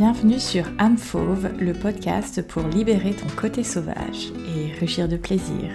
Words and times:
Bienvenue 0.00 0.40
sur 0.40 0.64
âme 0.78 0.96
le 1.58 1.72
podcast 1.74 2.40
pour 2.48 2.62
libérer 2.62 3.14
ton 3.14 3.28
côté 3.38 3.62
sauvage 3.62 4.32
et 4.56 4.72
rugir 4.80 5.08
de 5.08 5.18
plaisir. 5.18 5.70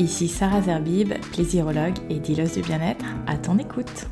Ici 0.00 0.26
Sarah 0.26 0.60
Zerbib, 0.60 1.12
plaisirologue 1.30 1.96
et 2.10 2.18
dealeuse 2.18 2.54
du 2.54 2.62
bien-être, 2.62 3.04
à 3.28 3.38
ton 3.38 3.58
écoute. 3.58 4.08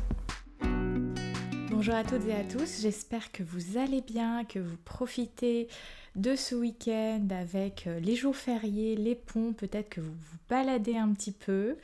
Bonjour 1.71 1.93
à 1.93 2.05
toutes 2.05 2.25
et 2.29 2.35
à 2.35 2.45
tous, 2.45 2.79
j'espère 2.79 3.33
que 3.33 3.43
vous 3.43 3.77
allez 3.77 3.99
bien, 3.99 4.45
que 4.45 4.59
vous 4.59 4.77
profitez 4.85 5.67
de 6.15 6.37
ce 6.37 6.55
week-end 6.55 7.27
avec 7.29 7.85
euh, 7.85 7.99
les 7.99 8.15
jours 8.15 8.37
fériés, 8.37 8.95
les 8.95 9.15
ponts, 9.15 9.51
peut-être 9.51 9.89
que 9.89 9.99
vous 9.99 10.13
vous 10.13 10.37
baladez 10.49 10.95
un 10.95 11.11
petit 11.11 11.33
peu. 11.33 11.75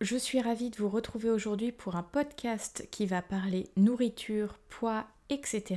Je 0.00 0.16
suis 0.16 0.40
ravie 0.40 0.70
de 0.70 0.76
vous 0.78 0.88
retrouver 0.88 1.30
aujourd'hui 1.30 1.70
pour 1.70 1.94
un 1.94 2.02
podcast 2.02 2.88
qui 2.90 3.06
va 3.06 3.22
parler 3.22 3.68
nourriture, 3.76 4.58
poids, 4.68 5.06
etc 5.30 5.76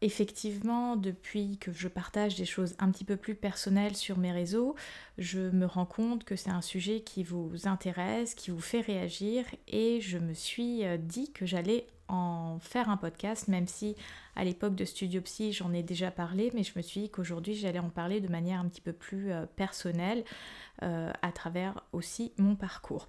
effectivement, 0.00 0.96
depuis 0.96 1.58
que 1.58 1.72
je 1.72 1.88
partage 1.88 2.36
des 2.36 2.44
choses 2.44 2.74
un 2.78 2.90
petit 2.90 3.04
peu 3.04 3.16
plus 3.16 3.34
personnelles 3.34 3.96
sur 3.96 4.18
mes 4.18 4.32
réseaux, 4.32 4.74
je 5.18 5.40
me 5.50 5.66
rends 5.66 5.86
compte 5.86 6.24
que 6.24 6.36
c'est 6.36 6.50
un 6.50 6.62
sujet 6.62 7.00
qui 7.00 7.24
vous 7.24 7.66
intéresse, 7.66 8.34
qui 8.34 8.50
vous 8.50 8.60
fait 8.60 8.80
réagir 8.80 9.44
et 9.66 10.00
je 10.00 10.18
me 10.18 10.34
suis 10.34 10.84
euh, 10.84 10.96
dit 10.96 11.32
que 11.32 11.46
j'allais 11.46 11.86
en 12.08 12.58
faire 12.60 12.88
un 12.88 12.96
podcast, 12.96 13.48
même 13.48 13.66
si 13.66 13.94
à 14.34 14.44
l'époque 14.44 14.74
de 14.74 14.84
Studio 14.84 15.20
Psy 15.20 15.52
j'en 15.52 15.72
ai 15.72 15.82
déjà 15.82 16.10
parlé, 16.10 16.50
mais 16.54 16.62
je 16.62 16.72
me 16.76 16.82
suis 16.82 17.02
dit 17.02 17.10
qu'aujourd'hui 17.10 17.54
j'allais 17.54 17.78
en 17.78 17.90
parler 17.90 18.20
de 18.20 18.28
manière 18.28 18.60
un 18.60 18.68
petit 18.68 18.80
peu 18.80 18.92
plus 18.92 19.30
euh, 19.30 19.46
personnelle 19.56 20.24
euh, 20.82 21.12
à 21.22 21.32
travers 21.32 21.82
aussi 21.92 22.32
mon 22.38 22.54
parcours. 22.54 23.08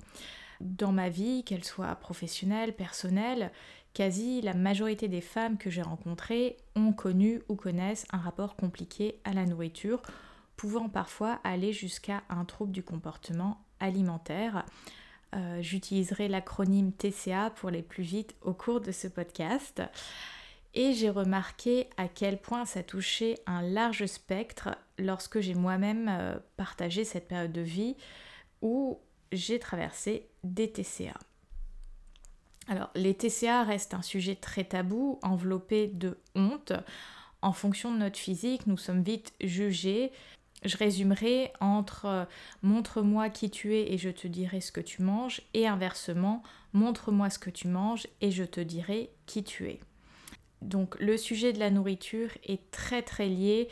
Dans 0.59 0.91
ma 0.91 1.07
vie, 1.07 1.45
qu'elle 1.45 1.63
soit 1.63 1.95
professionnelle, 1.95 2.75
personnelle, 2.75 3.51
quasi 3.93 4.41
la 4.41 4.53
majorité 4.53 5.07
des 5.07 5.21
femmes 5.21 5.57
que 5.57 5.69
j'ai 5.69 5.81
rencontrées 5.81 6.57
ont 6.75 6.93
connu 6.93 7.41
ou 7.49 7.55
connaissent 7.55 8.05
un 8.11 8.17
rapport 8.17 8.55
compliqué 8.55 9.19
à 9.23 9.33
la 9.33 9.45
nourriture, 9.45 10.01
pouvant 10.55 10.89
parfois 10.89 11.39
aller 11.43 11.73
jusqu'à 11.73 12.23
un 12.29 12.45
trouble 12.45 12.71
du 12.71 12.83
comportement 12.83 13.63
alimentaire. 13.79 14.65
Euh, 15.35 15.61
j'utiliserai 15.61 16.27
l'acronyme 16.27 16.91
TCA 16.91 17.51
pour 17.51 17.69
les 17.69 17.83
plus 17.83 18.03
vite 18.03 18.35
au 18.41 18.53
cours 18.53 18.81
de 18.81 18.91
ce 18.91 19.07
podcast. 19.07 19.81
Et 20.73 20.93
j'ai 20.93 21.09
remarqué 21.09 21.87
à 21.97 22.07
quel 22.07 22.39
point 22.39 22.65
ça 22.65 22.83
touchait 22.83 23.39
un 23.47 23.61
large 23.61 24.05
spectre 24.05 24.69
lorsque 24.97 25.39
j'ai 25.39 25.55
moi-même 25.55 26.07
euh, 26.09 26.37
partagé 26.57 27.03
cette 27.03 27.27
période 27.27 27.51
de 27.51 27.61
vie 27.61 27.95
où 28.61 28.99
j'ai 29.31 29.59
traversé 29.59 30.29
des 30.43 30.71
TCA. 30.71 31.17
Alors, 32.69 32.91
les 32.93 33.15
TCA 33.15 33.63
restent 33.63 33.95
un 33.95 34.03
sujet 34.03 34.35
très 34.35 34.63
tabou, 34.63 35.17
enveloppé 35.23 35.87
de 35.87 36.19
honte. 36.35 36.71
En 37.41 37.51
fonction 37.51 37.91
de 37.91 37.97
notre 37.97 38.19
physique, 38.19 38.67
nous 38.67 38.77
sommes 38.77 39.01
vite 39.01 39.33
jugés. 39.41 40.11
Je 40.63 40.77
résumerai 40.77 41.51
entre 41.61 42.05
euh, 42.05 42.25
montre-moi 42.61 43.29
qui 43.29 43.49
tu 43.49 43.75
es 43.75 43.91
et 43.91 43.97
je 43.97 44.11
te 44.11 44.27
dirai 44.27 44.61
ce 44.61 44.71
que 44.71 44.81
tu 44.81 45.01
manges 45.01 45.41
et 45.55 45.67
inversement, 45.67 46.43
montre-moi 46.73 47.31
ce 47.31 47.39
que 47.39 47.49
tu 47.49 47.67
manges 47.67 48.05
et 48.21 48.29
je 48.29 48.43
te 48.43 48.59
dirai 48.59 49.09
qui 49.25 49.43
tu 49.43 49.67
es. 49.67 49.79
Donc 50.61 50.99
le 50.99 51.17
sujet 51.17 51.53
de 51.53 51.59
la 51.59 51.71
nourriture 51.71 52.29
est 52.43 52.69
très 52.69 53.01
très 53.01 53.29
lié 53.29 53.67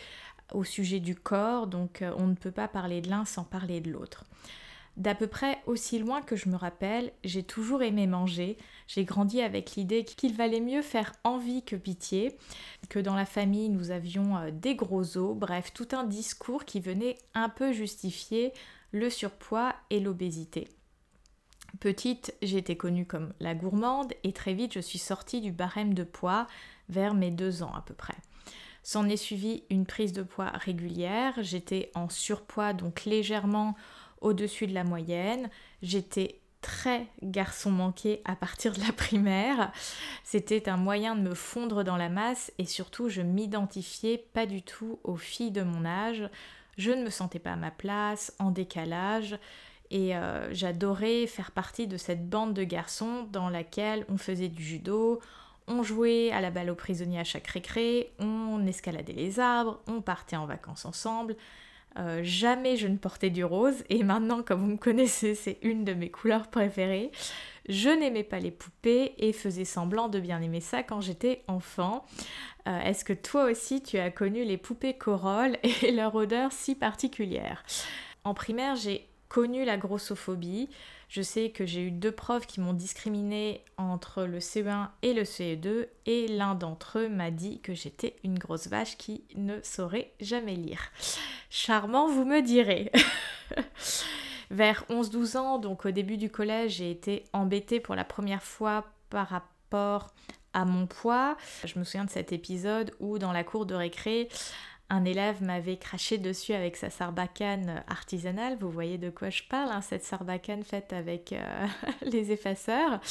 au 0.53 0.63
sujet 0.63 1.01
du 1.01 1.13
corps, 1.13 1.67
donc 1.67 2.01
euh, 2.01 2.13
on 2.17 2.25
ne 2.25 2.35
peut 2.35 2.51
pas 2.51 2.67
parler 2.67 3.01
de 3.01 3.09
l'un 3.11 3.25
sans 3.25 3.43
parler 3.43 3.79
de 3.79 3.91
l'autre. 3.91 4.23
D'à 4.97 5.13
peu 5.13 5.27
près 5.27 5.61
aussi 5.67 5.99
loin 5.99 6.23
que 6.23 6.35
je 6.35 6.49
me 6.49 6.55
rappelle, 6.55 7.11
j'ai 7.23 7.43
toujours 7.43 7.83
aimé 7.83 8.07
manger. 8.07 8.57
J'ai 8.87 9.05
grandi 9.05 9.41
avec 9.41 9.75
l'idée 9.75 10.03
qu'il 10.03 10.33
valait 10.33 10.59
mieux 10.59 10.81
faire 10.81 11.13
envie 11.23 11.63
que 11.63 11.75
pitié, 11.75 12.35
que 12.89 12.97
dans 12.97 13.15
la 13.15 13.27
famille 13.27 13.69
nous 13.69 13.91
avions 13.91 14.37
euh, 14.37 14.49
des 14.51 14.75
gros 14.75 15.17
os, 15.17 15.37
bref, 15.37 15.71
tout 15.71 15.89
un 15.91 16.03
discours 16.03 16.65
qui 16.65 16.79
venait 16.79 17.15
un 17.35 17.47
peu 17.47 17.73
justifier 17.73 18.53
le 18.91 19.11
surpoids 19.11 19.75
et 19.91 19.99
l'obésité. 19.99 20.67
Petite, 21.79 22.33
j'étais 22.41 22.75
connue 22.75 23.05
comme 23.05 23.33
la 23.39 23.53
gourmande 23.53 24.13
et 24.23 24.33
très 24.33 24.55
vite 24.55 24.73
je 24.73 24.79
suis 24.79 24.97
sortie 24.97 25.41
du 25.41 25.51
barème 25.51 25.93
de 25.93 26.03
poids 26.03 26.47
vers 26.89 27.13
mes 27.13 27.29
deux 27.29 27.61
ans 27.61 27.73
à 27.75 27.81
peu 27.81 27.93
près. 27.93 28.15
S'en 28.81 29.07
est 29.07 29.17
suivi 29.17 29.63
une 29.69 29.85
prise 29.85 30.13
de 30.13 30.23
poids 30.23 30.49
régulière, 30.49 31.35
j'étais 31.41 31.91
en 31.93 32.09
surpoids 32.09 32.73
donc 32.73 33.05
légèrement 33.05 33.75
au-dessus 34.21 34.67
de 34.67 34.73
la 34.73 34.83
moyenne. 34.83 35.49
J'étais 35.81 36.39
très 36.61 37.07
garçon 37.21 37.71
manqué 37.71 38.21
à 38.25 38.35
partir 38.35 38.73
de 38.73 38.81
la 38.81 38.91
primaire. 38.91 39.71
C'était 40.23 40.69
un 40.69 40.77
moyen 40.77 41.15
de 41.15 41.21
me 41.21 41.33
fondre 41.33 41.83
dans 41.83 41.97
la 41.97 42.09
masse 42.09 42.51
et 42.57 42.65
surtout 42.65 43.09
je 43.09 43.21
m'identifiais 43.21 44.17
pas 44.17 44.45
du 44.45 44.61
tout 44.61 44.99
aux 45.03 45.17
filles 45.17 45.51
de 45.51 45.63
mon 45.63 45.85
âge. 45.85 46.29
Je 46.77 46.91
ne 46.91 47.03
me 47.03 47.09
sentais 47.09 47.39
pas 47.39 47.53
à 47.53 47.55
ma 47.55 47.71
place, 47.71 48.33
en 48.39 48.51
décalage. 48.51 49.37
Et 49.89 50.15
euh, 50.15 50.53
j'adorais 50.53 51.27
faire 51.27 51.51
partie 51.51 51.87
de 51.87 51.97
cette 51.97 52.29
bande 52.29 52.53
de 52.53 52.63
garçons 52.63 53.27
dans 53.31 53.49
laquelle 53.49 54.05
on 54.09 54.17
faisait 54.17 54.49
du 54.49 54.61
judo, 54.61 55.21
on 55.67 55.81
jouait 55.81 56.31
à 56.31 56.41
la 56.41 56.51
balle 56.51 56.69
aux 56.69 56.75
prisonniers 56.75 57.19
à 57.19 57.23
chaque 57.23 57.47
récré, 57.47 58.11
on 58.19 58.65
escaladait 58.67 59.13
les 59.13 59.39
arbres, 59.39 59.79
on 59.87 60.01
partait 60.01 60.35
en 60.35 60.45
vacances 60.45 60.85
ensemble. 60.85 61.37
Euh, 61.97 62.19
jamais 62.23 62.77
je 62.77 62.87
ne 62.87 62.97
portais 62.97 63.31
du 63.31 63.43
rose 63.43 63.83
et 63.89 64.03
maintenant 64.03 64.43
comme 64.43 64.59
vous 64.59 64.67
me 64.67 64.77
connaissez 64.77 65.33
c'est 65.33 65.57
une 65.63 65.83
de 65.83 65.93
mes 65.93 66.09
couleurs 66.09 66.47
préférées. 66.47 67.11
Je 67.69 67.89
n'aimais 67.89 68.23
pas 68.23 68.39
les 68.39 68.51
poupées 68.51 69.15
et 69.17 69.33
faisais 69.33 69.65
semblant 69.65 70.07
de 70.07 70.19
bien 70.19 70.41
aimer 70.41 70.61
ça 70.61 70.83
quand 70.83 71.01
j'étais 71.01 71.43
enfant. 71.47 72.05
Euh, 72.67 72.79
est-ce 72.81 73.03
que 73.03 73.13
toi 73.13 73.45
aussi 73.45 73.81
tu 73.81 73.97
as 73.97 74.11
connu 74.11 74.43
les 74.43 74.57
poupées 74.57 74.93
corolles 74.93 75.57
et 75.83 75.91
leur 75.91 76.13
odeur 76.15 76.51
si 76.51 76.75
particulière? 76.75 77.63
En 78.23 78.33
primaire 78.33 78.75
j'ai 78.75 79.07
connu 79.27 79.65
la 79.65 79.77
grossophobie. 79.77 80.69
Je 81.07 81.21
sais 81.21 81.51
que 81.51 81.65
j'ai 81.65 81.83
eu 81.83 81.91
deux 81.91 82.11
profs 82.11 82.47
qui 82.47 82.59
m'ont 82.59 82.73
discriminé 82.73 83.63
entre 83.77 84.23
le 84.23 84.39
CE1 84.39 84.89
et 85.01 85.13
le 85.13 85.23
CE2 85.23 85.87
et 86.05 86.27
l'un 86.27 86.53
d'entre 86.53 86.99
eux 86.99 87.07
m'a 87.09 87.31
dit 87.31 87.61
que 87.61 87.73
j'étais 87.73 88.17
une 88.25 88.37
grosse 88.37 88.67
vache 88.67 88.97
qui 88.97 89.23
ne 89.35 89.61
saurait 89.63 90.11
jamais 90.19 90.55
lire. 90.55 90.91
Charmant, 91.49 92.07
vous 92.07 92.25
me 92.25 92.41
direz. 92.41 92.91
Vers 94.51 94.83
11-12 94.89 95.37
ans, 95.37 95.57
donc 95.59 95.85
au 95.85 95.91
début 95.91 96.17
du 96.17 96.29
collège, 96.29 96.75
j'ai 96.77 96.91
été 96.91 97.23
embêtée 97.31 97.79
pour 97.79 97.95
la 97.95 98.05
première 98.05 98.43
fois 98.43 98.85
par 99.09 99.29
rapport 99.29 100.13
à 100.53 100.65
mon 100.65 100.87
poids. 100.87 101.37
Je 101.63 101.79
me 101.79 101.85
souviens 101.85 102.05
de 102.05 102.09
cet 102.09 102.33
épisode 102.33 102.93
où 102.99 103.17
dans 103.17 103.31
la 103.31 103.43
cour 103.43 103.65
de 103.65 103.75
récré, 103.75 104.27
un 104.89 105.03
élève 105.03 105.43
m'avait 105.43 105.77
craché 105.77 106.17
dessus 106.17 106.53
avec 106.53 106.77
sa 106.77 106.89
sarbacane 106.89 107.83
artisanale. 107.87 108.57
Vous 108.59 108.71
voyez 108.71 108.97
de 108.97 109.09
quoi 109.09 109.29
je 109.29 109.43
parle, 109.43 109.71
hein, 109.71 109.81
cette 109.81 110.03
sarbacane 110.03 110.63
faite 110.63 110.93
avec 110.93 111.33
euh, 111.33 111.67
les 112.03 112.31
effaceurs. 112.31 113.01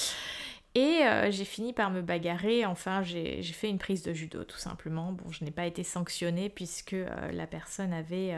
Et 0.74 1.04
euh, 1.04 1.30
j'ai 1.30 1.44
fini 1.44 1.72
par 1.72 1.90
me 1.90 2.00
bagarrer. 2.00 2.64
Enfin, 2.64 3.02
j'ai 3.02 3.42
fait 3.42 3.68
une 3.68 3.78
prise 3.78 4.02
de 4.02 4.12
judo, 4.12 4.44
tout 4.44 4.58
simplement. 4.58 5.12
Bon, 5.12 5.30
je 5.30 5.44
n'ai 5.44 5.50
pas 5.50 5.66
été 5.66 5.84
sanctionnée 5.84 6.48
puisque 6.48 6.94
euh, 6.94 7.32
la 7.32 7.46
personne 7.46 7.92
avait 7.92 8.34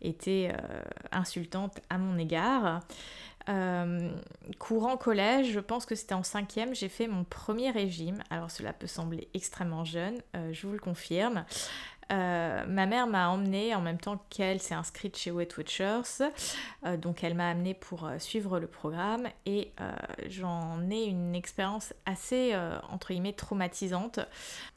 été 0.00 0.52
insultante 1.10 1.80
à 1.90 1.98
mon 1.98 2.18
égard. 2.18 2.82
courant 4.58 4.96
collège, 4.96 5.52
je 5.52 5.60
pense 5.60 5.86
que 5.86 5.94
c'était 5.94 6.14
en 6.14 6.22
cinquième, 6.22 6.74
j'ai 6.74 6.88
fait 6.88 7.08
mon 7.08 7.24
premier 7.24 7.70
régime. 7.70 8.22
Alors 8.30 8.50
cela 8.50 8.72
peut 8.72 8.86
sembler 8.86 9.28
extrêmement 9.34 9.84
jeune, 9.84 10.16
je 10.52 10.66
vous 10.66 10.72
le 10.72 10.78
confirme. 10.78 11.44
Euh, 12.10 12.64
ma 12.66 12.86
mère 12.86 13.06
m'a 13.06 13.28
emmenée 13.28 13.74
en 13.74 13.80
même 13.80 13.98
temps 13.98 14.24
qu'elle 14.30 14.60
s'est 14.60 14.74
inscrite 14.74 15.16
chez 15.16 15.30
Weight 15.30 15.56
Watchers. 15.56 16.30
Euh, 16.86 16.96
donc 16.96 17.22
elle 17.22 17.34
m'a 17.34 17.50
amenée 17.50 17.74
pour 17.74 18.06
euh, 18.06 18.18
suivre 18.18 18.58
le 18.58 18.66
programme 18.66 19.28
et 19.44 19.72
j'en 20.28 20.88
ai 20.90 21.04
une 21.04 21.34
expérience 21.34 21.92
assez 22.06 22.54
entre 22.90 23.08
guillemets 23.12 23.32
traumatisante. 23.32 24.20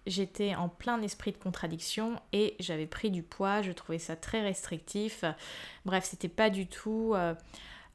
J'étais 0.06 0.56
en 0.56 0.70
plein 0.70 1.02
esprit 1.02 1.32
de 1.32 1.38
contradiction 1.38 2.20
et 2.34 2.56
j'avais 2.60 2.86
pris 2.86 3.12
du 3.12 3.24
poids, 3.24 3.62
je 3.62 3.72
trouvais 3.72 4.00
ça 4.00 4.16
très 4.16 4.42
restrictif. 4.42 5.24
Bref, 5.86 6.06
c'était 6.06 6.30
pas 6.30 6.50
du 6.50 6.68
tout 6.68 7.16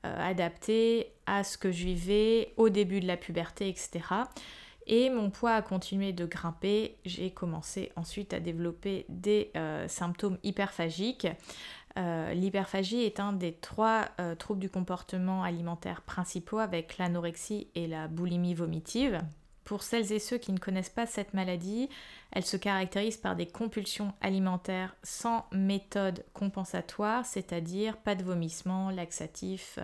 adapté 0.02 1.12
à 1.26 1.44
ce 1.44 1.58
que 1.58 1.70
je 1.70 1.84
vivais 1.84 2.52
au 2.56 2.68
début 2.68 3.00
de 3.00 3.06
la 3.06 3.16
puberté, 3.16 3.68
etc. 3.68 4.00
Et 4.86 5.10
mon 5.10 5.30
poids 5.30 5.54
a 5.54 5.62
continué 5.62 6.12
de 6.12 6.26
grimper. 6.26 6.96
J'ai 7.04 7.30
commencé 7.30 7.92
ensuite 7.96 8.32
à 8.32 8.40
développer 8.40 9.04
des 9.08 9.50
euh, 9.56 9.88
symptômes 9.88 10.38
hyperphagiques. 10.44 11.26
Euh, 11.98 12.32
l'hyperphagie 12.34 13.02
est 13.02 13.18
un 13.18 13.32
des 13.32 13.54
trois 13.54 14.04
euh, 14.20 14.34
troubles 14.34 14.60
du 14.60 14.70
comportement 14.70 15.42
alimentaire 15.42 16.02
principaux 16.02 16.58
avec 16.58 16.98
l'anorexie 16.98 17.68
et 17.74 17.88
la 17.88 18.06
boulimie 18.06 18.54
vomitive. 18.54 19.20
Pour 19.64 19.82
celles 19.82 20.12
et 20.12 20.20
ceux 20.20 20.38
qui 20.38 20.52
ne 20.52 20.58
connaissent 20.58 20.90
pas 20.90 21.06
cette 21.06 21.34
maladie, 21.34 21.88
elle 22.30 22.44
se 22.44 22.56
caractérise 22.56 23.16
par 23.16 23.34
des 23.34 23.46
compulsions 23.46 24.12
alimentaires 24.20 24.94
sans 25.02 25.46
méthode 25.50 26.24
compensatoire, 26.34 27.26
c'est-à-dire 27.26 27.96
pas 27.96 28.14
de 28.14 28.22
vomissement, 28.22 28.90
laxatif, 28.90 29.80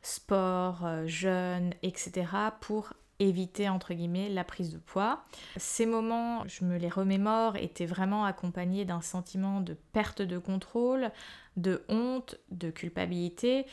sport, 0.00 0.86
jeûne, 1.04 1.74
etc. 1.82 2.24
pour 2.62 2.94
éviter 3.18 3.68
entre 3.68 3.94
guillemets 3.94 4.28
la 4.28 4.44
prise 4.44 4.72
de 4.72 4.78
poids. 4.78 5.22
Ces 5.56 5.86
moments, 5.86 6.46
je 6.46 6.64
me 6.64 6.76
les 6.76 6.88
remémore, 6.88 7.56
étaient 7.56 7.86
vraiment 7.86 8.24
accompagnés 8.24 8.84
d'un 8.84 9.00
sentiment 9.00 9.60
de 9.60 9.76
perte 9.92 10.22
de 10.22 10.38
contrôle, 10.38 11.10
de 11.56 11.84
honte, 11.88 12.36
de 12.50 12.70
culpabilité 12.70 13.66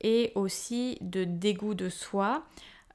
et 0.00 0.32
aussi 0.34 0.98
de 1.00 1.24
dégoût 1.24 1.74
de 1.74 1.88
soi. 1.88 2.44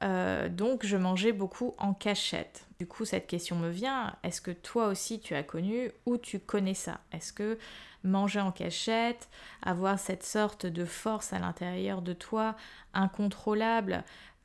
Euh, 0.01 0.48
donc 0.48 0.86
je 0.86 0.96
mangeais 0.96 1.34
beaucoup 1.34 1.75
en 1.78 1.94
cachette. 1.94 2.68
Du 2.80 2.88
coup, 2.88 3.04
cette 3.04 3.28
question 3.28 3.57
me 3.57 3.69
vient, 3.69 4.16
est-ce 4.24 4.40
que 4.40 4.52
toi 4.52 4.88
aussi 4.88 5.19
tu 5.19 5.36
as 5.36 5.44
connu 5.44 5.92
ou 6.06 6.18
tu 6.18 6.40
connais 6.40 6.74
ça? 6.74 7.02
Est-ce 7.12 7.34
que 7.34 7.57
manger 8.04 8.40
en 8.40 8.52
cachette, 8.52 9.30
avoir 9.62 10.00
cette 10.00 10.24
sorte 10.24 10.66
de 10.66 10.86
force 10.86 11.34
à 11.34 11.40
l'intérieur 11.40 12.02
de 12.02 12.13
toi 12.13 12.56
incontrôlable 12.94 14.04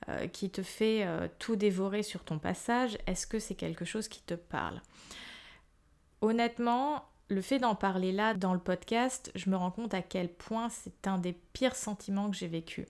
euh, 0.08 0.26
qui 0.26 0.50
te 0.50 0.62
fait 0.62 1.06
euh, 1.06 1.28
tout 1.38 1.56
dévorer 1.56 2.02
sur 2.02 2.24
ton 2.24 2.38
passage, 2.38 2.98
est-ce 3.06 3.26
que 3.26 3.38
c'est 3.38 3.54
quelque 3.54 3.84
chose 3.84 4.08
qui 4.08 4.20
te 4.22 4.34
parle? 4.34 4.80
Honnêtement, 6.20 7.04
le 7.28 7.40
fait 7.40 7.58
d'en 7.58 7.74
parler 7.74 8.12
là 8.12 8.34
dans 8.34 8.54
le 8.54 8.60
podcast, 8.60 9.30
je 9.34 9.48
me 9.50 9.56
rends 9.56 9.70
compte 9.70 9.94
à 9.94 10.02
quel 10.02 10.32
point 10.32 10.68
c'est 10.68 11.06
un 11.06 11.18
des 11.18 11.32
pires 11.52 11.76
sentiments 11.76 12.30
que 12.30 12.36
j'ai 12.36 12.48
vécu. 12.48 12.86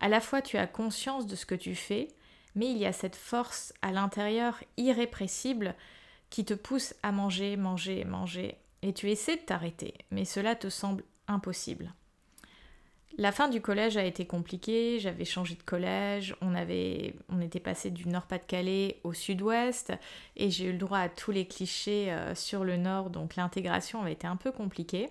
À 0.00 0.08
la 0.08 0.20
fois 0.20 0.42
tu 0.42 0.56
as 0.56 0.66
conscience 0.66 1.26
de 1.26 1.36
ce 1.36 1.46
que 1.46 1.54
tu 1.54 1.74
fais, 1.74 2.08
mais 2.54 2.70
il 2.70 2.78
y 2.78 2.86
a 2.86 2.92
cette 2.92 3.16
force 3.16 3.72
à 3.82 3.92
l'intérieur 3.92 4.62
irrépressible 4.76 5.74
qui 6.30 6.44
te 6.44 6.54
pousse 6.54 6.94
à 7.02 7.12
manger, 7.12 7.56
manger, 7.56 8.04
manger, 8.04 8.56
et 8.82 8.92
tu 8.92 9.10
essaies 9.10 9.36
de 9.36 9.42
t'arrêter, 9.42 9.94
mais 10.10 10.24
cela 10.24 10.54
te 10.54 10.68
semble 10.68 11.04
impossible. 11.26 11.92
La 13.18 13.32
fin 13.32 13.48
du 13.48 13.60
collège 13.60 13.96
a 13.96 14.04
été 14.04 14.26
compliquée, 14.26 15.00
j'avais 15.00 15.24
changé 15.24 15.56
de 15.56 15.62
collège, 15.64 16.36
on, 16.40 16.54
avait, 16.54 17.16
on 17.28 17.40
était 17.40 17.58
passé 17.58 17.90
du 17.90 18.06
Nord-Pas-de-Calais 18.08 19.00
au 19.02 19.12
Sud-Ouest 19.12 19.92
et 20.36 20.50
j'ai 20.50 20.66
eu 20.66 20.72
le 20.72 20.78
droit 20.78 21.00
à 21.00 21.08
tous 21.08 21.32
les 21.32 21.44
clichés 21.44 22.12
euh, 22.12 22.36
sur 22.36 22.62
le 22.62 22.76
Nord, 22.76 23.10
donc 23.10 23.34
l'intégration 23.34 24.02
avait 24.02 24.12
été 24.12 24.28
un 24.28 24.36
peu 24.36 24.52
compliquée. 24.52 25.08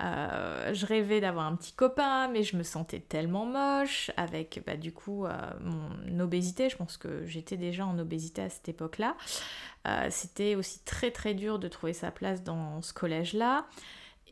Euh, 0.00 0.72
je 0.72 0.86
rêvais 0.86 1.20
d'avoir 1.20 1.46
un 1.46 1.56
petit 1.56 1.72
copain, 1.72 2.28
mais 2.28 2.44
je 2.44 2.56
me 2.56 2.62
sentais 2.62 3.00
tellement 3.00 3.44
moche 3.44 4.12
avec 4.16 4.62
bah, 4.64 4.76
du 4.76 4.92
coup 4.92 5.26
euh, 5.26 5.32
mon 5.64 6.20
obésité. 6.20 6.68
Je 6.68 6.76
pense 6.76 6.96
que 6.96 7.26
j'étais 7.26 7.56
déjà 7.56 7.84
en 7.84 7.98
obésité 7.98 8.42
à 8.42 8.50
cette 8.50 8.68
époque-là. 8.68 9.16
C'était 10.10 10.54
aussi 10.54 10.78
très 10.84 11.10
très 11.10 11.34
dur 11.34 11.58
de 11.58 11.66
trouver 11.66 11.92
sa 11.92 12.12
place 12.12 12.44
dans 12.44 12.80
ce 12.82 12.92
collège-là. 12.92 13.66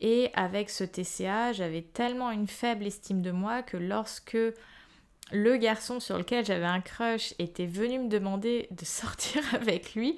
Et 0.01 0.31
avec 0.33 0.69
ce 0.71 0.83
TCA, 0.83 1.53
j'avais 1.53 1.83
tellement 1.83 2.31
une 2.31 2.47
faible 2.47 2.87
estime 2.87 3.21
de 3.21 3.31
moi 3.31 3.61
que 3.61 3.77
lorsque 3.77 4.37
le 5.31 5.57
garçon 5.57 5.99
sur 5.99 6.17
lequel 6.17 6.43
j'avais 6.43 6.65
un 6.65 6.81
crush 6.81 7.33
était 7.39 7.67
venu 7.67 7.99
me 7.99 8.09
demander 8.09 8.67
de 8.71 8.83
sortir 8.83 9.43
avec 9.53 9.93
lui, 9.93 10.17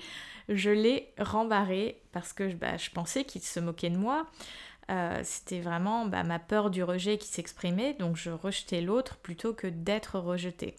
je 0.50 0.70
l'ai 0.70 1.14
rembarré 1.20 2.02
parce 2.14 2.34
que 2.34 2.54
bah, 2.54 2.78
je 2.78 2.90
pensais 2.90 3.26
qu'il 3.26 3.42
se 3.42 3.60
moquait 3.60 3.90
de 3.90 3.98
moi. 3.98 4.26
Euh, 4.92 5.22
c'était 5.24 5.62
vraiment 5.62 6.06
bah, 6.06 6.24
ma 6.24 6.40
peur 6.40 6.70
du 6.70 6.84
rejet 6.84 7.18
qui 7.18 7.28
s'exprimait, 7.28 7.94
donc 7.94 8.18
je 8.18 8.32
rejetais 8.32 8.82
l'autre 8.82 9.18
plutôt 9.18 9.54
que 9.54 9.68
d'être 9.68 10.20
rejetée. 10.20 10.76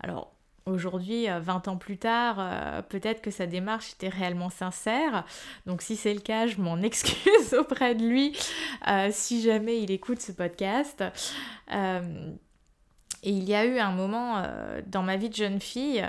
Alors 0.00 0.32
Aujourd'hui, 0.68 1.26
20 1.26 1.68
euh, 1.68 1.70
ans 1.70 1.76
plus 1.76 1.98
tard, 1.98 2.36
euh, 2.38 2.82
peut-être 2.82 3.22
que 3.22 3.30
sa 3.30 3.46
démarche 3.46 3.92
était 3.94 4.08
réellement 4.08 4.50
sincère. 4.50 5.24
Donc 5.66 5.82
si 5.82 5.96
c'est 5.96 6.12
le 6.12 6.20
cas, 6.20 6.46
je 6.46 6.60
m'en 6.60 6.76
excuse 6.82 7.54
auprès 7.58 7.94
de 7.94 8.04
lui 8.04 8.36
euh, 8.86 9.08
si 9.10 9.42
jamais 9.42 9.80
il 9.80 9.90
écoute 9.90 10.20
ce 10.20 10.32
podcast. 10.32 11.02
et 11.70 13.30
il 13.30 13.48
y 13.48 13.54
a 13.54 13.64
eu 13.64 13.78
un 13.78 13.92
moment 13.92 14.42
dans 14.86 15.02
ma 15.02 15.16
vie 15.16 15.28
de 15.28 15.34
jeune 15.34 15.60
fille, 15.60 16.08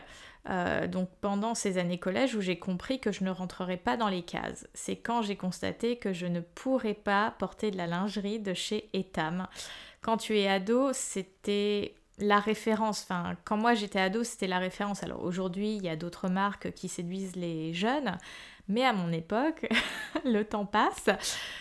donc 0.91 1.09
pendant 1.21 1.55
ces 1.55 1.77
années 1.79 1.97
collège, 1.97 2.35
où 2.35 2.41
j'ai 2.41 2.59
compris 2.59 2.99
que 2.99 3.11
je 3.11 3.23
ne 3.23 3.31
rentrerais 3.31 3.77
pas 3.77 3.97
dans 3.97 4.09
les 4.09 4.21
cases. 4.21 4.67
C'est 4.73 4.95
quand 4.95 5.23
j'ai 5.23 5.35
constaté 5.35 5.97
que 5.97 6.13
je 6.13 6.27
ne 6.27 6.39
pourrais 6.39 6.93
pas 6.93 7.33
porter 7.39 7.71
de 7.71 7.77
la 7.77 7.87
lingerie 7.87 8.39
de 8.39 8.53
chez 8.53 8.89
Etam. 8.93 9.47
Quand 10.01 10.17
tu 10.17 10.37
es 10.37 10.47
ado, 10.47 10.91
c'était 10.93 11.95
la 12.19 12.39
référence. 12.39 13.03
Enfin, 13.03 13.35
quand 13.45 13.57
moi 13.57 13.73
j'étais 13.73 13.99
ado, 13.99 14.23
c'était 14.23 14.47
la 14.47 14.59
référence. 14.59 15.03
Alors 15.03 15.23
aujourd'hui, 15.23 15.75
il 15.75 15.83
y 15.83 15.89
a 15.89 15.95
d'autres 15.95 16.29
marques 16.29 16.71
qui 16.73 16.87
séduisent 16.87 17.35
les 17.35 17.73
jeunes, 17.73 18.17
mais 18.67 18.85
à 18.85 18.93
mon 18.93 19.11
époque, 19.11 19.67
le 20.25 20.43
temps 20.43 20.65
passe, 20.65 21.09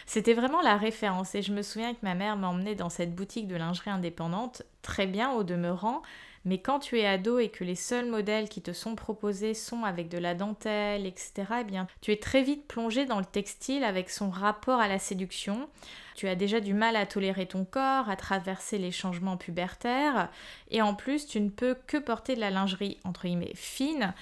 c'était 0.06 0.34
vraiment 0.34 0.60
la 0.60 0.76
référence. 0.76 1.34
Et 1.34 1.42
je 1.42 1.52
me 1.52 1.62
souviens 1.62 1.94
que 1.94 2.00
ma 2.02 2.14
mère 2.14 2.36
m'emmenait 2.36 2.74
dans 2.74 2.90
cette 2.90 3.14
boutique 3.14 3.48
de 3.48 3.56
lingerie 3.56 3.90
indépendante, 3.90 4.62
très 4.82 5.06
bien 5.06 5.32
au 5.32 5.42
demeurant. 5.42 6.02
Mais 6.48 6.56
quand 6.56 6.78
tu 6.78 6.98
es 6.98 7.06
ado 7.06 7.38
et 7.38 7.50
que 7.50 7.62
les 7.62 7.74
seuls 7.74 8.06
modèles 8.06 8.48
qui 8.48 8.62
te 8.62 8.72
sont 8.72 8.94
proposés 8.94 9.52
sont 9.52 9.84
avec 9.84 10.08
de 10.08 10.16
la 10.16 10.34
dentelle, 10.34 11.04
etc., 11.04 11.44
eh 11.60 11.64
bien, 11.64 11.86
tu 12.00 12.10
es 12.10 12.16
très 12.16 12.42
vite 12.42 12.66
plongé 12.66 13.04
dans 13.04 13.18
le 13.18 13.26
textile 13.26 13.84
avec 13.84 14.08
son 14.08 14.30
rapport 14.30 14.80
à 14.80 14.88
la 14.88 14.98
séduction. 14.98 15.68
Tu 16.14 16.26
as 16.26 16.36
déjà 16.36 16.60
du 16.60 16.72
mal 16.72 16.96
à 16.96 17.04
tolérer 17.04 17.44
ton 17.44 17.66
corps, 17.66 18.08
à 18.08 18.16
traverser 18.16 18.78
les 18.78 18.92
changements 18.92 19.36
pubertaires, 19.36 20.30
et 20.70 20.80
en 20.80 20.94
plus, 20.94 21.26
tu 21.26 21.38
ne 21.38 21.50
peux 21.50 21.76
que 21.86 21.98
porter 21.98 22.34
de 22.34 22.40
la 22.40 22.48
lingerie, 22.48 22.96
entre 23.04 23.26
guillemets, 23.26 23.52
fine. 23.54 24.14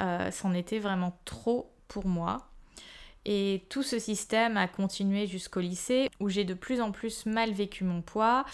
Euh, 0.00 0.30
c'en 0.30 0.54
était 0.54 0.78
vraiment 0.78 1.18
trop 1.26 1.70
pour 1.86 2.06
moi. 2.06 2.48
Et 3.26 3.64
tout 3.68 3.82
ce 3.82 3.98
système 3.98 4.56
a 4.56 4.68
continué 4.68 5.26
jusqu'au 5.26 5.60
lycée 5.60 6.10
où 6.20 6.28
j'ai 6.28 6.44
de 6.44 6.54
plus 6.54 6.80
en 6.80 6.92
plus 6.92 7.24
mal 7.26 7.52
vécu 7.52 7.84
mon 7.84 8.02
poids. 8.02 8.44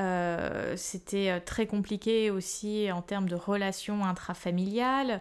Euh, 0.00 0.74
c'était 0.76 1.30
euh, 1.30 1.40
très 1.44 1.66
compliqué 1.66 2.30
aussi 2.30 2.90
en 2.90 3.00
termes 3.00 3.28
de 3.28 3.36
relations 3.36 4.04
intrafamiliales. 4.04 5.20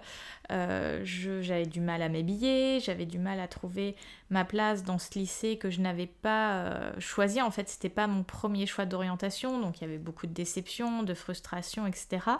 Euh, 0.52 1.02
j'avais 1.04 1.66
du 1.66 1.80
mal 1.80 2.02
à 2.02 2.10
m'habiller, 2.10 2.80
j'avais 2.80 3.06
du 3.06 3.20
mal 3.20 3.40
à 3.40 3.48
trouver 3.48 3.96
ma 4.30 4.46
place 4.46 4.84
dans 4.84 4.98
ce 4.98 5.18
lycée 5.18 5.58
que 5.58 5.70
je 5.70 5.80
n'avais 5.80 6.08
pas 6.08 6.94
choisi. 7.00 7.42
En 7.42 7.52
fait, 7.52 7.70
c'était 7.70 7.90
pas 7.90 8.08
mon 8.08 8.24
premier 8.24 8.66
choix 8.66 8.86
d'orientation, 8.86 9.60
donc 9.60 9.80
il 9.80 9.82
y 9.82 9.88
avait 9.88 10.00
beaucoup 10.00 10.28
de 10.28 10.34
déceptions, 10.34 11.04
de 11.04 11.14
frustrations, 11.14 11.86
etc. 11.86 12.38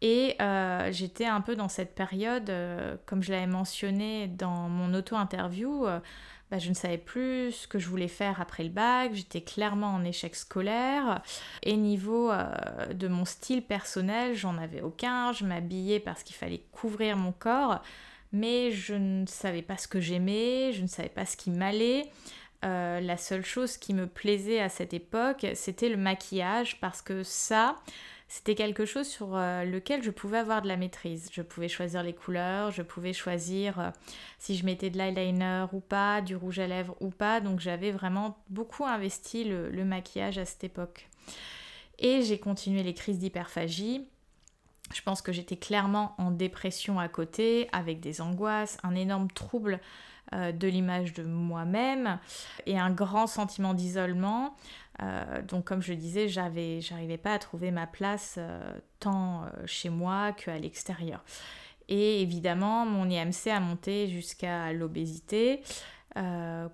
Et 0.00 0.36
j'étais 0.90 1.26
un 1.26 1.40
peu 1.40 1.54
dans 1.54 1.68
cette 1.68 1.94
période, 1.94 2.52
comme 3.04 3.22
je 3.22 3.32
l'avais 3.32 3.46
mentionné 3.46 4.28
dans 4.28 4.68
mon 4.68 4.94
auto-interview, 4.94 5.86
bah, 6.52 6.58
je 6.58 6.68
ne 6.68 6.74
savais 6.74 6.98
plus 6.98 7.50
ce 7.52 7.66
que 7.66 7.78
je 7.78 7.88
voulais 7.88 8.08
faire 8.08 8.38
après 8.38 8.62
le 8.62 8.68
bac, 8.68 9.12
j'étais 9.14 9.40
clairement 9.40 9.94
en 9.94 10.04
échec 10.04 10.36
scolaire. 10.36 11.22
Et 11.62 11.78
niveau 11.78 12.30
euh, 12.30 12.92
de 12.92 13.08
mon 13.08 13.24
style 13.24 13.62
personnel, 13.62 14.34
j'en 14.34 14.58
avais 14.58 14.82
aucun. 14.82 15.32
Je 15.32 15.46
m'habillais 15.46 15.98
parce 15.98 16.22
qu'il 16.22 16.36
fallait 16.36 16.60
couvrir 16.70 17.16
mon 17.16 17.32
corps, 17.32 17.80
mais 18.32 18.70
je 18.70 18.92
ne 18.92 19.24
savais 19.24 19.62
pas 19.62 19.78
ce 19.78 19.88
que 19.88 19.98
j'aimais, 19.98 20.74
je 20.74 20.82
ne 20.82 20.88
savais 20.88 21.08
pas 21.08 21.24
ce 21.24 21.38
qui 21.38 21.50
m'allait. 21.50 22.10
Euh, 22.66 23.00
la 23.00 23.16
seule 23.16 23.46
chose 23.46 23.78
qui 23.78 23.94
me 23.94 24.06
plaisait 24.06 24.60
à 24.60 24.68
cette 24.68 24.92
époque, 24.92 25.46
c'était 25.54 25.88
le 25.88 25.96
maquillage, 25.96 26.78
parce 26.80 27.00
que 27.00 27.22
ça, 27.22 27.76
c'était 28.34 28.54
quelque 28.54 28.86
chose 28.86 29.06
sur 29.06 29.36
euh, 29.36 29.62
lequel 29.64 30.02
je 30.02 30.10
pouvais 30.10 30.38
avoir 30.38 30.62
de 30.62 30.68
la 30.68 30.78
maîtrise. 30.78 31.28
Je 31.34 31.42
pouvais 31.42 31.68
choisir 31.68 32.02
les 32.02 32.14
couleurs, 32.14 32.70
je 32.70 32.80
pouvais 32.80 33.12
choisir 33.12 33.78
euh, 33.78 33.90
si 34.38 34.56
je 34.56 34.64
mettais 34.64 34.88
de 34.88 34.96
l'eyeliner 34.96 35.66
ou 35.74 35.80
pas, 35.80 36.22
du 36.22 36.34
rouge 36.34 36.58
à 36.58 36.66
lèvres 36.66 36.96
ou 37.00 37.10
pas. 37.10 37.42
Donc 37.42 37.60
j'avais 37.60 37.90
vraiment 37.90 38.38
beaucoup 38.48 38.86
investi 38.86 39.44
le, 39.44 39.84
maquillage 39.84 40.38
à 40.38 40.46
cette 40.46 40.64
époque. 40.64 41.10
Et 41.98 42.22
j'ai 42.22 42.38
continué 42.38 42.82
les 42.82 42.94
crises 42.94 43.18
d'hyperphagie. 43.18 44.08
Je 44.94 45.02
pense 45.02 45.20
que 45.20 45.30
j'étais 45.32 45.56
clairement 45.56 46.14
en 46.16 46.30
dépression 46.30 46.98
à 46.98 47.08
côté, 47.08 47.68
avec 47.72 48.00
des 48.00 48.22
angoisses, 48.22 48.78
un 48.82 48.94
énorme 48.94 49.30
trouble 49.30 49.78
de 50.32 50.68
l'image 50.68 51.12
de 51.12 51.22
moi-même 51.24 52.18
et 52.66 52.78
un 52.78 52.90
grand 52.90 53.26
sentiment 53.26 53.74
d'isolement. 53.74 54.56
Euh, 55.00 55.42
donc 55.42 55.64
comme 55.64 55.82
je 55.82 55.92
disais, 55.94 56.28
j'avais, 56.28 56.80
j'arrivais 56.80 57.18
pas 57.18 57.34
à 57.34 57.38
trouver 57.38 57.70
ma 57.70 57.86
place 57.86 58.36
euh, 58.38 58.72
tant 59.00 59.46
chez 59.66 59.88
moi 59.88 60.32
qu'à 60.32 60.58
l'extérieur. 60.58 61.24
Et 61.88 62.22
évidemment, 62.22 62.86
mon 62.86 63.08
IMC 63.10 63.48
a 63.50 63.60
monté 63.60 64.08
jusqu'à 64.08 64.72
l'obésité. 64.72 65.62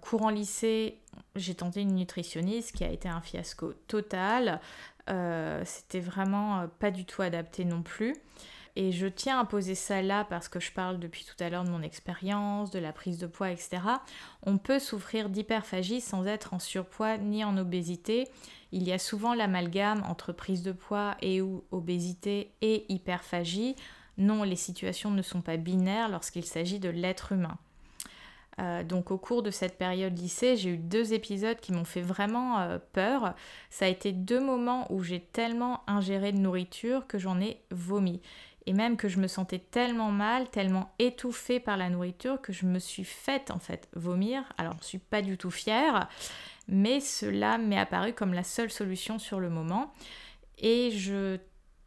courant 0.01 0.31
lycée, 0.31 1.01
j'ai 1.35 1.55
tenté 1.55 1.81
une 1.81 1.95
nutritionniste 1.95 2.77
qui 2.77 2.85
a 2.85 2.91
été 2.91 3.09
un 3.09 3.21
fiasco 3.21 3.73
total. 3.87 4.61
C'était 5.65 6.01
vraiment 6.01 6.69
pas 6.79 6.91
du 6.91 7.05
tout 7.07 7.23
adapté 7.23 7.65
non 7.65 7.83
plus. 7.83 8.15
Et 8.81 8.93
je 8.93 9.09
tiens 9.09 9.41
à 9.41 9.45
poser 9.45 9.75
ça 9.75 10.03
là 10.03 10.25
parce 10.25 10.49
que 10.49 10.61
je 10.61 10.71
parle 10.71 11.01
depuis 11.01 11.25
tout 11.25 11.43
à 11.43 11.51
l'heure 11.51 11.65
de 11.65 11.71
mon 11.71 11.83
expérience, 11.83 12.71
de 12.71 12.79
la 12.79 12.93
prise 12.93 13.19
de 13.19 13.27
poids, 13.27 13.51
etc. 13.51 13.81
On 14.45 14.57
peut 14.57 14.79
souffrir 14.79 15.31
d'hyperphagie 15.31 16.01
sans 16.01 16.25
être 16.27 16.55
en 16.55 16.61
surpoids 16.61 17.19
ni 17.19 17.43
en 17.43 17.57
obésité. 17.57 18.29
Il 18.71 18.85
y 18.85 18.93
a 18.93 19.01
souvent 19.01 19.35
l'amalgame 19.35 20.05
entre 20.09 20.31
prise 20.31 20.63
de 20.63 20.71
poids 20.71 21.17
et 21.23 21.43
ou 21.43 21.65
obésité 21.73 22.53
et 22.63 22.87
hyperphagie. 22.89 23.75
Non, 24.17 24.45
les 24.45 24.55
situations 24.55 25.11
ne 25.11 25.23
sont 25.23 25.43
pas 25.43 25.57
binaires 25.57 26.09
lorsqu'il 26.09 26.45
s'agit 26.45 26.79
de 26.79 26.89
l'être 26.89 27.33
humain. 27.33 27.59
Euh, 28.61 28.83
donc 28.83 29.11
au 29.11 29.19
cours 29.19 29.43
de 29.43 29.51
cette 29.51 29.79
période 29.79 30.19
lycée, 30.19 30.57
j'ai 30.57 30.71
eu 30.71 30.77
deux 30.77 31.13
épisodes 31.13 31.59
qui 31.61 31.73
m'ont 31.73 31.85
fait 31.85 32.01
vraiment 32.01 32.61
euh, 32.61 32.79
peur. 32.93 33.35
Ça 33.71 33.85
a 33.85 33.89
été 33.89 34.13
deux 34.13 34.41
moments 34.41 34.87
où 34.93 35.03
j'ai 35.03 35.21
tellement 35.21 35.83
ingéré 35.87 36.33
de 36.33 36.39
nourriture 36.39 37.07
que 37.07 37.19
j'en 37.19 37.41
ai 37.41 37.61
vomi. 37.71 38.21
Et 38.69 38.75
même 38.75 38.99
que 38.99 39.09
je 39.09 39.19
me 39.19 39.29
sentais 39.29 39.59
tellement 39.59 40.11
mal, 40.11 40.51
tellement 40.51 40.93
étouffée 40.99 41.59
par 41.59 41.79
la 41.79 41.89
nourriture 41.89 42.39
que 42.43 42.53
je 42.53 42.67
me 42.67 42.79
suis 42.79 43.03
faite 43.03 43.51
en 43.51 43.59
fait 43.59 43.89
vomir. 43.95 44.43
Alors 44.59 44.75
je 44.83 44.87
suis 44.87 44.99
pas 44.99 45.23
du 45.23 45.39
tout 45.39 45.51
fière, 45.51 46.07
mais 46.69 47.01
cela 47.01 47.57
m'est 47.57 47.79
apparu 47.79 48.13
comme 48.13 48.35
la 48.35 48.45
seule 48.45 48.71
solution 48.71 49.19
sur 49.19 49.41
le 49.41 49.49
moment. 49.49 49.91
Et 50.59 50.91
je 50.91 51.39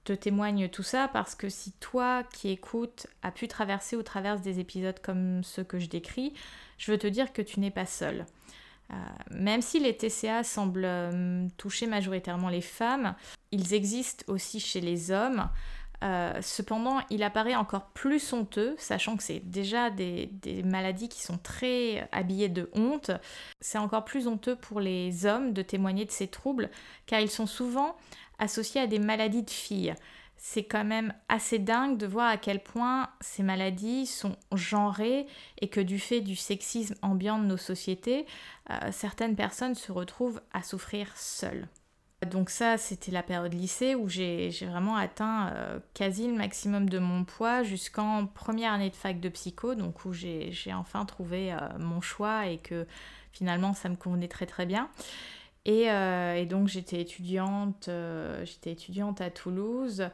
te 0.06 0.14
témoigne 0.14 0.70
tout 0.70 0.82
ça 0.82 1.08
parce 1.08 1.36
que 1.36 1.50
si 1.50 1.72
toi 1.74 2.24
qui 2.24 2.50
écoutes 2.50 3.06
as 3.22 3.32
pu 3.32 3.48
traverser 3.48 3.96
ou 3.96 4.02
traverses 4.02 4.42
des 4.42 4.60
épisodes 4.60 5.00
comme 5.04 5.44
ceux 5.44 5.64
que 5.64 5.78
je 5.78 5.86
décris, 5.86 6.34
je 6.80 6.92
veux 6.92 6.98
te 6.98 7.06
dire 7.06 7.32
que 7.32 7.44
tu 7.44 7.60
n'es 7.60 7.70
pas 7.70 7.86
seule. 7.86 8.26
Euh, 8.92 8.96
même 9.30 9.62
si 9.62 9.80
les 9.80 9.96
TCA 9.96 10.44
semblent 10.44 10.82
euh, 10.84 11.48
toucher 11.58 11.86
majoritairement 11.86 12.50
les 12.50 12.62
femmes, 12.62 13.14
ils 13.52 13.76
existent 13.76 14.26
aussi 14.28 14.60
chez 14.60 14.82
les 14.82 15.12
hommes. 15.12 15.48
Euh, 16.04 16.40
cependant, 16.42 17.00
il 17.10 17.22
apparaît 17.24 17.56
encore 17.56 17.86
plus 17.90 18.34
honteux, 18.34 18.76
sachant 18.78 19.18
que 19.18 19.24
c'est 19.24 19.40
déjà 19.40 19.90
des, 19.90 20.32
maladies 20.66 21.10
qui 21.10 21.22
sont 21.22 21.38
très 21.38 22.08
habillées 22.12 22.50
de 22.50 22.70
honte. 22.74 23.12
C'est 23.60 23.78
encore 23.78 24.06
plus 24.06 24.28
honteux 24.28 24.56
pour 24.56 24.80
les 24.80 25.26
hommes 25.26 25.54
de 25.54 25.62
témoigner 25.62 26.06
de 26.06 26.12
ces 26.12 26.28
troubles, 26.28 26.70
car 27.06 27.20
ils 27.20 27.30
sont 27.30 27.48
souvent 27.48 27.96
associés 28.40 28.82
à 28.82 28.88
des 28.88 29.00
maladies 29.00 29.44
de 29.44 29.50
filles. 29.50 29.94
C'est 30.38 30.64
quand 30.64 30.84
même 30.84 31.14
assez 31.30 31.60
dingue 31.60 31.98
de 31.98 32.08
voir 32.08 32.28
à 32.28 32.38
quel 32.38 32.64
point 32.64 33.12
ces 33.20 33.44
maladies 33.44 34.08
sont 34.08 34.36
genrées 34.52 35.28
et 35.60 35.68
que 35.68 35.80
du 35.80 36.00
fait 36.00 36.22
du 36.22 36.36
sexisme 36.36 36.96
ambiant 37.04 37.38
de 37.38 37.46
nos 37.46 37.58
sociétés, 37.58 38.26
euh, 38.72 38.92
certaines 38.92 39.36
personnes 39.36 39.76
se 39.76 39.92
retrouvent 39.92 40.42
à 40.52 40.64
souffrir 40.64 41.16
seules. 41.16 41.68
Donc 42.30 42.52
ça, 42.52 42.78
c'était 42.78 43.12
la 43.12 43.24
période 43.24 43.54
lycée 43.54 43.96
où 43.96 44.08
j'ai 44.08 44.52
vraiment 44.62 44.96
atteint 44.96 45.50
euh, 45.50 45.80
quasi 45.96 46.28
le 46.28 46.36
maximum 46.36 46.88
de 46.88 47.00
mon 47.00 47.24
poids 47.24 47.64
jusqu'en 47.64 48.28
première 48.28 48.74
année 48.74 48.92
de 48.92 48.96
fac 48.96 49.20
de 49.20 49.28
psycho, 49.30 49.74
donc 49.74 50.06
où 50.06 50.14
j'ai 50.14 50.54
enfin 50.72 51.06
trouvé 51.06 51.52
euh, 51.52 51.58
mon 51.80 52.00
choix 52.00 52.46
et 52.46 52.60
que 52.60 52.86
finalement 53.32 53.74
ça 53.74 53.90
me 53.90 53.96
convenait 53.96 54.28
très 54.28 54.46
très 54.46 54.68
bien. 54.68 54.90
Euh, 55.68 56.36
et, 56.36 56.46
donc 56.46 56.68
j'étais 56.68 57.02
étudiante, 57.02 57.90
j'étais 58.44 58.72
étudiante 58.72 59.20
à 59.20 59.32
Toulouse. 59.32 60.08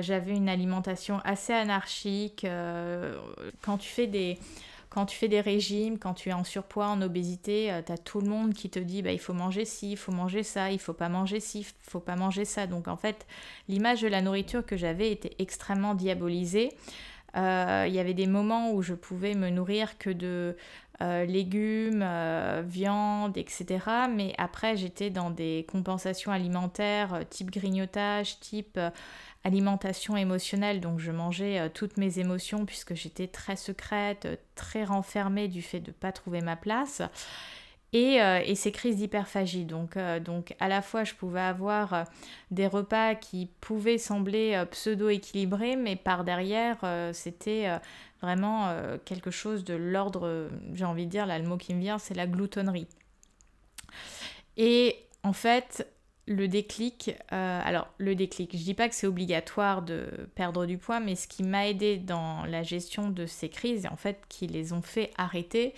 J'avais 0.00 0.34
une 0.34 0.48
alimentation 0.48 1.20
assez 1.24 1.52
anarchique. 1.52 2.46
quand 3.60 3.76
tu 3.76 3.88
fais 3.90 4.06
des 4.06 4.38
quand 4.96 5.04
tu 5.04 5.18
fais 5.18 5.28
des 5.28 5.42
régimes, 5.42 5.98
quand 5.98 6.14
tu 6.14 6.30
es 6.30 6.32
en 6.32 6.42
surpoids, 6.42 6.86
en 6.86 7.02
obésité, 7.02 7.70
tu 7.84 7.92
as 7.92 7.98
tout 7.98 8.22
le 8.22 8.28
monde 8.30 8.54
qui 8.54 8.70
te 8.70 8.78
dit 8.78 9.02
bah, 9.02 9.12
il 9.12 9.18
faut 9.18 9.34
manger 9.34 9.66
ci, 9.66 9.90
il 9.90 9.98
faut 9.98 10.10
manger 10.10 10.42
ça, 10.42 10.70
il 10.70 10.78
faut 10.78 10.94
pas 10.94 11.10
manger 11.10 11.38
ci, 11.38 11.60
il 11.60 11.66
faut 11.82 12.00
pas 12.00 12.16
manger 12.16 12.46
ça. 12.46 12.66
Donc 12.66 12.88
en 12.88 12.96
fait, 12.96 13.26
l'image 13.68 14.00
de 14.00 14.08
la 14.08 14.22
nourriture 14.22 14.64
que 14.64 14.78
j'avais 14.78 15.12
était 15.12 15.36
extrêmement 15.38 15.94
diabolisée. 15.94 16.72
Il 17.34 17.92
y 17.92 17.98
avait 17.98 18.14
des 18.14 18.26
moments 18.26 18.72
où 18.72 18.80
je 18.80 18.94
pouvais 18.94 19.34
me 19.34 19.50
nourrir 19.50 19.98
que 19.98 20.08
de 20.08 20.56
euh, 21.02 21.26
légumes, 21.26 22.02
euh, 22.02 22.62
viande, 22.66 23.36
etc. 23.36 23.66
Mais 24.10 24.34
après, 24.38 24.76
j'étais 24.76 25.10
dans 25.10 25.30
des 25.30 25.66
compensations 25.70 26.32
alimentaires 26.32 27.12
euh, 27.14 27.22
type 27.28 27.50
grignotage, 27.50 28.40
type 28.40 28.80
alimentation 29.44 30.16
émotionnelle. 30.16 30.80
Donc 30.80 30.98
je 30.98 31.12
mangeais 31.12 31.70
toutes 31.70 31.98
mes 31.98 32.18
émotions 32.18 32.64
puisque 32.64 32.94
j'étais 32.94 33.26
très 33.26 33.56
secrète, 33.56 34.26
très 34.54 34.84
renfermée 34.84 35.48
du 35.48 35.62
fait 35.62 35.80
de 35.80 35.90
ne 35.90 35.92
pas 35.92 36.12
trouver 36.12 36.40
ma 36.40 36.56
place. 36.56 37.02
Euh, 37.96 38.40
et, 38.44 38.54
ces 38.54 38.72
crises 38.72 38.96
d'hyperphagie. 38.96 39.64
Donc, 39.64 39.96
euh, 39.96 40.20
donc 40.20 40.54
à 40.60 40.68
la 40.68 40.82
fois 40.82 41.04
je 41.04 41.14
pouvais 41.14 41.40
avoir 41.40 41.94
euh, 41.94 42.02
des 42.50 42.66
repas 42.66 43.14
qui 43.14 43.48
pouvaient 43.60 43.98
sembler 43.98 44.64
pseudo-équilibrés, 44.70 45.76
mais 45.76 45.96
par 45.96 46.24
derrière 46.24 46.78
c'était 47.12 47.68
vraiment 48.22 48.74
quelque 49.04 49.30
chose 49.30 49.64
de 49.64 49.74
l'ordre, 49.74 50.48
j'ai 50.72 50.84
envie 50.84 51.06
de 51.06 51.10
dire, 51.10 51.26
là 51.26 51.38
le 51.38 51.46
mot 51.46 51.56
qui 51.56 51.74
me 51.74 51.80
vient, 51.80 51.98
c'est 51.98 52.14
la 52.14 52.26
gloutonnerie. 52.26 52.88
Et 54.56 54.96
en 55.22 55.32
fait, 55.32 55.88
le 56.26 56.48
déclic, 56.48 57.12
alors 57.30 57.88
le 57.98 58.14
déclic, 58.14 58.56
je 58.56 58.62
dis 58.62 58.74
pas 58.74 58.88
que 58.88 58.94
c'est 58.94 59.06
obligatoire 59.06 59.82
de 59.82 60.28
perdre 60.34 60.66
du 60.66 60.78
poids, 60.78 61.00
mais 61.00 61.16
ce 61.16 61.26
qui 61.26 61.42
m'a 61.42 61.68
aidé 61.68 61.96
dans 61.96 62.44
la 62.44 62.62
gestion 62.62 63.10
de 63.10 63.26
ces 63.26 63.48
crises, 63.48 63.84
et 63.84 63.88
en 63.88 63.96
fait 63.96 64.22
qui 64.28 64.46
les 64.46 64.72
ont 64.72 64.82
fait 64.82 65.10
arrêter, 65.16 65.74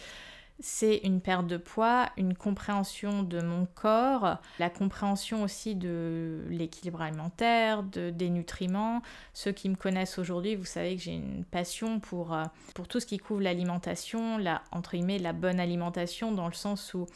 c'est 0.61 0.97
une 1.05 1.21
perte 1.21 1.47
de 1.47 1.57
poids, 1.57 2.09
une 2.17 2.35
compréhension 2.35 3.23
de 3.23 3.41
mon 3.41 3.67
corps, 3.67 4.39
la 4.59 4.71
compréhension 4.71 5.43
aussi 5.45 5.77
de 5.77 6.45
l'équilibre 6.49 7.01
alimentaire, 7.01 7.85
de, 7.85 8.11
des 8.11 8.29
nutriments. 8.29 9.01
Ceux 9.35 9.53
qui 9.53 9.69
me 9.69 9.77
connaissent 9.77 10.19
aujourd'hui, 10.19 10.57
vous 10.57 10.65
savez 10.65 10.97
que 10.97 11.03
j'ai 11.03 11.15
une 11.15 11.45
passion 11.45 12.01
pour, 12.01 12.35
euh, 12.35 12.43
pour 12.75 12.89
tout 12.89 12.99
ce 12.99 13.07
qui 13.07 13.19
couvre 13.19 13.41
l'alimentation, 13.41 14.37
la, 14.37 14.63
entre 14.73 14.93
guillemets, 14.97 15.19
la 15.19 15.33
bonne 15.33 15.61
alimentation, 15.61 16.33
dans 16.33 16.49
le 16.49 16.55
sens 16.55 16.93
où 16.93 17.07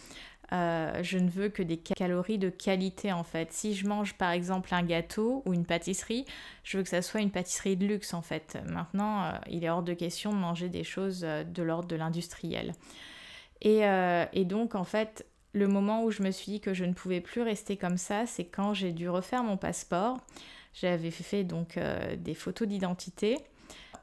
euh, 0.52 1.02
je 1.02 1.18
ne 1.18 1.28
veux 1.28 1.48
que 1.48 1.64
des 1.64 1.78
calories 1.78 2.38
de 2.38 2.48
qualité 2.50 3.12
en 3.12 3.24
fait. 3.24 3.52
Si 3.52 3.74
je 3.74 3.88
mange 3.88 4.14
par 4.14 4.30
exemple 4.30 4.72
un 4.72 4.82
gâteau 4.82 5.42
ou 5.46 5.54
une 5.54 5.64
pâtisserie, 5.64 6.26
je 6.62 6.76
veux 6.76 6.84
que 6.84 6.90
ça 6.90 7.02
soit 7.02 7.22
une 7.22 7.30
pâtisserie 7.30 7.76
de 7.76 7.86
luxe 7.86 8.14
en 8.14 8.22
fait. 8.22 8.58
Maintenant, 8.68 9.24
euh, 9.24 9.32
il 9.50 9.64
est 9.64 9.70
hors 9.70 9.82
de 9.82 9.94
question 9.94 10.30
de 10.30 10.36
manger 10.36 10.68
des 10.68 10.84
choses 10.84 11.22
de 11.22 11.62
l'ordre 11.62 11.88
de 11.88 11.96
l'industriel. 11.96 12.74
Euh, 13.64 14.26
et, 14.32 14.44
donc, 14.44 14.74
en 14.74 14.84
fait, 14.84 15.26
le 15.52 15.68
moment 15.68 16.04
où 16.04 16.10
je 16.10 16.22
me 16.22 16.30
suis 16.30 16.52
dit 16.52 16.60
que 16.60 16.74
je 16.74 16.84
ne 16.84 16.92
pouvais 16.92 17.20
plus 17.20 17.42
rester 17.42 17.76
comme 17.76 17.96
ça, 17.96 18.26
c'est 18.26 18.44
quand 18.44 18.74
j'ai 18.74 18.92
dû 18.92 19.08
refaire 19.08 19.44
mon 19.44 19.56
passeport. 19.56 20.18
J'avais 20.74 21.10
fait 21.10 21.44
donc 21.44 21.76
euh, 21.76 22.16
des 22.16 22.34
photos 22.34 22.66
d'identité. 22.66 23.38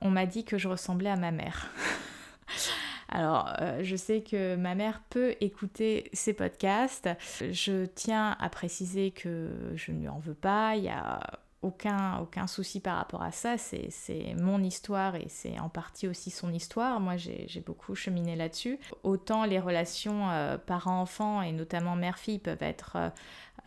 On 0.02 0.10
m'a 0.10 0.26
dit 0.26 0.46
que 0.46 0.58
je 0.58 0.68
ressemblais 0.68 1.10
à 1.10 1.16
ma 1.16 1.32
mère. 1.32 1.72
Alors, 3.10 3.52
euh, 3.60 3.80
je 3.82 3.96
sais 3.96 4.22
que 4.22 4.56
ma 4.56 4.76
mère 4.76 5.02
peut 5.10 5.36
écouter 5.42 6.12
ces 6.14 6.34
podcasts. 6.34 7.10
Je 7.42 7.86
tiens 7.86 8.38
à 8.40 8.50
préciser 8.50 9.10
que 9.10 9.50
je 9.76 9.92
ne 9.92 10.02
lui 10.02 10.08
en 10.08 10.20
veux 10.20 10.36
pas. 10.36 10.76
Il 10.76 10.84
y 10.84 10.90
a 10.90 11.20
aucun, 11.62 12.48
souci 12.48 12.80
par 12.80 12.98
rapport 12.98 13.22
à 13.22 13.32
ça. 13.32 13.58
C'est 13.58 14.34
mon 14.38 14.64
histoire 14.64 15.16
et 15.16 15.28
c'est 15.28 15.60
en 15.60 15.70
partie 15.70 16.08
aussi 16.08 16.32
son 16.32 16.54
histoire. 16.54 17.00
Moi, 17.00 17.18
j'ai 17.18 17.64
beaucoup 17.66 17.96
cheminé 17.96 18.36
là-dessus. 18.36 18.80
Autant 19.04 19.44
les 19.44 19.60
relations 19.60 20.30
euh, 20.30 20.58
parents-enfants 20.58 21.42
et 21.42 21.52
notamment 21.52 21.96
mère-fille 21.96 22.40
peuvent 22.40 22.64
être 22.64 22.94
euh, 22.96 23.10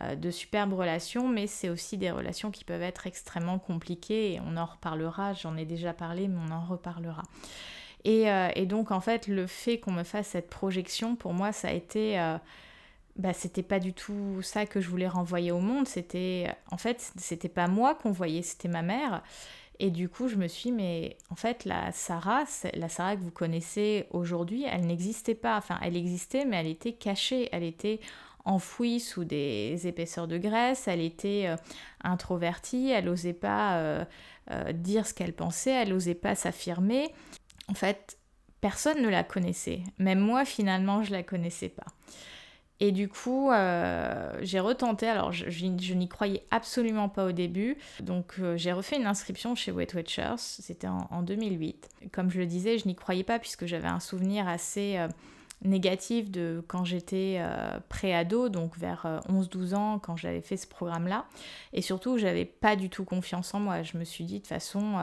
euh, 0.01 0.15
de 0.15 0.31
superbes 0.31 0.73
relations, 0.73 1.27
mais 1.27 1.45
c'est 1.45 1.69
aussi 1.69 1.97
des 1.97 2.09
relations 2.09 2.49
qui 2.49 2.63
peuvent 2.63 2.81
être 2.81 3.05
extrêmement 3.05 3.59
compliquées 3.59 4.41
on 4.45 4.57
en 4.57 4.65
reparlera. 4.65 5.33
J'en 5.33 5.55
ai 5.55 5.65
déjà 5.65 5.93
parlé, 5.93 6.27
mais 6.27 6.39
on 6.49 6.51
en 6.51 6.65
reparlera. 6.65 7.23
Et 8.05 8.65
donc, 8.65 8.91
en 8.91 8.99
fait, 8.99 9.27
le 9.27 9.47
fait 9.47 9.79
qu'on 9.79 9.93
me 9.93 10.03
fasse 10.03 10.27
cette 10.27 10.49
projection, 10.49 11.15
pour 11.15 11.33
moi, 11.33 11.53
ça 11.53 11.69
a 11.69 11.71
été 11.71 12.19
bah, 13.15 13.33
c'était 13.33 13.63
pas 13.63 13.79
du 13.79 13.93
tout 13.93 14.41
ça 14.41 14.65
que 14.65 14.81
je 14.81 14.89
voulais 14.89 15.07
renvoyer 15.07 15.51
au 15.51 15.59
monde. 15.59 15.87
C'était, 15.87 16.47
en 16.71 16.77
fait, 16.77 17.11
c'était 17.17 17.49
pas 17.49 17.67
moi 17.67 17.95
qu'on 17.95 18.11
voyait, 18.11 18.41
c'était 18.41 18.67
ma 18.67 18.81
mère. 18.81 19.23
Et 19.79 19.91
du 19.91 20.07
coup, 20.07 20.27
je 20.27 20.35
me 20.35 20.47
suis, 20.47 20.71
mais 20.71 21.17
en 21.29 21.35
fait, 21.35 21.65
la 21.65 21.91
Sarah, 21.91 22.45
la 22.73 22.89
Sarah 22.89 23.15
que 23.15 23.21
vous 23.21 23.31
connaissez 23.31 24.07
aujourd'hui, 24.11 24.65
elle 24.69 24.85
n'existait 24.85 25.35
pas. 25.35 25.57
Enfin, 25.57 25.79
elle 25.81 25.97
existait, 25.97 26.45
mais 26.45 26.57
elle 26.57 26.67
était 26.67 26.93
cachée. 26.93 27.49
Elle 27.51 27.63
était 27.63 27.99
enfouie 28.45 28.99
sous 28.99 29.23
des 29.23 29.87
épaisseurs 29.87 30.27
de 30.27 30.37
graisse. 30.37 30.87
Elle 30.87 31.01
était 31.01 31.47
euh, 31.47 31.55
introvertie. 32.03 32.91
Elle 32.91 33.05
n'osait 33.05 33.33
pas 33.33 33.77
euh, 33.77 34.05
euh, 34.51 34.71
dire 34.73 35.07
ce 35.07 35.13
qu'elle 35.13 35.33
pensait. 35.33 35.71
Elle 35.71 35.89
n'osait 35.89 36.15
pas 36.15 36.35
s'affirmer. 36.35 37.09
En 37.67 37.73
fait, 37.73 38.17
personne 38.61 39.01
ne 39.01 39.09
la 39.09 39.23
connaissait. 39.23 39.81
Même 39.97 40.19
moi, 40.19 40.45
finalement, 40.45 41.03
je 41.03 41.11
la 41.11 41.23
connaissais 41.23 41.69
pas. 41.69 41.87
Et 42.79 42.91
du 42.91 43.07
coup, 43.07 43.51
euh, 43.51 44.37
j'ai 44.41 44.59
retenté, 44.59 45.07
alors 45.07 45.31
je, 45.31 45.93
n'y 45.93 46.09
croyais 46.09 46.45
absolument 46.51 47.07
pas 47.07 47.25
au 47.25 47.31
début, 47.31 47.77
donc 48.01 48.35
euh, 48.39 48.57
j'ai 48.57 48.71
refait 48.71 48.97
une 48.97 49.05
inscription 49.05 49.55
chez 49.55 49.71
Weight 49.71 49.93
Watchers, 49.93 50.35
c'était 50.37 50.87
en, 50.87 51.21
2008. 51.21 51.89
Comme 52.11 52.29
je 52.29 52.39
le 52.39 52.45
disais, 52.45 52.77
je 52.77 52.87
n'y 52.87 52.95
croyais 52.95 53.23
pas 53.23 53.39
puisque 53.39 53.65
j'avais 53.67 53.87
un 53.87 53.99
souvenir 53.99 54.47
assez 54.47 54.97
euh, 54.97 55.07
négatif 55.63 56.31
de 56.31 56.63
quand 56.67 56.83
j'étais 56.83 57.41
pré-ado, 57.87 58.49
donc 58.49 58.77
vers 58.77 59.21
11-12 59.29 59.75
ans, 59.75 59.99
quand 59.99 60.17
j'avais 60.17 60.41
fait 60.41 60.57
ce 60.57 60.67
programme-là. 60.67 61.25
Et 61.71 61.81
surtout, 61.81 62.17
j'avais 62.17 62.43
pas 62.43 62.75
du 62.75 62.89
tout 62.89 63.05
confiance 63.05 63.53
en 63.53 63.61
moi. 63.61 63.81
Je 63.81 63.97
me 63.97 64.03
suis 64.03 64.25
dit, 64.25 64.33
de 64.33 64.39
toute 64.39 64.47
façon, 64.47 64.97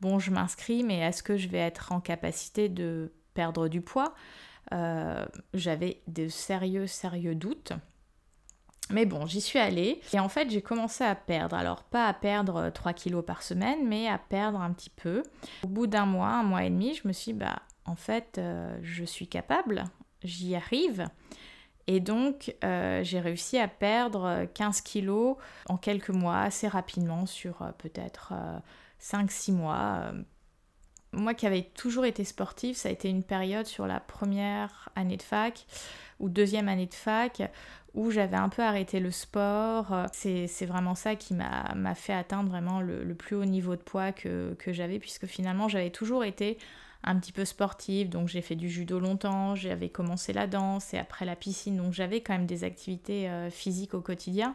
bon, 0.00 0.18
je 0.18 0.32
m'inscris, 0.32 0.82
mais 0.82 0.98
est-ce 0.98 1.22
que 1.22 1.36
je 1.36 1.46
vais 1.46 1.58
être 1.58 1.92
en 1.92 2.00
capacité 2.00 2.68
de 2.68 3.12
perdre 3.34 3.68
du 3.68 3.80
poids? 3.80 4.12
Euh, 4.72 5.26
j'avais 5.54 6.02
de 6.08 6.28
sérieux, 6.28 6.86
sérieux 6.86 7.34
doutes. 7.34 7.72
Mais 8.90 9.06
bon, 9.06 9.26
j'y 9.26 9.40
suis 9.40 9.58
allée 9.58 10.00
et 10.12 10.20
en 10.20 10.28
fait 10.28 10.50
j'ai 10.50 10.60
commencé 10.60 11.04
à 11.04 11.14
perdre. 11.14 11.56
Alors 11.56 11.84
pas 11.84 12.06
à 12.06 12.12
perdre 12.12 12.70
3 12.70 12.92
kilos 12.92 13.24
par 13.24 13.42
semaine, 13.42 13.86
mais 13.86 14.08
à 14.08 14.18
perdre 14.18 14.60
un 14.60 14.72
petit 14.72 14.90
peu. 14.90 15.22
Au 15.62 15.68
bout 15.68 15.86
d'un 15.86 16.06
mois, 16.06 16.28
un 16.28 16.42
mois 16.42 16.64
et 16.64 16.70
demi, 16.70 16.94
je 16.94 17.06
me 17.06 17.12
suis 17.12 17.32
dit, 17.32 17.38
bah 17.38 17.60
en 17.84 17.94
fait 17.94 18.38
euh, 18.38 18.76
je 18.82 19.04
suis 19.04 19.28
capable, 19.28 19.84
j'y 20.22 20.54
arrive. 20.54 21.06
Et 21.86 22.00
donc 22.00 22.54
euh, 22.64 23.02
j'ai 23.02 23.20
réussi 23.20 23.58
à 23.58 23.68
perdre 23.68 24.46
15 24.54 24.80
kilos 24.82 25.36
en 25.68 25.76
quelques 25.76 26.10
mois 26.10 26.40
assez 26.40 26.68
rapidement 26.68 27.26
sur 27.26 27.72
peut-être 27.78 28.34
5-6 29.00 29.52
mois. 29.52 30.12
Moi 31.12 31.34
qui 31.34 31.46
avais 31.46 31.62
toujours 31.74 32.06
été 32.06 32.24
sportive, 32.24 32.74
ça 32.74 32.88
a 32.88 32.92
été 32.92 33.08
une 33.08 33.22
période 33.22 33.66
sur 33.66 33.86
la 33.86 34.00
première 34.00 34.88
année 34.96 35.18
de 35.18 35.22
fac 35.22 35.66
ou 36.20 36.28
deuxième 36.28 36.68
année 36.68 36.86
de 36.86 36.94
fac 36.94 37.42
où 37.94 38.10
j'avais 38.10 38.36
un 38.36 38.48
peu 38.48 38.62
arrêté 38.62 38.98
le 38.98 39.10
sport. 39.10 39.94
C'est 40.12 40.66
vraiment 40.66 40.94
ça 40.94 41.14
qui 41.14 41.34
m'a 41.34 41.94
fait 41.94 42.14
atteindre 42.14 42.48
vraiment 42.48 42.80
le, 42.80 43.14
plus 43.14 43.36
haut 43.36 43.44
niveau 43.44 43.76
de 43.76 43.82
poids 43.82 44.12
que, 44.12 44.54
que 44.58 44.72
j'avais, 44.72 44.98
puisque 44.98 45.26
finalement 45.26 45.68
j'avais 45.68 45.90
toujours 45.90 46.24
été 46.24 46.56
un 47.04 47.18
petit 47.18 47.32
peu 47.32 47.44
sportive, 47.44 48.08
donc 48.08 48.28
j'ai 48.28 48.42
fait 48.42 48.54
du 48.54 48.70
judo 48.70 49.00
longtemps, 49.00 49.54
j'avais 49.54 49.88
commencé 49.88 50.32
la 50.32 50.46
danse 50.46 50.94
et 50.94 50.98
après 50.98 51.24
la 51.24 51.34
piscine, 51.34 51.76
donc 51.76 51.92
j'avais 51.92 52.20
quand 52.20 52.32
même 52.32 52.46
des 52.46 52.64
activités 52.64 53.28
euh, 53.28 53.50
physiques 53.50 53.94
au 53.94 54.00
quotidien. 54.00 54.54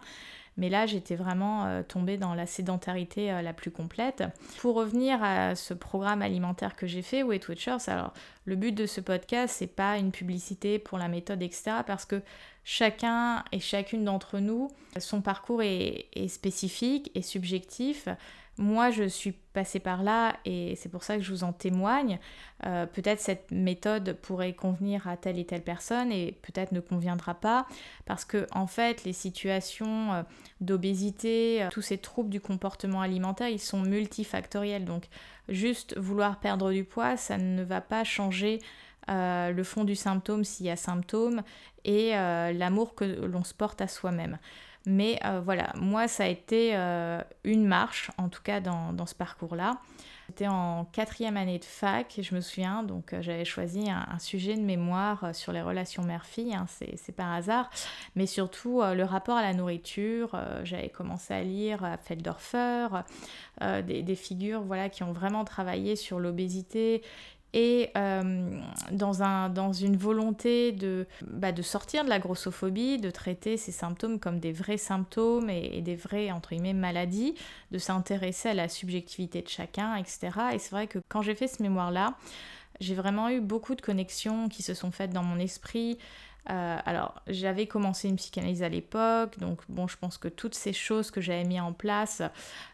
Mais 0.57 0.69
là, 0.69 0.87
j'étais 0.87 1.15
vraiment 1.15 1.65
euh, 1.65 1.83
tombée 1.83 2.17
dans 2.17 2.33
la 2.33 2.47
sédentarité 2.47 3.31
euh, 3.31 3.41
la 3.41 3.53
plus 3.53 3.71
complète. 3.71 4.23
Pour 4.59 4.75
revenir 4.75 5.23
à 5.23 5.55
ce 5.55 5.73
programme 5.73 6.21
alimentaire 6.21 6.75
que 6.75 6.87
j'ai 6.87 7.03
fait, 7.03 7.23
Weight 7.23 7.47
Watchers, 7.47 7.77
alors 7.87 8.13
le 8.45 8.55
but 8.55 8.73
de 8.73 8.85
ce 8.85 8.99
podcast, 8.99 9.55
c'est 9.59 9.67
pas 9.67 9.97
une 9.97 10.11
publicité 10.11 10.79
pour 10.79 10.97
la 10.97 11.07
méthode, 11.07 11.43
etc. 11.43 11.83
Parce 11.85 12.05
que 12.05 12.21
chacun 12.63 13.43
et 13.51 13.59
chacune 13.59 14.03
d'entre 14.03 14.39
nous, 14.39 14.69
son 14.97 15.21
parcours 15.21 15.61
est, 15.61 16.07
est 16.13 16.27
spécifique 16.27 17.11
et 17.13 17.21
subjectif. 17.21 18.07
Moi, 18.59 18.89
je 18.89 19.03
suis 19.03 19.33
passée 19.53 19.79
par 19.79 20.01
là 20.01 20.35
et 20.43 20.75
c'est 20.75 20.89
pour 20.89 21.03
ça 21.03 21.15
que 21.15 21.21
je 21.21 21.31
vous 21.31 21.43
en 21.43 21.53
témoigne. 21.53 22.19
Euh, 22.65 22.87
peut-être 22.87 23.19
cette 23.19 23.51
méthode 23.51 24.13
pourrait 24.13 24.53
convenir 24.53 25.07
à 25.07 25.15
telle 25.15 25.37
et 25.37 25.45
telle 25.45 25.63
personne 25.63 26.11
et 26.11 26.39
peut-être 26.41 26.71
ne 26.71 26.79
conviendra 26.79 27.35
pas 27.35 27.67
parce 28.05 28.25
que 28.25 28.47
en 28.51 28.65
fait, 28.65 29.03
les 29.03 29.13
situations 29.13 30.13
euh, 30.13 30.23
d'obésité, 30.59 31.63
euh, 31.63 31.69
tous 31.69 31.83
ces 31.83 31.99
troubles 31.99 32.31
du 32.31 32.41
comportement 32.41 33.01
alimentaire, 33.01 33.47
ils 33.47 33.59
sont 33.59 33.81
multifactoriels. 33.81 34.85
Donc, 34.85 35.05
juste 35.49 35.95
vouloir 35.97 36.39
perdre 36.39 36.71
du 36.71 36.83
poids, 36.83 37.15
ça 37.15 37.37
ne 37.37 37.63
va 37.63 37.81
pas 37.81 38.03
changer 38.03 38.59
le 39.09 39.63
fond 39.63 39.85
du 39.85 39.95
symptôme 39.95 40.43
s'il 40.43 40.65
y 40.65 40.69
a 40.69 40.75
symptôme 40.75 41.41
et 41.85 42.11
l'amour 42.11 42.93
que 42.93 43.05
l'on 43.05 43.45
se 43.45 43.53
porte 43.53 43.79
à 43.79 43.87
soi-même. 43.87 44.37
Mais 44.89 45.19
euh, 45.25 45.41
voilà, 45.43 45.73
moi, 45.75 46.07
ça 46.07 46.23
a 46.23 46.27
été 46.27 46.71
euh, 46.73 47.21
une 47.43 47.67
marche, 47.67 48.09
en 48.17 48.29
tout 48.29 48.41
cas 48.41 48.61
dans, 48.61 49.05
ce 49.05 49.15
parcours-là. 49.15 49.81
C'était 50.27 50.47
en 50.47 50.85
quatrième 50.85 51.35
année 51.35 51.59
de 51.59 51.65
fac, 51.65 52.19
je 52.21 52.33
me 52.33 52.39
souviens, 52.39 52.83
donc 52.83 53.11
euh, 53.11 53.21
j'avais 53.21 53.43
choisi 53.43 53.89
un, 53.89 54.17
sujet 54.19 54.55
de 54.55 54.61
mémoire 54.61 55.35
sur 55.35 55.51
les 55.51 55.61
relations 55.61 56.03
mère-fille, 56.03 56.53
hein, 56.53 56.67
c'est 56.69 57.11
par 57.11 57.33
hasard, 57.33 57.69
mais 58.15 58.27
surtout 58.27 58.81
le 58.81 59.03
rapport 59.03 59.35
à 59.35 59.41
la 59.41 59.53
nourriture. 59.53 60.39
j'avais 60.63 60.89
commencé 60.89 61.33
à 61.33 61.43
lire 61.43 61.97
Feldorfer, 62.03 62.87
des, 63.61 64.03
des, 64.03 64.15
figures 64.15 64.61
voilà, 64.61 64.89
qui 64.89 65.03
ont 65.03 65.13
vraiment 65.13 65.45
travaillé 65.45 65.95
sur 65.95 66.19
l'obésité 66.19 67.03
et 67.53 67.89
euh, 67.95 68.59
dans, 68.91 69.23
un, 69.23 69.49
dans 69.49 69.71
une 69.71 69.95
volonté 69.95 70.71
de, 70.73 71.07
bah, 71.25 71.51
de 71.51 71.61
sortir 71.61 72.03
de 72.03 72.09
la 72.09 72.19
grossophobie, 72.19 72.97
de 72.97 73.09
traiter 73.09 73.57
ces 73.57 73.71
symptômes 73.71 74.19
comme 74.19 74.39
des 74.39 74.51
vrais 74.51 74.77
symptômes 74.77 75.49
et, 75.49 75.81
des 75.81 75.95
vraies, 75.95 76.31
entre 76.31 76.49
guillemets, 76.49 76.73
maladies, 76.73 77.35
de 77.71 77.77
s'intéresser 77.77 78.49
à 78.49 78.53
la 78.53 78.69
subjectivité 78.69 79.41
de 79.41 79.47
chacun, 79.47 79.95
etc. 79.95 80.19
Et 80.53 80.59
c'est 80.59 80.71
vrai 80.71 80.87
que 80.87 80.99
quand 81.09 81.21
j'ai 81.21 81.35
fait 81.35 81.47
ce 81.47 81.63
mémoire-là, 81.63 82.15
j'ai 82.79 82.95
vraiment 82.95 83.29
eu 83.29 83.39
beaucoup 83.39 83.75
de 83.75 83.81
connexions 83.81 84.49
qui 84.49 84.61
se 84.61 84.73
sont 84.73 84.91
faites 84.91 85.11
dans 85.11 85.23
mon 85.23 85.39
esprit 85.39 85.97
euh, 86.49 86.77
alors, 86.85 87.15
j'avais 87.27 87.67
commencé 87.67 88.07
une 88.07 88.15
psychanalyse 88.15 88.63
à 88.63 88.69
l'époque, 88.69 89.37
donc 89.39 89.59
bon, 89.67 89.87
je 89.87 89.97
pense 89.97 90.17
que 90.17 90.27
toutes 90.27 90.55
ces 90.55 90.73
choses 90.73 91.11
que 91.11 91.19
j'avais 91.19 91.43
mis 91.43 91.59
en 91.59 91.73
place 91.73 92.21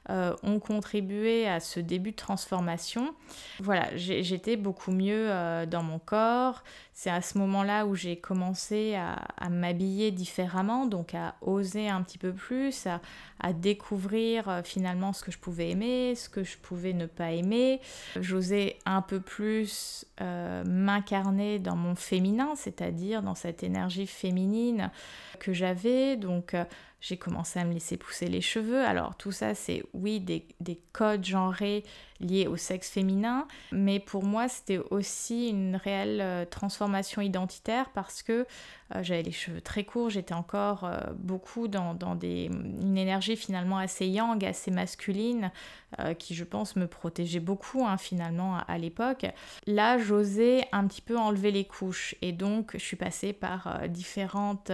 euh, 0.09 0.35
ont 0.43 0.59
contribué 0.59 1.47
à 1.47 1.59
ce 1.59 1.79
début 1.79 2.11
de 2.11 2.15
transformation. 2.15 3.15
Voilà, 3.59 3.95
j'étais 3.95 4.57
beaucoup 4.57 4.91
mieux 4.91 5.27
euh, 5.29 5.65
dans 5.65 5.83
mon 5.83 5.99
corps. 5.99 6.63
C'est 6.93 7.09
à 7.09 7.21
ce 7.21 7.37
moment-là 7.39 7.85
où 7.85 7.95
j'ai 7.95 8.17
commencé 8.17 8.95
à, 8.95 9.49
m'habiller 9.49 10.11
différemment, 10.11 10.85
donc 10.85 11.15
à 11.15 11.35
oser 11.41 11.89
un 11.89 12.01
petit 12.03 12.17
peu 12.17 12.33
plus, 12.33 12.87
à, 12.87 13.53
découvrir 13.53 14.61
finalement 14.63 15.11
ce 15.11 15.23
que 15.23 15.31
je 15.31 15.37
pouvais 15.37 15.71
aimer, 15.71 16.15
ce 16.15 16.29
que 16.29 16.43
je 16.43 16.57
pouvais 16.57 16.93
ne 16.93 17.05
pas 17.07 17.31
aimer. 17.31 17.81
J'osais 18.19 18.77
un 18.85 19.01
peu 19.01 19.19
plus 19.19 20.05
m'incarner 20.65 21.59
dans 21.59 21.75
mon 21.75 21.95
féminin, 21.95 22.53
c'est-à-dire 22.55 23.21
dans 23.21 23.35
cette 23.35 23.63
énergie 23.63 24.07
féminine 24.07 24.91
que 25.39 25.53
j'avais. 25.53 26.15
Donc 26.15 26.53
euh, 26.53 26.63
j'ai 27.03 27.17
commencé 27.17 27.59
à 27.59 27.65
me 27.65 27.73
laisser 27.73 27.97
pousser 27.97 28.27
les 28.27 28.39
cheveux. 28.39 28.81
Alors 28.81 29.15
tout 29.17 29.33
ça, 29.33 29.53
c'est 29.55 29.83
oui 29.93 30.21
des, 30.21 30.47
des, 30.61 30.79
codes 30.93 31.25
genrés 31.25 31.83
liés 32.21 32.47
au 32.47 32.55
sexe 32.55 32.89
féminin, 32.89 33.45
mais 33.73 33.99
pour 33.99 34.23
moi, 34.23 34.47
c'était 34.47 34.77
aussi 34.77 35.49
une 35.49 35.75
réelle 35.75 36.21
euh, 36.21 36.45
transformation 36.45 37.21
identitaire 37.21 37.89
parce 37.93 38.23
que 38.23 38.45
euh, 38.95 39.03
j'avais 39.03 39.23
les 39.23 39.31
cheveux 39.33 39.59
très 39.59 39.83
courts, 39.83 40.11
j'étais 40.11 40.33
encore 40.33 40.89
beaucoup 41.15 41.67
dans, 41.67 41.97
une 42.21 42.97
énergie 42.97 43.35
finalement 43.35 43.79
assez 43.79 44.07
yang, 44.07 44.43
assez 44.45 44.71
masculine, 44.71 45.51
qui 46.17 46.33
je 46.33 46.43
pense 46.43 46.75
me 46.75 46.87
protégeait 46.87 47.39
beaucoup 47.39 47.85
hein, 47.85 47.97
finalement 47.97 48.57
à, 48.67 48.77
l'époque. 48.79 49.25
Là, 49.67 49.99
j'osais 49.99 50.67
un 50.71 50.87
petit 50.87 51.01
peu 51.01 51.17
enlever 51.17 51.51
les 51.51 51.65
couches 51.65 52.15
et 52.23 52.31
donc 52.31 52.71
je 52.73 52.83
suis 52.83 52.95
passée 52.95 53.31
par 53.31 53.87
différentes 53.89 54.71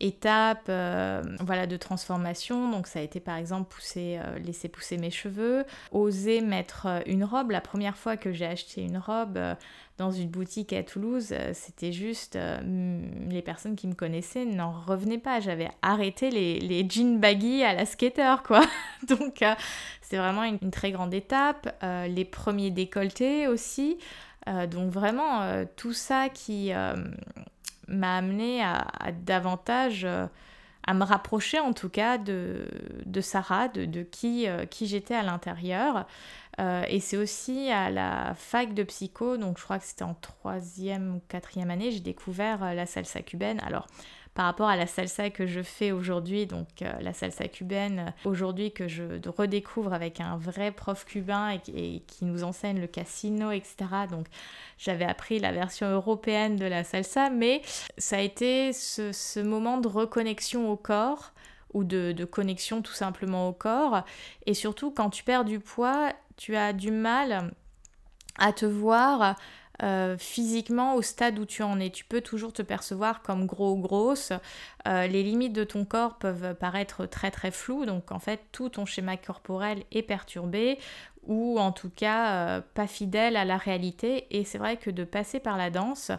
étapes 0.00 0.66
euh, 0.68 1.22
voilà, 1.40 1.66
de 1.66 1.76
transformation. 1.76 2.70
Donc 2.70 2.86
ça 2.86 2.98
a 2.98 3.02
été 3.02 3.20
par 3.20 3.36
exemple 3.36 3.72
pousser, 3.74 4.18
euh, 4.22 4.38
laisser 4.38 4.68
pousser 4.68 4.98
mes 4.98 5.10
cheveux, 5.10 5.64
oser 5.92 6.40
mettre 6.40 6.86
euh, 6.86 7.00
une 7.06 7.24
robe. 7.24 7.50
La 7.50 7.60
première 7.60 7.96
fois 7.96 8.16
que 8.16 8.32
j'ai 8.32 8.46
acheté 8.46 8.82
une 8.82 8.98
robe 8.98 9.38
dans 9.98 10.10
une 10.10 10.28
boutique 10.28 10.74
à 10.74 10.82
Toulouse, 10.82 11.32
c'était 11.54 11.90
juste 11.90 12.38
les 13.30 13.40
personnes 13.40 13.76
qui 13.76 13.86
me 13.86 13.94
connaissaient 13.94 14.44
n'en 14.44 14.70
revenaient 14.70 15.16
pas. 15.16 15.40
J'avais 15.40 15.70
arrêté 15.80 16.30
les, 16.30 16.60
les, 16.60 16.86
jeans 16.86 17.18
baggy 17.18 17.62
à 17.62 17.72
la 17.72 17.86
skater 17.86 18.36
quoi. 18.44 18.60
Donc 19.08 19.42
c'est 20.02 20.18
vraiment 20.18 20.44
une, 20.44 20.58
une, 20.60 20.70
très 20.70 20.90
grande 20.90 21.14
étape. 21.14 21.82
les 21.82 22.26
premiers 22.26 22.70
décolletés 22.70 23.48
aussi. 23.48 23.96
donc 24.70 24.92
vraiment 24.92 25.64
tout 25.76 25.94
ça 25.94 26.28
qui 26.28 26.72
m'a 27.88 28.16
amené 28.16 28.62
à, 28.62 28.86
davantage, 29.24 30.04
euh, 30.04 30.26
à 30.86 30.94
me 30.94 31.04
rapprocher 31.04 31.58
en 31.58 31.72
tout 31.72 31.88
cas 31.88 32.18
de, 32.18 32.68
Sarah, 33.20 33.68
de, 33.68 34.02
qui, 34.02 34.48
euh, 34.48 34.66
qui 34.66 34.86
j'étais 34.86 35.14
à 35.14 35.22
l'intérieur. 35.22 36.06
Euh, 36.58 36.84
et 36.88 37.00
c'est 37.00 37.18
aussi 37.18 37.70
à 37.70 37.90
la 37.90 38.34
fac 38.34 38.72
de 38.72 38.82
psycho, 38.82 39.36
donc 39.36 39.58
je 39.58 39.64
crois 39.64 39.78
que 39.78 39.84
c'était 39.84 40.04
en 40.04 40.14
troisième 40.14 41.16
ou 41.16 41.22
quatrième 41.28 41.70
année, 41.70 41.90
j'ai 41.90 42.00
découvert 42.00 42.74
la 42.74 42.86
salsa 42.86 43.20
cubaine. 43.20 43.60
Alors 43.60 43.86
par 44.36 44.44
rapport 44.44 44.68
à 44.68 44.76
la 44.76 44.86
salsa 44.86 45.30
que 45.30 45.46
je 45.46 45.62
fais 45.62 45.92
aujourd'hui, 45.92 46.44
donc 46.44 46.82
euh, 46.82 46.92
la 47.00 47.14
salsa 47.14 47.48
cubaine, 47.48 48.12
euh, 48.24 48.28
aujourd'hui 48.28 48.70
que 48.70 48.86
je 48.86 49.02
redécouvre 49.26 49.94
avec 49.94 50.20
un 50.20 50.36
vrai 50.36 50.72
prof 50.72 51.06
cubain 51.06 51.58
et, 51.74 52.02
qui 52.06 52.26
nous 52.26 52.44
enseigne 52.44 52.78
le 52.78 52.86
casino, 52.86 53.50
etc. 53.50 53.76
Donc 54.10 54.26
j'avais 54.76 55.06
appris 55.06 55.38
la 55.38 55.52
version 55.52 55.88
européenne 55.88 56.56
de 56.56 56.66
la 56.66 56.84
salsa, 56.84 57.30
mais 57.30 57.62
ça 57.96 58.18
a 58.18 58.20
été 58.20 58.74
ce, 58.74 59.40
moment 59.40 59.78
de 59.78 59.88
reconnexion 59.88 60.70
au 60.70 60.76
corps 60.76 61.32
ou 61.72 61.82
de, 61.82 62.12
de, 62.12 62.24
connexion 62.26 62.82
tout 62.82 62.92
simplement 62.92 63.48
au 63.48 63.54
corps. 63.54 64.04
Et 64.44 64.52
surtout, 64.52 64.90
quand 64.90 65.08
tu 65.08 65.24
perds 65.24 65.46
du 65.46 65.60
poids, 65.60 66.12
tu 66.36 66.56
as 66.56 66.74
du 66.74 66.90
mal 66.90 67.54
à 68.38 68.52
te 68.52 68.66
voir 68.66 69.36
euh, 69.82 70.16
physiquement 70.16 70.94
au 70.94 71.02
stade 71.02 71.38
où 71.38 71.44
tu 71.44 71.62
en 71.62 71.78
es. 71.80 71.90
Tu 71.90 72.04
peux 72.04 72.20
toujours 72.20 72.52
te 72.52 72.62
percevoir 72.62 73.22
comme 73.22 73.46
gros 73.46 73.72
ou 73.72 73.78
grosse. 73.78 74.32
Euh, 74.88 75.06
les 75.06 75.22
limites 75.22 75.52
de 75.52 75.64
ton 75.64 75.84
corps 75.84 76.16
peuvent 76.16 76.54
paraître 76.54 77.06
très 77.06 77.30
très 77.30 77.50
floues, 77.50 77.84
donc 77.84 78.10
en 78.10 78.18
fait 78.18 78.40
tout 78.52 78.70
ton 78.70 78.86
schéma 78.86 79.16
corporel 79.16 79.82
est 79.92 80.02
perturbé 80.02 80.78
ou 81.24 81.58
en 81.58 81.72
tout 81.72 81.90
cas 81.90 82.32
euh, 82.32 82.60
pas 82.74 82.86
fidèle 82.86 83.36
à 83.36 83.44
la 83.44 83.58
réalité. 83.58 84.26
Et 84.30 84.44
c'est 84.44 84.58
vrai 84.58 84.76
que 84.78 84.90
de 84.90 85.04
passer 85.04 85.40
par 85.40 85.58
la 85.58 85.70
danse, 85.70 86.10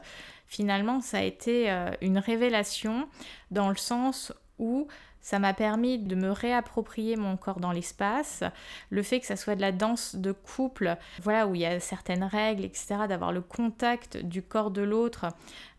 finalement 0.46 1.02
ça 1.02 1.18
a 1.18 1.24
été 1.24 1.70
une 2.02 2.20
révélation 2.20 3.10
dans 3.50 3.70
le 3.70 3.76
sens 3.76 4.34
où 4.60 4.88
ça 5.22 5.40
m'a 5.40 5.54
permis 5.54 5.98
de 6.00 6.16
me 6.16 6.32
réapproprier 6.32 7.16
mon 7.16 7.36
corps 7.38 7.60
dans 7.60 7.72
l'espace. 7.72 8.44
Le 8.90 9.04
fait 9.04 9.20
que 9.20 9.26
ça 9.26 9.36
soit 9.36 9.56
de 9.56 9.62
la 9.62 9.72
danse 9.72 10.16
de 10.16 10.32
couple, 10.32 10.96
voilà, 11.22 11.48
où 11.48 11.56
il 11.56 11.62
y 11.62 11.66
a 11.66 11.80
certaines 11.80 12.24
règles, 12.24 12.64
etc., 12.64 12.96
d'avoir 13.10 13.32
le 13.32 13.42
contact 13.42 14.18
du 14.18 14.42
corps 14.42 14.72
de 14.72 14.82
l'autre, 14.82 15.26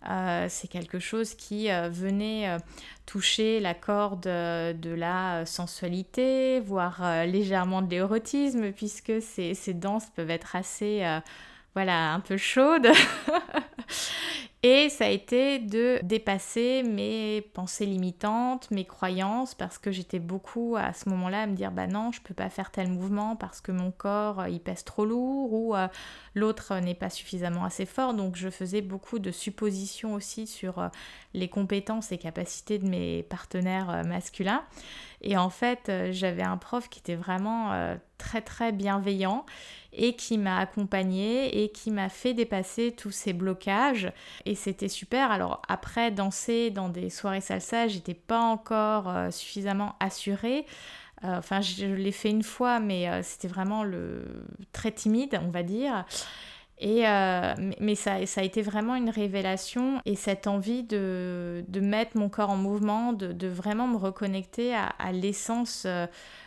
euh, 0.08 0.46
c'est 0.48 0.68
quelque 0.68 0.98
chose 0.98 1.34
qui 1.34 1.70
euh, 1.70 1.88
venait 1.88 2.48
euh, 2.48 2.58
toucher 3.06 3.58
la 3.58 3.74
corde 3.74 4.22
de 4.22 4.94
la 4.94 5.44
sensualité, 5.46 6.60
voire 6.60 7.24
légèrement 7.26 7.82
de 7.82 7.90
l'érotisme, 7.90 8.72
puisque 8.72 9.22
ces, 9.22 9.54
ces, 9.54 9.74
danses 9.74 10.10
peuvent 10.14 10.30
être 10.30 10.56
assez, 10.56 11.02
voilà, 11.74 12.12
un 12.12 12.20
peu 12.20 12.36
chaudes. 12.36 12.88
Et 14.64 14.88
ça 14.88 15.04
a 15.04 15.08
été 15.08 15.60
de 15.60 16.00
dépasser 16.02 16.82
mes 16.82 17.42
pensées 17.54 17.86
limitantes, 17.86 18.68
mes 18.72 18.84
croyances, 18.84 19.54
parce 19.54 19.78
que 19.78 19.92
j'étais 19.92 20.18
beaucoup 20.18 20.74
à 20.76 20.92
ce 20.92 21.08
moment-là 21.10 21.42
à 21.42 21.46
me 21.46 21.54
dire 21.54 21.70
bah 21.70 21.86
non, 21.86 22.10
je 22.10 22.20
peux 22.20 22.34
pas 22.34 22.50
faire 22.50 22.72
tel 22.72 22.88
mouvement 22.88 23.36
parce 23.36 23.60
que 23.60 23.70
mon 23.70 23.92
corps 23.92 24.40
euh, 24.40 24.48
il 24.48 24.58
pèse 24.58 24.82
trop 24.82 25.04
lourd 25.04 25.52
ou 25.52 25.76
euh, 25.76 25.86
l'autre 26.34 26.74
n'est 26.80 26.96
pas 26.96 27.08
suffisamment 27.08 27.64
assez 27.64 27.86
fort. 27.86 28.14
Donc 28.14 28.34
je 28.34 28.50
faisais 28.50 28.80
beaucoup 28.80 29.20
de 29.20 29.30
suppositions 29.30 30.14
aussi 30.14 30.48
sur 30.48 30.80
euh, 30.80 30.88
les 31.34 31.48
compétences 31.48 32.10
et 32.10 32.18
capacités 32.18 32.80
de 32.80 32.88
mes 32.88 33.22
partenaires 33.22 34.02
masculins. 34.04 34.64
Et 35.20 35.36
en 35.36 35.50
fait, 35.50 35.90
j'avais 36.10 36.42
un 36.42 36.56
prof 36.56 36.88
qui 36.88 37.00
était 37.00 37.16
vraiment 37.16 37.96
très 38.18 38.40
très 38.40 38.72
bienveillant 38.72 39.44
et 39.92 40.14
qui 40.14 40.38
m'a 40.38 40.58
accompagnée 40.58 41.62
et 41.62 41.70
qui 41.70 41.90
m'a 41.90 42.08
fait 42.08 42.34
dépasser 42.34 42.92
tous 42.92 43.10
ces 43.10 43.32
blocages 43.32 44.12
et 44.48 44.54
c'était 44.54 44.88
super. 44.88 45.30
Alors 45.30 45.62
après 45.68 46.10
danser 46.10 46.70
dans 46.70 46.88
des 46.88 47.10
soirées 47.10 47.42
salsa, 47.42 47.86
j'étais 47.86 48.14
pas 48.14 48.40
encore 48.40 49.08
euh, 49.08 49.30
suffisamment 49.30 49.94
assurée. 50.00 50.64
Euh, 51.24 51.38
enfin, 51.38 51.60
je 51.60 51.84
l'ai 51.84 52.12
fait 52.12 52.30
une 52.30 52.42
fois, 52.42 52.80
mais 52.80 53.08
euh, 53.08 53.22
c'était 53.22 53.48
vraiment 53.48 53.84
le 53.84 54.24
très 54.72 54.90
timide, 54.90 55.38
on 55.44 55.50
va 55.50 55.62
dire. 55.62 56.04
Et, 56.80 57.02
mais 57.80 57.96
ça, 57.96 58.14
a 58.14 58.42
été 58.42 58.62
vraiment 58.62 58.94
une 58.94 59.10
révélation 59.10 60.00
et 60.06 60.14
cette 60.14 60.46
envie 60.46 60.84
de, 60.84 61.64
mettre 61.82 62.16
mon 62.16 62.28
corps 62.28 62.50
en 62.50 62.56
mouvement, 62.56 63.12
de, 63.12 63.48
vraiment 63.48 63.88
me 63.88 63.96
reconnecter 63.96 64.76
à 64.76 65.10
l'essence 65.10 65.88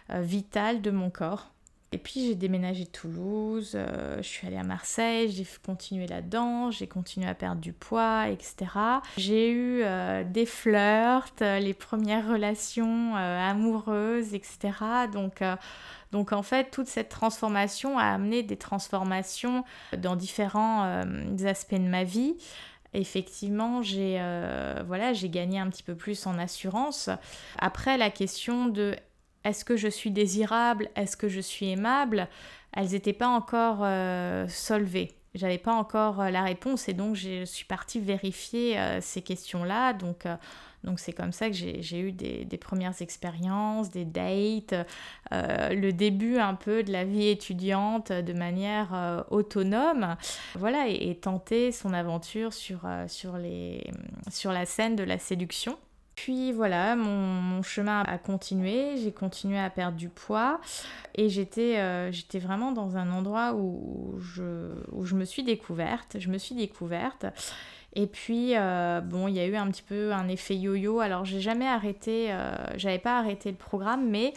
vitale 0.10 0.82
de 0.82 0.90
mon 0.90 1.10
corps. 1.10 1.52
Et 1.94 1.98
puis 1.98 2.26
j'ai 2.26 2.36
déménagé 2.36 2.86
Toulouse, 2.86 3.74
euh, 3.76 4.16
je 4.20 4.28
suis 4.28 4.48
allée 4.48 4.56
à 4.56 4.64
Marseille, 4.64 5.30
j'ai 5.30 5.46
continué 5.62 6.08
là-dedans, 6.08 6.72
j'ai 6.72 6.88
continué 6.88 7.28
à 7.28 7.34
perdre 7.34 7.60
du 7.60 7.74
poids, 7.74 8.30
etc. 8.30 8.72
J'ai 9.18 9.52
eu 9.52 9.82
euh, 9.84 10.24
des 10.24 10.46
flirts, 10.46 11.34
euh, 11.42 11.60
les 11.60 11.74
premières 11.74 12.30
relations 12.30 13.18
amoureuses, 13.18 14.34
etc. 14.34 14.58
Donc, 15.12 15.44
donc 16.14 16.32
en 16.32 16.44
fait, 16.44 16.72
toute 16.72 16.88
cette 16.88 17.10
transformation 17.10 17.98
a 17.98 18.06
amené 18.06 18.42
des 18.42 18.58
transformations 18.58 19.66
dans 19.98 20.16
différents 20.16 21.04
aspects 21.46 21.76
de 21.76 21.90
ma 21.90 22.06
vie 22.06 22.38
effectivement, 22.94 23.82
j'ai 23.82 24.22
voilà, 24.86 25.14
j'ai 25.14 25.30
gagné 25.30 25.60
un 25.60 25.70
petit 25.70 25.84
peu 25.84 25.96
plus 25.96 26.26
en 26.26 26.38
assurance. 26.38 27.10
Après, 27.58 27.98
la 27.98 28.10
question 28.10 28.68
de 28.68 28.96
est-ce 29.44 29.66
que 29.66 29.76
je 29.76 29.88
suis 29.88 30.12
désirable, 30.12 30.90
est-ce 30.96 31.18
que 31.18 31.28
je 31.28 31.40
suis 31.40 31.70
aimable, 31.70 32.28
elles 32.74 32.90
n'étaient 32.90 33.14
pas 33.14 33.28
encore 33.28 33.80
euh, 33.82 34.48
solvées. 34.48 35.12
J'avais 35.34 35.58
pas 35.58 35.74
encore 35.74 36.22
euh, 36.22 36.30
la 36.30 36.44
réponse 36.44 36.90
et 36.90 36.94
donc 36.94 37.16
je 37.16 37.46
suis 37.46 37.66
partie 37.66 38.00
vérifier 38.00 38.78
euh, 38.78 39.00
ces 39.02 39.22
questions-là. 39.22 39.94
Donc 39.94 40.28
donc 40.84 41.00
c'est 41.00 41.14
comme 41.14 41.32
ça 41.32 41.48
que 41.48 41.54
j'ai 41.56 42.00
eu 42.00 42.12
des, 42.12 42.58
premières 42.58 43.04
expériences, 43.04 43.92
des 43.92 44.04
dates, 44.04 44.74
le 45.30 45.92
début 45.92 46.40
un 46.40 46.56
peu 46.56 46.82
de 46.82 46.92
la 46.92 47.04
vie 47.04 47.28
étudiante 47.28 48.12
de 48.12 48.34
manière 48.34 49.24
autonome. 49.30 50.16
Voilà, 50.56 50.88
et, 50.88 51.14
tenter 51.14 51.72
son 51.72 51.94
aventure 51.94 52.52
sur, 52.52 52.80
sur, 53.08 53.38
les, 53.38 53.92
sur 54.32 54.52
la 54.52 54.66
scène 54.66 54.96
de 54.96 55.04
la 55.04 55.20
séduction. 55.20 55.78
Puis 56.24 56.52
voilà, 56.52 56.96
mon, 56.96 57.64
chemin 57.64 58.04
a 58.04 58.20
continué, 58.20 58.96
j'ai 58.98 59.12
continué 59.12 59.58
à 59.58 59.72
perdre 59.72 59.98
du 59.98 60.08
poids 60.08 60.62
et 61.16 61.30
j'étais 61.30 61.80
euh, 61.80 62.12
vraiment 62.36 62.72
dans 62.72 62.96
un 62.96 63.12
endroit 63.12 63.56
où 63.56 64.20
je, 64.20 65.16
me 65.16 65.26
suis 65.26 65.42
découverte. 65.42 66.18
Je 66.20 66.30
me 66.30 66.38
suis 66.38 66.54
découverte. 66.54 67.26
Et 67.94 68.06
puis, 68.06 68.56
euh, 68.56 69.02
bon, 69.02 69.30
il 69.30 69.34
y 69.34 69.40
a 69.40 69.48
eu 69.48 69.56
un 69.56 69.68
petit 69.72 69.82
peu 69.82 70.14
un 70.14 70.28
effet 70.28 70.56
yo-yo. 70.56 71.00
Alors, 71.00 71.26
j'ai 71.26 71.42
jamais 71.42 71.68
arrêté, 71.68 72.28
euh, 72.30 72.54
j'avais 72.76 73.00
pas 73.00 73.18
arrêté 73.18 73.50
le 73.50 73.58
programme, 73.58 74.08
mais 74.08 74.34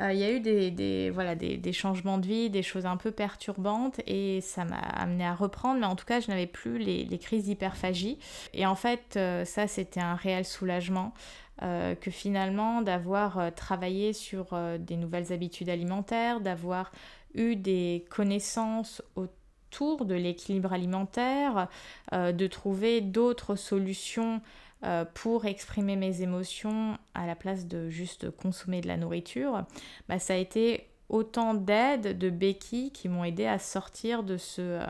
euh, 0.00 0.12
il 0.12 0.18
y 0.18 0.24
a 0.24 0.30
eu 0.30 0.40
des, 0.40 1.10
voilà, 1.10 1.34
des, 1.34 1.72
changements 1.72 2.18
de 2.18 2.26
vie, 2.26 2.50
des 2.50 2.62
choses 2.62 2.86
un 2.86 2.96
peu 2.96 3.10
perturbantes 3.10 4.00
et 4.06 4.40
ça 4.40 4.64
m'a 4.64 4.76
amené 4.76 5.24
à 5.24 5.34
reprendre, 5.34 5.80
mais 5.80 5.86
en 5.86 5.96
tout 5.96 6.06
cas, 6.06 6.20
je 6.20 6.28
n'avais 6.28 6.46
plus 6.46 6.78
les, 6.78 7.18
crises 7.18 7.44
d'hyperphagie. 7.44 8.18
Et 8.54 8.66
en 8.66 8.76
fait, 8.76 9.16
euh, 9.16 9.44
ça, 9.44 9.66
c'était 9.66 10.00
un 10.00 10.14
réel 10.14 10.44
soulagement. 10.44 11.12
Euh, 11.60 11.96
que 11.96 12.12
finalement 12.12 12.82
d'avoir 12.82 13.52
travaillé 13.52 14.12
sur 14.12 14.56
des 14.78 14.96
nouvelles 14.96 15.32
habitudes 15.32 15.68
alimentaires, 15.68 16.40
d'avoir 16.40 16.92
eu 17.34 17.56
des 17.56 18.04
connaissances 18.10 19.02
autour 19.16 20.04
de 20.04 20.14
l'équilibre 20.14 20.72
alimentaire, 20.72 21.66
de 22.12 22.46
trouver 22.46 23.00
d'autres 23.00 23.56
solutions 23.56 24.40
euh, 24.84 25.04
pour 25.12 25.44
exprimer 25.46 25.96
mes 25.96 26.22
émotions 26.22 26.98
à 27.14 27.26
la 27.26 27.34
place 27.34 27.66
de 27.66 27.90
juste 27.90 28.30
consommer 28.30 28.80
de 28.80 28.86
la 28.86 28.96
nourriture, 28.96 29.64
bah, 30.08 30.20
ça 30.20 30.34
a 30.34 30.36
été 30.36 30.86
autant 31.08 31.54
d'aides, 31.54 32.16
de 32.16 32.30
béquilles 32.30 32.92
qui 32.92 33.08
m'ont 33.08 33.24
aidé 33.24 33.46
à 33.46 33.58
sortir 33.58 34.22
de 34.22 34.36
ce... 34.36 34.62
Euh, 34.62 34.86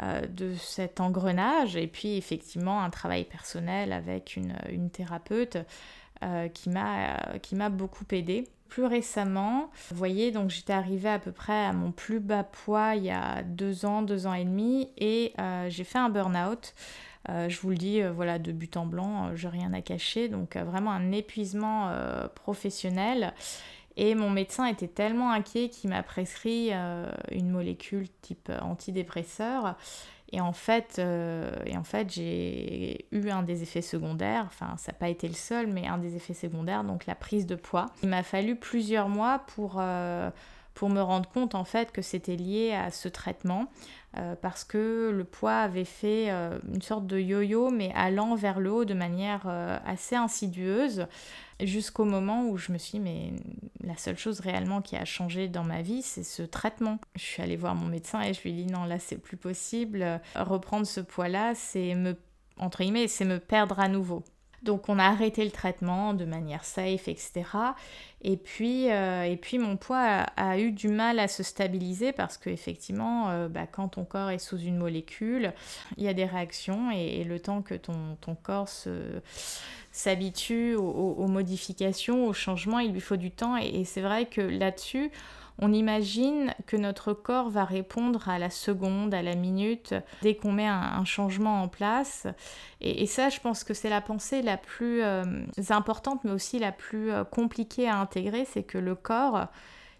euh, 0.00 0.26
de 0.26 0.54
cet 0.54 1.00
engrenage 1.00 1.76
et 1.76 1.86
puis 1.86 2.16
effectivement 2.16 2.80
un 2.80 2.88
travail 2.88 3.24
personnel 3.24 3.92
avec 3.92 4.36
une, 4.36 4.56
une 4.70 4.88
thérapeute 4.88 5.58
qui 6.54 6.70
m'a 6.70 7.68
beaucoup 7.68 8.06
aidé. 8.10 8.48
Plus 8.68 8.86
récemment, 8.86 9.70
vous 9.90 9.96
voyez, 9.96 10.30
donc 10.30 10.48
j'étais 10.48 10.72
arrivée 10.72 11.10
à 11.10 11.18
peu 11.18 11.30
près 11.30 11.66
à 11.66 11.74
mon 11.74 11.92
plus 11.92 12.20
bas 12.20 12.42
poids 12.42 12.94
il 12.94 13.04
y 13.04 13.10
a 13.10 13.42
deux 13.42 13.84
ans, 13.84 14.00
deux 14.00 14.26
ans 14.26 14.32
et 14.32 14.46
demi 14.46 14.88
et 14.96 15.34
j'ai 15.68 15.84
fait 15.84 15.98
un 15.98 16.08
burn-out. 16.08 16.74
Euh, 17.28 17.48
je 17.48 17.60
vous 17.60 17.70
le 17.70 17.76
dis, 17.76 18.02
euh, 18.02 18.12
voilà, 18.12 18.38
de 18.38 18.52
but 18.52 18.76
en 18.76 18.86
blanc, 18.86 19.28
euh, 19.28 19.36
j'ai 19.36 19.48
rien 19.48 19.72
à 19.72 19.80
cacher. 19.80 20.28
Donc 20.28 20.56
vraiment 20.56 20.92
un 20.92 21.12
épuisement 21.12 21.90
professionnel. 22.34 23.34
Et 23.96 24.14
mon 24.14 24.30
médecin 24.30 24.64
était 24.66 24.88
tellement 24.88 25.32
inquiet 25.32 25.68
qu'il 25.68 25.90
m'a 25.90 26.02
prescrit 26.02 26.70
une 27.30 27.50
molécule 27.50 28.08
type 28.22 28.50
antidépresseur. 28.62 29.76
Et 30.34 30.40
en 30.40 30.54
fait, 30.54 30.98
et 30.98 31.76
en 31.76 31.84
fait 31.84 32.10
j'ai 32.10 33.06
eu 33.12 33.28
un 33.28 33.42
des 33.42 33.62
effets 33.62 33.82
secondaires, 33.82 34.44
enfin 34.46 34.76
ça 34.78 34.92
n'a 34.92 34.98
pas 34.98 35.10
été 35.10 35.28
le 35.28 35.34
seul, 35.34 35.66
mais 35.66 35.86
un 35.86 35.98
des 35.98 36.16
effets 36.16 36.32
secondaires, 36.32 36.84
donc 36.84 37.04
la 37.04 37.14
prise 37.14 37.46
de 37.46 37.54
poids. 37.54 37.86
Il 38.02 38.08
m'a 38.08 38.22
fallu 38.22 38.56
plusieurs 38.56 39.10
mois 39.10 39.40
pour, 39.40 39.82
pour 40.74 40.88
me 40.88 41.00
rendre 41.00 41.28
compte 41.28 41.54
en 41.54 41.64
fait 41.64 41.92
que 41.92 42.02
c'était 42.02 42.36
lié 42.36 42.72
à 42.72 42.90
ce 42.90 43.08
traitement. 43.08 43.68
Euh, 44.18 44.34
parce 44.40 44.62
que 44.62 45.10
le 45.10 45.24
poids 45.24 45.56
avait 45.56 45.86
fait 45.86 46.30
euh, 46.30 46.58
une 46.68 46.82
sorte 46.82 47.06
de 47.06 47.18
yo-yo, 47.18 47.70
mais 47.70 47.92
allant 47.94 48.34
vers 48.34 48.60
le 48.60 48.70
haut 48.70 48.84
de 48.84 48.92
manière 48.92 49.44
euh, 49.46 49.78
assez 49.86 50.16
insidieuse, 50.16 51.06
jusqu'au 51.60 52.04
moment 52.04 52.46
où 52.46 52.58
je 52.58 52.72
me 52.72 52.78
suis 52.78 52.98
dit, 52.98 53.00
mais 53.00 53.32
la 53.82 53.96
seule 53.96 54.18
chose 54.18 54.40
réellement 54.40 54.82
qui 54.82 54.96
a 54.96 55.06
changé 55.06 55.48
dans 55.48 55.64
ma 55.64 55.80
vie, 55.80 56.02
c'est 56.02 56.24
ce 56.24 56.42
traitement. 56.42 56.98
Je 57.16 57.22
suis 57.22 57.42
allée 57.42 57.56
voir 57.56 57.74
mon 57.74 57.86
médecin 57.86 58.20
et 58.20 58.34
je 58.34 58.42
lui 58.42 58.50
ai 58.50 58.52
dit, 58.52 58.66
non, 58.66 58.84
là, 58.84 58.98
c'est 58.98 59.16
plus 59.16 59.38
possible. 59.38 60.20
Reprendre 60.34 60.86
ce 60.86 61.00
poids-là, 61.00 61.54
c'est 61.54 61.94
me, 61.94 62.14
entre 62.58 62.82
guillemets, 62.82 63.08
c'est 63.08 63.24
me 63.24 63.38
perdre 63.38 63.80
à 63.80 63.88
nouveau. 63.88 64.24
Donc 64.62 64.88
on 64.88 64.98
a 64.98 65.04
arrêté 65.04 65.44
le 65.44 65.50
traitement 65.50 66.14
de 66.14 66.24
manière 66.24 66.64
safe, 66.64 67.08
etc. 67.08 67.42
Et 68.22 68.36
puis, 68.36 68.90
euh, 68.90 69.24
et 69.24 69.36
puis 69.36 69.58
mon 69.58 69.76
poids 69.76 70.26
a, 70.36 70.58
eu 70.58 70.70
du 70.70 70.86
mal 70.88 71.18
à 71.18 71.26
se 71.26 71.42
stabiliser 71.42 72.12
parce 72.12 72.38
qu'effectivement, 72.38 73.30
euh, 73.30 73.48
bah, 73.48 73.66
quand 73.66 73.88
ton 73.88 74.04
corps 74.04 74.30
est 74.30 74.38
sous 74.38 74.58
une 74.58 74.76
molécule, 74.76 75.52
il 75.96 76.04
y 76.04 76.08
a 76.08 76.14
des 76.14 76.24
réactions 76.24 76.92
et, 76.92 77.24
le 77.24 77.40
temps 77.40 77.62
que 77.62 77.74
ton, 77.74 78.16
ton 78.20 78.34
corps 78.36 78.68
s'habitue 79.90 80.74
aux, 80.74 81.26
modifications, 81.26 82.26
aux 82.26 82.32
changements, 82.32 82.78
il 82.78 82.92
lui 82.92 83.00
faut 83.00 83.16
du 83.16 83.30
temps. 83.30 83.56
et 83.56 83.84
c'est 83.84 84.00
vrai 84.00 84.26
que 84.26 84.40
là-dessus, 84.40 85.10
on 85.58 85.72
imagine 85.72 86.54
que 86.66 86.76
notre 86.76 87.12
corps 87.12 87.50
va 87.50 87.64
répondre 87.64 88.28
à 88.28 88.38
la 88.38 88.50
seconde, 88.50 89.14
à 89.14 89.22
la 89.22 89.34
minute, 89.34 89.94
dès 90.22 90.34
qu'on 90.34 90.52
met 90.52 90.66
un, 90.66 91.04
changement 91.04 91.62
en 91.62 91.68
place. 91.68 92.26
Et, 92.80 93.06
ça, 93.06 93.28
je 93.28 93.40
pense 93.40 93.64
que 93.64 93.74
c'est 93.74 93.90
la 93.90 94.00
pensée 94.00 94.42
la 94.42 94.56
plus 94.56 95.02
euh, 95.02 95.24
importante, 95.70 96.24
mais 96.24 96.30
aussi 96.30 96.58
la 96.58 96.72
plus 96.72 97.12
euh, 97.12 97.24
compliquée 97.24 97.88
à 97.88 97.98
intégrer, 97.98 98.44
c'est 98.44 98.62
que 98.62 98.78
le 98.78 98.94
corps, 98.94 99.46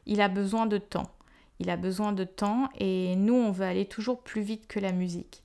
il 0.06 0.20
a 0.20 0.28
besoin 0.28 0.66
de 0.66 0.78
temps. 0.78 1.10
Il 1.58 1.70
a 1.70 1.76
besoin 1.76 2.12
de 2.12 2.24
temps 2.24 2.68
et 2.78 3.14
nous, 3.16 3.34
on 3.34 3.52
veut 3.52 3.66
aller 3.66 3.86
toujours 3.86 4.22
plus 4.22 4.42
vite 4.42 4.66
que 4.66 4.80
la 4.80 4.92
musique. 4.92 5.42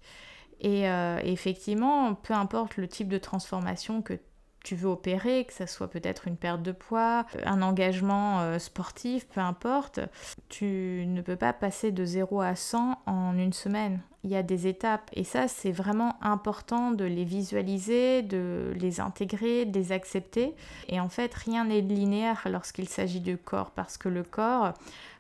Et 0.59 0.89
euh, 0.89 1.19
effectivement, 1.23 2.15
peu 2.15 2.33
importe 2.33 2.77
le 2.77 2.87
type 2.87 3.07
de 3.07 3.19
transformation 3.19 4.01
que 4.01 4.19
tu 4.67 4.75
veux 4.75 4.89
opérer, 4.89 5.45
que 5.45 5.53
ça 5.53 5.65
soit 5.65 5.89
peut-être 5.89 6.27
une 6.27 6.35
perte 6.35 6.61
de 6.61 6.73
poids, 6.73 7.25
un 7.45 7.61
engagement 7.61 8.41
euh, 8.41 8.59
sportif, 8.59 9.25
peu 9.29 9.39
importe, 9.39 10.01
tu 10.49 11.05
ne 11.07 11.21
peux 11.21 11.37
pas 11.37 11.53
passer 11.53 11.93
de 11.93 12.03
0 12.03 12.41
à 12.41 12.53
100 12.53 12.99
en 13.05 13.37
une 13.37 13.53
semaine. 13.53 14.01
il 14.25 14.29
y 14.31 14.35
a 14.35 14.43
des 14.43 14.67
étapes. 14.67 15.09
Et 15.13 15.23
ça, 15.23 15.47
c'est 15.47 15.71
vraiment 15.71 16.17
important 16.21 16.91
de 16.91 17.05
les 17.05 17.23
visualiser, 17.23 18.23
de 18.23 18.73
les 18.75 18.99
intégrer, 18.99 19.63
de 19.63 19.79
les 19.79 19.93
accepter. 19.93 20.53
Et 20.89 20.99
en 20.99 21.07
fait, 21.07 21.33
rien 21.33 21.63
n'est 21.63 21.79
linéaire 21.79 22.45
lorsqu'il 22.51 22.89
s'agit 22.89 23.21
du 23.21 23.37
corps, 23.37 23.71
parce 23.71 23.97
que 23.97 24.09
le 24.09 24.23
corps, 24.23 24.73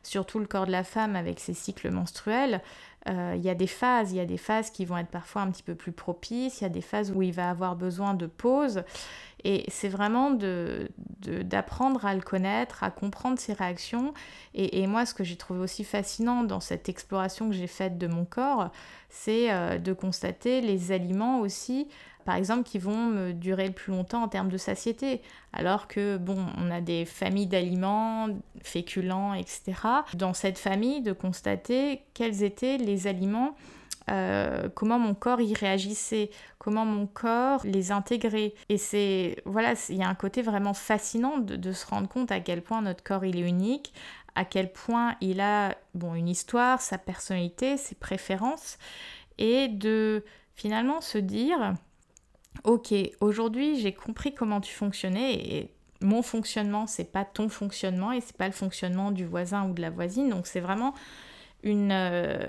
surtout 0.03 0.39
le 0.39 0.45
corps 0.45 0.65
de 0.65 0.73
la 0.73 0.83
femme 0.83 1.15
avec 1.15 1.39
ses 1.39 1.53
cycles 1.53 1.89
menstruels, 1.89 2.61
euh, 3.09 3.33
il 3.37 3.41
y 3.43 3.49
a 3.49 3.55
des 3.55 3.67
phases, 3.67 4.11
il 4.11 4.17
y 4.17 4.19
a 4.19 4.25
des 4.25 4.37
phases 4.37 4.69
qui 4.69 4.83
vont 4.85 4.97
être 4.97 5.09
parfois 5.09 5.41
un 5.41 5.51
petit 5.51 5.63
peu 5.63 5.75
plus 5.75 5.91
propices, 5.91 6.59
il 6.59 6.63
y 6.63 6.67
a 6.67 6.69
des 6.69 6.81
phases 6.81 7.11
où 7.11 7.21
il 7.21 7.31
va 7.31 7.49
avoir 7.49 7.75
besoin 7.75 8.13
de 8.13 8.25
pause. 8.25 8.83
Et 9.43 9.65
c'est 9.69 9.89
vraiment 9.89 10.31
d'apprendre 10.31 12.05
à 12.05 12.15
le 12.15 12.21
connaître, 12.21 12.83
à 12.83 12.91
comprendre 12.91 13.39
ses 13.39 13.53
réactions. 13.53 14.13
Et, 14.53 14.87
moi, 14.87 15.05
ce 15.05 15.13
que 15.13 15.23
j'ai 15.23 15.35
trouvé 15.35 15.59
aussi 15.59 15.83
fascinant 15.83 16.43
dans 16.43 16.59
cette 16.59 16.89
exploration 16.89 17.49
que 17.49 17.55
j'ai 17.55 17.67
faite 17.67 17.97
de 17.97 18.07
mon 18.07 18.25
corps, 18.25 18.71
c'est 19.09 19.51
euh, 19.51 19.77
de 19.77 19.93
constater 19.93 20.61
les 20.61 20.91
aliments 20.91 21.39
aussi 21.39 21.87
par 22.27 22.35
exemple, 22.35 22.63
qui 22.63 22.77
vont 22.77 23.05
me 23.05 23.31
durer 23.31 23.67
le 23.67 23.73
plus 23.73 23.93
longtemps 23.93 24.21
en 24.21 24.27
termes 24.27 24.49
de 24.49 24.57
satiété. 24.57 25.21
Alors 25.53 25.87
que, 25.87 26.17
bon, 26.17 26.45
on 26.57 26.69
a 26.71 26.81
des 26.81 27.05
familles 27.05 27.47
d'aliments, 27.47 28.27
féculents, 28.61 29.33
etc. 29.33 29.71
Dans 30.13 30.33
cette 30.33 30.57
famille, 30.57 31.01
de 31.01 31.13
constater 31.13 32.01
quels 32.13 32.43
étaient 32.43 32.77
les 32.77 33.07
aliments 33.07 33.55
euh, 34.09 34.69
comment 34.73 34.99
mon 34.99 35.13
corps 35.13 35.41
y 35.41 35.53
réagissait, 35.53 36.29
comment 36.59 36.85
mon 36.85 37.07
corps 37.07 37.61
les 37.65 37.91
intégrait. 37.91 38.53
Et 38.69 38.77
c'est, 38.77 39.41
voilà, 39.45 39.73
il 39.89 39.97
y 39.97 40.03
a 40.03 40.07
un 40.07 40.15
côté 40.15 40.41
vraiment 40.41 40.73
fascinant 40.73 41.37
de, 41.37 41.71
se 41.71 41.85
rendre 41.85 42.07
compte 42.07 42.31
à 42.31 42.39
quel 42.39 42.61
point 42.61 42.81
notre 42.81 43.03
corps 43.03 43.25
il 43.25 43.37
est 43.37 43.47
unique, 43.47 43.93
à 44.35 44.45
quel 44.45 44.71
point 44.71 45.15
il 45.19 45.41
a, 45.41 45.75
bon, 45.93 46.15
une 46.15 46.29
histoire, 46.29 46.81
sa 46.81 46.97
personnalité, 46.97 47.77
ses 47.77 47.95
préférences, 47.95 48.77
et 49.37 49.67
de 49.67 50.23
finalement 50.55 51.01
se 51.01 51.17
dire, 51.17 51.73
ok, 52.63 52.93
aujourd'hui 53.19 53.79
j'ai 53.79 53.93
compris 53.93 54.33
comment 54.33 54.61
tu 54.61 54.73
fonctionnais 54.73 55.33
et 55.33 55.71
mon 56.01 56.21
fonctionnement 56.21 56.87
c'est 56.87 57.11
pas 57.11 57.25
ton 57.25 57.49
fonctionnement 57.49 58.11
et 58.11 58.21
c'est 58.21 58.37
pas 58.37 58.47
le 58.47 58.53
fonctionnement 58.53 59.11
du 59.11 59.25
voisin 59.25 59.67
ou 59.67 59.73
de 59.73 59.81
la 59.81 59.89
voisine 59.89 60.29
donc 60.29 60.45
c'est 60.45 60.59
vraiment 60.59 60.93
une, 61.63 61.91
euh, 61.91 62.47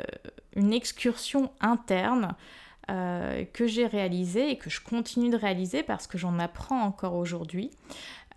une 0.57 0.73
excursion 0.73 1.51
interne 1.61 2.35
euh, 2.91 3.45
que 3.53 3.67
j'ai 3.67 3.87
réalisée 3.87 4.49
et 4.49 4.57
que 4.57 4.71
je 4.71 4.81
continue 4.81 5.29
de 5.29 5.37
réaliser 5.37 5.83
parce 5.83 6.07
que 6.07 6.17
j'en 6.17 6.39
apprends 6.39 6.81
encore 6.81 7.17
aujourd'hui. 7.17 7.71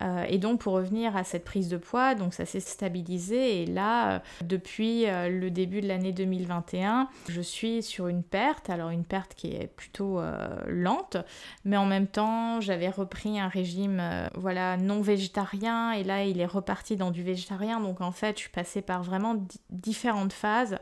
Euh, 0.02 0.26
et 0.28 0.36
donc 0.36 0.60
pour 0.60 0.74
revenir 0.74 1.16
à 1.16 1.24
cette 1.24 1.44
prise 1.44 1.70
de 1.70 1.78
poids, 1.78 2.14
donc 2.14 2.34
ça 2.34 2.44
s'est 2.44 2.60
stabilisé 2.60 3.62
et 3.62 3.66
là, 3.66 4.16
euh, 4.16 4.18
depuis 4.44 5.06
le 5.06 5.48
début 5.48 5.80
de 5.80 5.88
l'année 5.88 6.12
2021, 6.12 7.08
je 7.30 7.40
suis 7.40 7.82
sur 7.82 8.08
une 8.08 8.22
perte, 8.22 8.68
alors 8.68 8.90
une 8.90 9.04
perte 9.04 9.34
qui 9.34 9.54
est 9.54 9.68
plutôt 9.68 10.20
lente, 10.66 11.16
mais 11.64 11.78
en 11.78 11.86
même 11.86 12.06
temps 12.06 12.60
j'avais 12.60 12.90
repris 12.90 13.40
un 13.40 13.48
régime 13.48 14.02
voilà 14.34 14.76
non 14.76 15.00
végétarien 15.00 15.92
et 15.92 16.04
là 16.04 16.24
il 16.24 16.40
est 16.40 16.46
reparti 16.46 16.96
dans 16.96 17.10
du 17.10 17.22
végétarien, 17.22 17.80
donc 17.80 18.02
en 18.02 18.12
fait 18.12 18.36
je 18.36 18.42
suis 18.42 18.50
passée 18.50 18.82
par 18.82 19.02
vraiment 19.02 19.36
différentes 19.70 20.34
phases. 20.34 20.78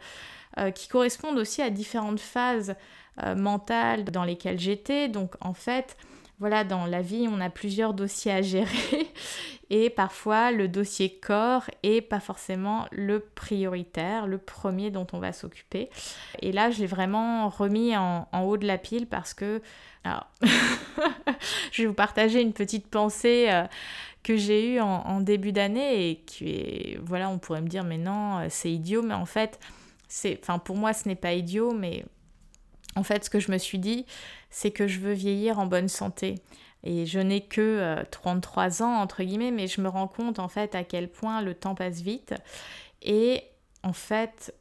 Qui 0.75 0.89
correspondent 0.89 1.39
aussi 1.39 1.63
à 1.63 1.71
différentes 1.71 2.19
phases 2.19 2.75
euh, 3.25 3.35
mentales 3.35 4.05
dans 4.05 4.25
lesquelles 4.25 4.59
j'étais. 4.59 5.09
Donc 5.09 5.35
en 5.41 5.55
fait, 5.55 5.97
voilà, 6.39 6.65
dans 6.65 6.87
la 6.87 7.03
vie, 7.03 7.29
on 7.31 7.41
a 7.41 7.51
plusieurs 7.51 7.93
dossiers 7.93 8.33
à 8.33 8.43
gérer 8.43 9.09
et 9.71 9.91
parfois 9.91 10.51
le 10.53 10.69
dossier 10.69 11.19
corps 11.19 11.65
est 11.83 12.01
pas 12.01 12.21
forcément 12.21 12.87
le 12.93 13.21
prioritaire, 13.21 14.27
le 14.27 14.39
premier 14.39 14.91
dont 14.91 15.07
on 15.13 15.19
va 15.19 15.33
s'occuper. 15.33 15.91
Et 16.41 16.53
là, 16.53 16.71
je 16.71 16.81
l'ai 16.81 16.87
vraiment 16.87 17.49
remis 17.49 17.97
en, 17.97 18.27
haut 18.43 18.57
de 18.57 18.67
la 18.67 18.79
pile 18.79 19.07
parce 19.07 19.35
que, 19.35 19.61
alors, 20.05 20.27
je 21.73 21.83
vais 21.83 21.89
vous 21.89 21.95
partager 21.95 22.41
une 22.41 22.53
petite 22.53 22.87
pensée. 22.89 23.49
Euh, 23.51 23.65
que 24.23 24.37
j'ai 24.37 24.75
eue 24.75 24.81
en, 24.81 24.87
en 24.87 25.21
début 25.23 25.51
d'année 25.51 26.11
et 26.11 26.17
qui 26.17 26.51
est, 26.51 26.99
voilà, 27.03 27.31
on 27.31 27.39
pourrait 27.39 27.63
me 27.63 27.69
dire, 27.69 27.85
mais 27.85 27.97
non, 27.97 28.47
c'est 28.51 28.71
idiot, 28.71 29.01
mais 29.01 29.15
en 29.15 29.25
fait, 29.25 29.59
enfin 30.41 30.59
pour 30.59 30.77
moi 30.77 30.93
ce 30.93 31.09
n'est 31.09 31.17
pas 31.17 31.33
idiot, 31.33 31.73
mais 31.73 32.05
en 32.97 33.03
fait 33.03 33.25
ce 33.25 33.31
que 33.31 33.41
je 33.41 33.53
me 33.53 33.59
suis 33.59 33.79
dit, 33.79 34.07
c'est 34.51 34.71
que 34.71 34.87
je 34.87 35.01
veux 35.01 35.13
vieillir 35.13 35.59
en 35.59 35.67
bonne 35.67 35.89
santé. 35.89 36.37
Et 36.83 37.05
je 37.05 37.19
n'ai 37.19 37.43
que 37.43 38.03
33 38.11 38.83
euh, 38.83 38.85
ans, 38.85 39.01
entre 39.01 39.23
guillemets, 39.23 39.51
mais 39.51 39.67
je 39.67 39.81
me 39.81 39.89
rends 39.89 40.09
compte 40.09 40.39
en 40.39 40.49
fait 40.49 40.75
à 40.75 40.83
quel 40.83 41.11
point 41.11 41.43
le 41.43 41.55
temps 41.55 41.75
passe 41.75 42.01
vite. 42.01 42.35
Et 43.03 43.43
en 43.83 43.93
fait, 43.93 44.55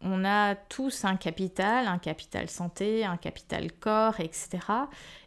on 0.00 0.24
a 0.24 0.54
tous 0.54 1.04
un 1.04 1.16
capital, 1.16 1.86
un 1.86 1.98
capital 1.98 2.50
santé, 2.50 3.04
un 3.04 3.16
capital 3.16 3.72
corps, 3.72 4.20
etc. 4.20 4.58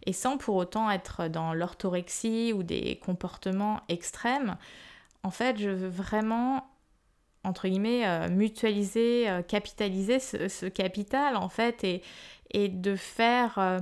Et 0.06 0.14
sans 0.14 0.38
pour 0.38 0.56
autant 0.56 0.92
être 0.92 1.28
dans 1.28 1.54
l'orthorexie 1.54 2.54
ou 2.54 2.64
des 2.64 3.00
comportements 3.04 3.82
extrêmes, 3.90 4.58
en 5.24 5.32
fait, 5.32 5.58
je 5.58 5.70
veux 5.70 5.90
vraiment 5.90 6.68
entre 7.48 7.68
guillemets, 7.68 8.06
euh, 8.06 8.30
mutualiser, 8.30 9.30
euh, 9.30 9.42
capitaliser 9.42 10.20
ce, 10.20 10.68
capital 10.68 11.36
en 11.38 11.50
fait 11.50 11.84
et, 11.84 12.02
et 12.52 12.68
de, 12.68 12.96
faire, 12.96 13.58
euh, 13.58 13.80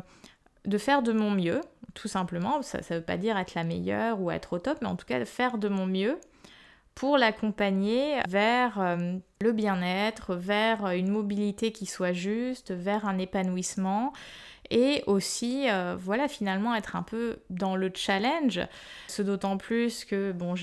de 0.66 0.78
faire 0.78 1.02
de 1.02 1.12
mon 1.12 1.32
mieux, 1.32 1.62
tout 1.94 2.08
simplement. 2.08 2.62
Ça 2.62 2.78
ne 2.78 2.96
veut 2.96 3.02
pas 3.04 3.18
dire 3.18 3.38
être 3.38 3.56
la 3.56 3.64
meilleure 3.64 4.22
ou 4.22 4.32
être 4.32 4.54
au 4.54 4.60
top, 4.60 4.78
mais 4.82 4.88
en 4.88 4.96
tout 4.96 5.06
cas 5.06 5.24
faire 5.26 5.58
de 5.58 5.68
mon 5.68 5.86
mieux 5.86 6.20
pour 6.94 7.18
l'accompagner 7.18 8.20
vers 8.30 8.98
le 9.42 9.52
bien-être, 9.52 10.34
vers 10.34 10.88
une 10.92 11.10
mobilité 11.10 11.74
qui 11.74 11.86
soit 11.86 12.14
juste, 12.14 12.72
vers 12.72 13.06
un 13.06 13.18
épanouissement 13.18 14.14
et 14.70 15.04
aussi 15.08 15.70
euh, 15.70 15.96
voilà 16.00 16.28
finalement 16.28 16.76
être 16.76 16.96
un 16.96 17.04
peu 17.04 17.38
dans 17.50 17.76
le 17.76 17.92
challenge. 17.94 18.62
Ce 19.08 19.22
d'autant 19.22 19.58
plus 19.58 20.06
que 20.06 20.32
bon 20.32 20.56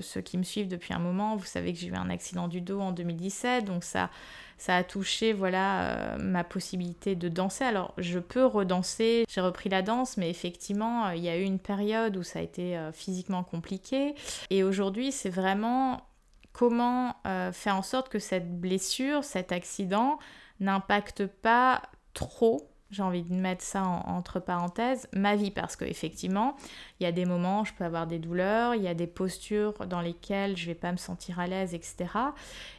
ceux 0.00 0.20
qui 0.20 0.38
me 0.38 0.42
suivent 0.42 0.68
depuis 0.68 0.94
un 0.94 0.98
moment 0.98 1.36
vous 1.36 1.44
savez 1.44 1.72
que 1.72 1.78
j'ai 1.78 1.88
eu 1.88 1.94
un 1.94 2.10
accident 2.10 2.48
du 2.48 2.60
dos 2.60 2.80
en 2.80 2.92
2017 2.92 3.64
donc 3.64 3.84
ça 3.84 4.10
ça 4.58 4.76
a 4.76 4.84
touché 4.84 5.32
voilà 5.32 5.82
euh, 5.82 6.16
ma 6.18 6.44
possibilité 6.44 7.14
de 7.14 7.28
danser. 7.28 7.64
Alors 7.64 7.94
je 7.98 8.18
peux 8.18 8.44
redanser 8.44 9.24
j'ai 9.28 9.40
repris 9.40 9.68
la 9.68 9.82
danse 9.82 10.16
mais 10.16 10.30
effectivement 10.30 11.06
euh, 11.06 11.14
il 11.14 11.22
y 11.22 11.28
a 11.28 11.36
eu 11.36 11.42
une 11.42 11.58
période 11.58 12.16
où 12.16 12.22
ça 12.22 12.38
a 12.38 12.42
été 12.42 12.78
physiquement 12.92 13.44
compliqué. 13.44 14.14
Et 14.50 14.62
aujourd'hui 14.62 15.12
c'est 15.12 15.30
vraiment 15.30 16.06
comment 16.52 17.14
faire 17.52 17.76
en 17.76 17.82
sorte 17.82 18.08
que 18.08 18.18
cette 18.18 18.60
blessure 18.60 19.24
cet 19.24 19.52
accident 19.52 20.18
n'impacte 20.58 21.26
pas 21.26 21.82
trop 22.12 22.69
j'ai 22.90 23.02
envie 23.02 23.22
de 23.22 23.32
mettre 23.32 23.62
ça 23.62 23.82
entre 23.84 24.40
parenthèses, 24.40 25.08
ma 25.14 25.36
vie, 25.36 25.50
parce 25.50 25.76
qu'effectivement, 25.76 26.56
il 26.98 27.04
y 27.04 27.06
a 27.06 27.12
des 27.12 27.24
moments 27.24 27.60
où 27.60 27.64
je 27.64 27.72
peux 27.72 27.84
avoir 27.84 28.06
des 28.06 28.18
douleurs, 28.18 28.74
il 28.74 28.82
y 28.82 28.88
a 28.88 28.94
des 28.94 29.06
postures 29.06 29.86
dans 29.86 30.00
lesquelles 30.00 30.56
je 30.56 30.66
vais 30.66 30.74
pas 30.74 30.90
me 30.90 30.96
sentir 30.96 31.38
à 31.38 31.46
l'aise, 31.46 31.74
etc. 31.74 32.06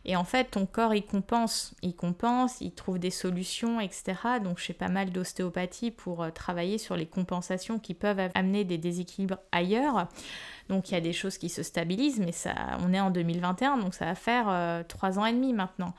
Et 0.06 0.16
en 0.16 0.24
fait, 0.24 0.52
ton 0.52 0.66
corps, 0.66 0.94
il 0.94 1.06
compense, 1.06 1.74
il 1.82 1.96
compense, 1.96 2.60
il 2.62 2.72
trouve 2.72 3.00
des 3.00 3.10
solutions, 3.10 3.80
etc. 3.80 4.14
Donc, 4.44 4.60
je 4.60 4.66
fais 4.66 4.74
pas 4.74 4.90
mal 4.90 5.12
d'ostéopathie 5.12 5.92
pour 5.92 6.24
euh, 6.24 6.30
travailler 6.30 6.78
sur 6.78 6.96
les 6.96 7.06
compensations 7.06 7.80
qui 7.80 7.94
peuvent 7.94 8.30
amener 8.36 8.64
des 8.64 8.78
déséquilibres 8.78 9.38
ailleurs. 9.52 10.08
Donc 10.72 10.90
il 10.90 10.94
y 10.94 10.98
a 10.98 11.02
des 11.02 11.12
choses 11.12 11.38
qui 11.38 11.50
se 11.50 11.64
stabilisent, 11.64 12.22
mais 12.22 12.32
ça, 12.32 12.56
on 12.80 12.94
est 12.94 13.00
en 13.00 13.12
2021, 13.12 13.78
donc 13.78 13.94
ça 13.94 14.06
va 14.06 14.16
faire 14.16 14.46
euh, 14.48 14.84
trois 14.88 15.20
ans 15.20 15.26
et 15.26 15.34
demi 15.34 15.52
maintenant. 15.52 15.94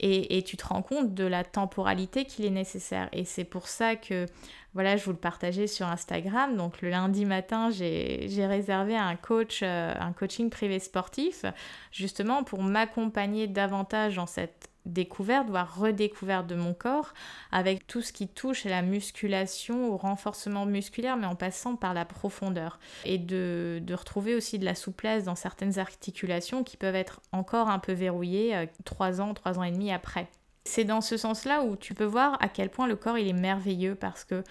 Et, 0.00 0.42
tu 0.42 0.56
te 0.56 0.66
rends 0.66 0.82
compte 0.82 1.14
de 1.14 1.24
la 1.24 1.44
temporalité 1.44 2.24
qu'il 2.24 2.44
est 2.44 2.50
nécessaire. 2.50 3.08
Et 3.12 3.24
c'est 3.24 3.44
pour 3.44 3.68
ça 3.68 3.94
que, 3.94 4.26
voilà, 4.74 4.96
je 4.96 5.04
vous 5.04 5.12
le 5.12 5.16
partageais 5.16 5.68
sur 5.68 5.86
Instagram. 5.86 6.56
Donc 6.56 6.82
le 6.82 6.90
lundi 6.90 7.24
matin, 7.24 7.70
j'ai 7.70 8.46
réservé 8.46 8.96
un 8.96 9.14
coach, 9.14 9.60
euh, 9.62 9.94
un 9.98 10.12
coaching 10.12 10.50
privé 10.50 10.80
sportif, 10.80 11.44
justement 11.92 12.42
pour 12.42 12.62
m'accompagner 12.62 13.46
davantage 13.46 14.16
dans 14.16 14.26
cette 14.26 14.71
découverte, 14.86 15.48
voire 15.48 15.78
redécouverte 15.78 16.46
de 16.46 16.54
mon 16.54 16.74
corps, 16.74 17.14
avec 17.50 17.86
tout 17.86 18.02
ce 18.02 18.12
qui 18.12 18.28
touche 18.28 18.66
à 18.66 18.70
la 18.70 18.82
musculation, 18.82 19.92
au 19.92 19.96
renforcement 19.96 20.66
musculaire, 20.66 21.16
mais 21.16 21.26
en 21.26 21.36
passant 21.36 21.76
par 21.76 21.94
la 21.94 22.04
profondeur. 22.04 22.78
Et 23.04 23.18
de, 23.18 23.82
retrouver 23.92 24.34
aussi 24.34 24.58
de 24.58 24.64
la 24.64 24.74
souplesse 24.74 25.24
dans 25.24 25.34
certaines 25.34 25.78
articulations 25.78 26.64
qui 26.64 26.76
peuvent 26.76 26.94
être 26.94 27.20
encore 27.32 27.68
un 27.68 27.78
peu 27.78 27.92
verrouillées 27.92 28.56
euh, 28.56 28.66
trois 28.84 29.20
ans, 29.20 29.34
trois 29.34 29.58
ans 29.58 29.62
et 29.62 29.70
demi 29.70 29.92
après. 29.92 30.28
C'est 30.64 30.84
dans 30.84 31.00
ce 31.00 31.16
sens-là 31.16 31.62
où 31.62 31.76
tu 31.76 31.94
peux 31.94 32.04
voir 32.04 32.36
à 32.40 32.48
quel 32.48 32.70
point 32.70 32.86
le 32.86 32.96
corps 32.96 33.18
il 33.18 33.28
est 33.28 33.32
merveilleux 33.32 33.94
parce 33.94 34.24
que 34.24 34.42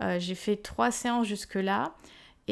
euh, 0.00 0.18
j'ai 0.18 0.34
fait 0.34 0.56
trois 0.56 0.90
séances 0.90 1.26
jusque-là 1.26 1.94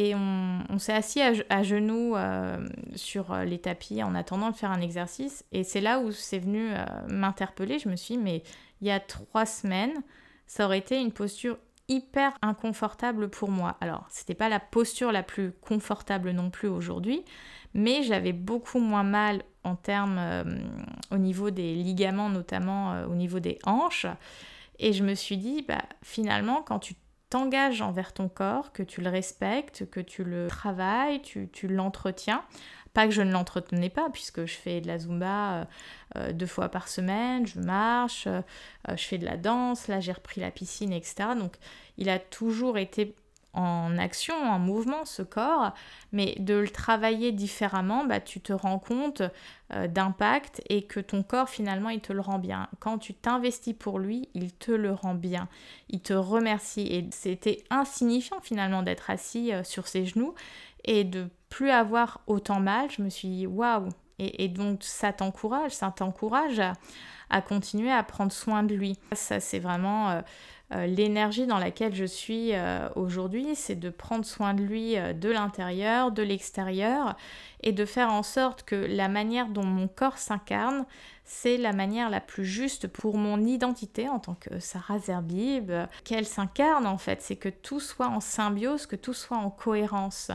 et 0.00 0.14
on, 0.14 0.78
s'est 0.78 0.92
assis 0.92 1.20
à, 1.20 1.62
genoux 1.64 2.14
euh, 2.14 2.68
sur 2.94 3.32
euh, 3.32 3.44
les 3.44 3.58
tapis 3.58 4.00
en 4.04 4.14
attendant 4.14 4.50
de 4.50 4.54
faire 4.54 4.70
un 4.70 4.80
exercice. 4.80 5.44
Et 5.50 5.64
c'est 5.64 5.80
là 5.80 5.98
où 5.98 6.12
c'est 6.12 6.38
venu 6.38 6.70
euh, 6.70 6.84
m'interpeller. 7.08 7.80
Je 7.80 7.88
me 7.88 7.96
suis 7.96 8.16
dit, 8.16 8.22
mais 8.22 8.44
il 8.80 8.87
y 8.87 8.92
a 8.92 9.00
trois 9.00 9.44
semaines, 9.44 10.04
ça 10.46 10.66
aurait 10.66 10.78
été 10.78 11.00
une 11.00 11.11
posture 11.11 11.58
hyper 11.88 12.32
inconfortable 12.42 13.28
pour 13.28 13.50
moi. 13.50 13.76
Alors, 13.80 14.06
c'était 14.08 14.37
pas 14.37 14.48
la 14.48 14.61
posture 14.61 15.11
la 15.11 15.24
plus 15.24 15.50
confortable 15.50 16.30
non 16.30 16.50
plus 16.50 16.68
aujourd'hui, 16.68 17.24
mais 17.74 18.04
j'avais 18.04 18.32
beaucoup 18.32 18.78
moins 18.78 19.02
mal 19.02 19.42
en 19.64 19.74
termes 19.74 20.20
au 21.11 21.18
niveau 21.18 21.50
des 21.50 21.74
ligaments, 21.74 22.28
notamment 22.28 23.02
au 23.06 23.16
niveau 23.16 23.40
des 23.40 23.58
hanches. 23.64 24.06
Et 24.78 24.92
je 24.92 25.02
me 25.02 25.14
suis 25.14 25.38
dit, 25.38 25.64
bah, 25.66 25.82
finalement, 26.02 26.62
quand 26.62 26.78
tu 26.78 26.94
t'engages 27.30 27.82
envers 27.82 28.12
ton 28.12 28.28
corps, 28.28 28.72
que 28.72 28.82
tu 28.82 29.00
le 29.00 29.10
respectes, 29.10 29.88
que 29.90 30.00
tu 30.00 30.24
le 30.24 30.46
travailles, 30.48 31.20
tu, 31.22 31.48
tu 31.52 31.68
l'entretiens, 31.68 32.44
pas 32.94 33.06
que 33.06 33.12
je 33.12 33.22
ne 33.22 33.30
l'entretenais 33.30 33.90
pas, 33.90 34.08
puisque 34.10 34.46
je 34.46 34.54
fais 34.54 34.80
de 34.80 34.86
la 34.86 34.98
zumba 34.98 35.52
euh, 35.52 35.64
euh, 36.16 36.32
deux 36.32 36.46
fois 36.46 36.68
par 36.68 36.88
semaine, 36.88 37.46
je 37.46 37.60
marche, 37.60 38.26
euh, 38.26 38.40
je 38.88 39.04
fais 39.04 39.18
de 39.18 39.24
la 39.24 39.36
danse, 39.36 39.88
là 39.88 40.00
j'ai 40.00 40.12
repris 40.12 40.40
la 40.40 40.50
piscine, 40.50 40.92
etc. 40.92 41.30
Donc 41.38 41.56
il 41.96 42.08
a 42.08 42.18
toujours 42.18 42.78
été 42.78 43.14
en 43.54 43.98
action, 43.98 44.34
en 44.34 44.58
mouvement, 44.58 45.04
ce 45.04 45.22
corps, 45.22 45.72
mais 46.12 46.37
de 46.38 46.54
le 46.54 46.68
travailler 46.68 47.32
différemment, 47.32 48.04
bah, 48.04 48.20
tu 48.20 48.40
te 48.40 48.52
rends 48.52 48.78
compte 48.78 49.22
d'impact 49.70 50.62
et 50.70 50.82
que 50.82 51.00
ton 51.00 51.22
corps 51.22 51.50
finalement 51.50 51.90
il 51.90 52.00
te 52.00 52.12
le 52.12 52.20
rend 52.20 52.38
bien. 52.38 52.68
Quand 52.78 52.98
tu 52.98 53.12
t'investis 53.12 53.74
pour 53.74 53.98
lui, 53.98 54.28
il 54.32 54.52
te 54.52 54.70
le 54.70 54.92
rend 54.92 55.14
bien, 55.14 55.48
il 55.90 56.00
te 56.00 56.14
remercie 56.14 56.87
et 56.87 57.06
c'était 57.11 57.64
insignifiant 57.68 58.40
finalement 58.40 58.82
d'être 58.82 59.11
assis 59.11 59.52
sur 59.64 59.87
ses 59.87 60.06
genoux 60.06 60.34
et 60.84 61.04
de 61.04 61.28
plus 61.50 61.70
avoir 61.70 62.20
autant 62.26 62.61
mal, 62.61 62.90
je 62.90 63.02
me 63.02 63.11
suis 63.11 63.28
dit 63.28 63.46
waouh 63.46 63.88
et, 64.18 64.48
donc 64.48 64.82
ça 64.82 65.12
t'encourage, 65.12 65.72
ça 65.72 65.92
t'encourage 65.94 66.61
à, 67.30 67.40
continuer 67.42 67.92
à 67.92 68.02
prendre 68.02 68.32
soin 68.32 68.62
de 68.62 68.74
lui. 68.74 68.98
Ça 69.12 69.38
c'est 69.38 69.61
vraiment 69.61 70.11
euh, 70.11 70.20
euh, 70.72 70.87
l'énergie 70.87 71.46
dans 71.46 71.59
laquelle 71.59 71.94
je 71.94 72.04
suis 72.04 72.54
euh, 72.54 72.88
aujourd'hui, 72.96 73.54
c'est 73.54 73.76
de 73.76 73.90
prendre 73.90 74.24
soin 74.24 74.54
de 74.54 74.62
lui 74.62 74.96
de 74.96 75.31
l'intérieur, 75.31 76.12
de 76.12 76.22
l'extérieur 76.22 77.16
et 77.62 77.72
de 77.72 77.85
faire 77.85 78.12
en 78.12 78.22
sorte 78.22 78.62
que 78.62 78.76
la 78.76 79.09
manière 79.09 79.48
dont 79.48 79.64
mon 79.64 79.88
corps 79.88 80.18
s'incarne, 80.18 80.85
c'est 81.28 81.58
la 81.58 81.74
manière 81.74 82.08
la 82.08 82.20
plus 82.20 82.46
juste 82.46 82.88
pour 82.88 83.18
mon 83.18 83.44
identité 83.44 84.08
en 84.08 84.18
tant 84.18 84.34
que 84.34 84.58
Sarah 84.60 84.98
Zerbib, 84.98 85.70
qu'elle 86.02 86.26
s'incarne 86.26 86.86
en 86.86 86.96
fait, 86.96 87.20
c'est 87.20 87.36
que 87.36 87.50
tout 87.50 87.80
soit 87.80 88.08
en 88.08 88.20
symbiose, 88.20 88.86
que 88.86 88.96
tout 88.96 89.12
soit 89.12 89.36
en 89.36 89.50
cohérence. 89.50 90.30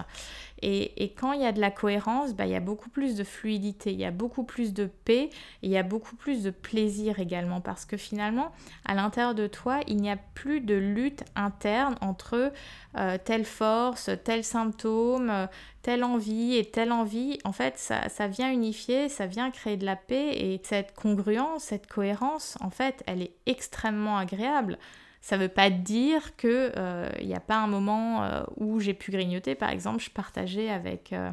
Et, 0.66 1.14
quand 1.20 1.34
il 1.34 1.42
y 1.42 1.46
a 1.46 1.52
de 1.52 1.60
la 1.60 1.72
cohérence, 1.72 2.34
bah, 2.34 2.46
il 2.46 2.52
y 2.54 2.56
a 2.56 2.62
beaucoup 2.62 2.90
plus 2.90 3.16
de 3.16 3.26
fluidité, 3.26 3.92
il 3.92 4.00
y 4.00 4.06
a 4.06 4.12
beaucoup 4.12 4.46
plus 4.46 4.72
de 4.72 4.86
paix, 4.86 5.24
et 5.24 5.32
il 5.64 5.70
y 5.70 5.78
a 5.78 5.84
beaucoup 5.84 6.16
plus 6.16 6.42
de 6.42 6.52
plaisir 6.52 7.20
également, 7.20 7.60
parce 7.60 7.84
que 7.84 7.98
finalement, 7.98 8.54
à 8.86 8.94
l'intérieur 8.94 9.36
de 9.36 9.48
toi, 9.48 9.82
il 9.88 9.98
n'y 9.98 10.10
a 10.10 10.16
plus 10.16 10.62
de 10.62 10.76
lutte 10.76 11.26
interne 11.36 11.96
entre 12.00 12.54
euh, 12.98 13.18
telle 13.26 13.44
force, 13.44 14.10
tel 14.24 14.46
symptôme, 14.46 15.50
telle 15.84 16.04
envie 16.04 16.56
et 16.56 16.66
telle 16.66 16.92
envie. 16.92 17.38
En 17.44 17.52
fait, 17.52 17.78
ça, 17.78 18.28
vient 18.28 18.52
unifier, 18.52 19.10
ça 19.10 19.28
vient 19.28 19.52
créer 19.52 19.78
de 19.78 19.86
la 19.86 19.96
paix, 19.96 20.30
et 20.32 20.60
cette 20.64 20.96
congruence, 20.96 21.66
cette 21.66 21.88
cohérence, 21.88 22.58
en 22.62 22.72
fait, 22.72 23.04
elle 23.06 23.22
est 23.22 23.36
extrêmement 23.46 24.18
agréable. 24.18 24.80
Ça 25.22 25.38
ne 25.38 25.44
veut 25.44 25.50
pas 25.50 25.70
dire 25.70 26.36
qu'il 26.36 26.50
n'y 26.50 26.72
euh, 26.78 27.36
a 27.36 27.40
pas 27.40 27.58
un 27.58 27.68
moment 27.68 28.24
euh, 28.24 28.44
où 28.58 28.80
j'ai 28.80 28.94
pu 28.94 29.12
grignoter. 29.12 29.56
Par 29.56 29.70
exemple, 29.70 30.02
je 30.02 30.10
partageais 30.10 30.70
avec, 30.70 31.14
euh, 31.14 31.30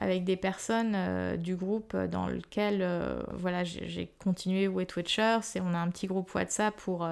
des 0.00 0.36
personnes 0.36 1.36
du 1.36 1.54
groupe 1.54 1.96
dans 1.96 2.26
lequel 2.26 2.84
voilà, 3.32 3.62
j'ai 3.62 4.10
continué 4.18 4.66
Weight 4.66 4.96
Watchers 4.96 5.38
et 5.54 5.60
on 5.60 5.72
a 5.72 5.78
un 5.78 5.88
petit 5.88 6.08
groupe 6.08 6.34
WhatsApp 6.34 6.74
pour 6.74 7.08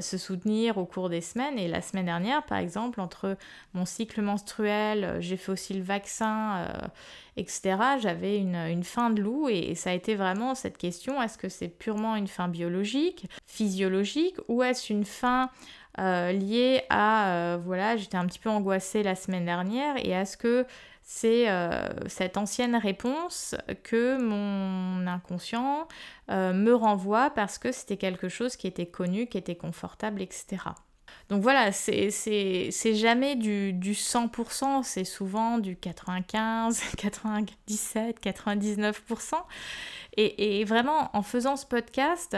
se 0.00 0.16
soutenir 0.16 0.78
au 0.78 0.86
cours 0.86 1.08
des 1.08 1.20
semaines. 1.20 1.58
Et 1.58 1.68
la 1.68 1.82
semaine 1.82 2.06
dernière, 2.06 2.42
par 2.44 2.58
exemple, 2.58 3.00
entre 3.00 3.36
mon 3.74 3.84
cycle 3.84 4.22
menstruel, 4.22 5.16
j'ai 5.20 5.36
fait 5.36 5.52
aussi 5.52 5.74
le 5.74 5.82
vaccin 5.82 6.66
etc. 7.36 7.76
J'avais 8.00 8.38
une, 8.38 8.84
faim 8.84 9.10
de 9.10 9.22
loup 9.22 9.48
et, 9.48 9.74
ça 9.74 9.90
a 9.90 9.92
été 9.92 10.14
vraiment 10.14 10.54
cette 10.54 10.78
question, 10.78 11.22
est-ce 11.22 11.38
que 11.38 11.48
c'est 11.48 11.68
purement 11.68 12.16
une 12.16 12.28
faim 12.28 12.48
biologique, 12.48 13.26
physiologique, 13.46 14.36
ou 14.48 14.62
est-ce 14.62 14.92
une 14.92 15.04
euh, 15.98 16.32
liée 16.32 16.82
à, 16.90 17.32
euh, 17.32 17.58
voilà, 17.62 17.96
j'étais 17.96 18.16
un 18.16 18.26
petit 18.26 18.38
peu 18.38 18.50
angoissée 18.50 19.02
la 19.02 19.14
semaine 19.14 19.44
dernière, 19.44 19.96
et 19.96 20.10
est-ce 20.10 20.36
que 20.36 20.66
c'est 21.04 21.48
euh, 21.48 21.86
cette 22.08 22.36
ancienne 22.36 22.76
réponse 22.76 23.54
que 23.82 24.18
mon 24.18 25.06
inconscient 25.06 25.86
me 26.28 26.72
renvoie 26.72 27.30
parce 27.30 27.58
que 27.58 27.70
c'était 27.70 27.98
quelque 27.98 28.28
chose 28.28 28.56
qui 28.56 28.66
était 28.66 28.86
connu, 28.86 29.26
qui 29.26 29.36
était 29.36 29.54
confortable, 29.54 30.22
etc. 30.22 30.56
Donc 31.30 31.42
voilà, 31.42 31.72
c'est 31.72 32.10
jamais 32.94 33.34
du, 33.36 33.72
du 33.72 33.92
100%, 33.92 34.82
c'est 34.82 35.04
souvent 35.04 35.58
du 35.58 35.76
95, 35.76 36.82
97, 36.96 38.22
99%. 38.22 39.34
Et, 40.16 40.60
et 40.60 40.64
vraiment, 40.64 41.10
en 41.16 41.22
faisant 41.22 41.56
ce 41.56 41.64
podcast, 41.66 42.36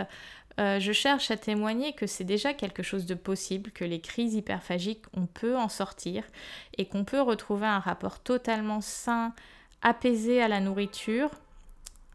euh, 0.59 0.81
je 0.81 0.93
cherche 0.93 1.31
à 1.31 1.37
témoigner 1.37 1.93
que 1.93 2.07
c'est 2.07 2.25
déjà 2.25 2.55
quelque 2.55 2.83
chose 2.83 3.07
de 3.07 3.15
possible, 3.15 3.71
que 3.73 3.85
les 3.85 4.01
crises 4.01 4.35
hyperphagiques, 4.35 5.05
on 5.15 5.27
peut 5.27 5.57
en 5.57 5.69
sortir 5.69 6.25
et 6.79 6.87
qu'on 6.87 7.05
peut 7.05 7.21
retrouver 7.21 7.67
un 7.67 7.79
rapport 7.79 8.21
totalement 8.21 8.81
sain, 8.81 9.35
apaisé 9.83 10.41
à 10.41 10.49
la 10.49 10.61
nourriture. 10.61 11.31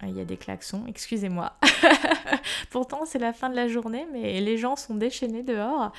Euh, 0.01 0.07
il 0.07 0.17
y 0.17 0.21
a 0.21 0.25
des 0.25 0.37
klaxons, 0.37 0.85
excusez-moi. 0.87 1.53
Pourtant, 2.71 3.05
c'est 3.05 3.19
la 3.19 3.33
fin 3.33 3.49
de 3.49 3.55
la 3.55 3.67
journée, 3.67 4.07
mais 4.11 4.41
les 4.41 4.57
gens 4.57 4.75
sont 4.75 4.95
déchaînés 4.95 5.43
dehors. 5.43 5.91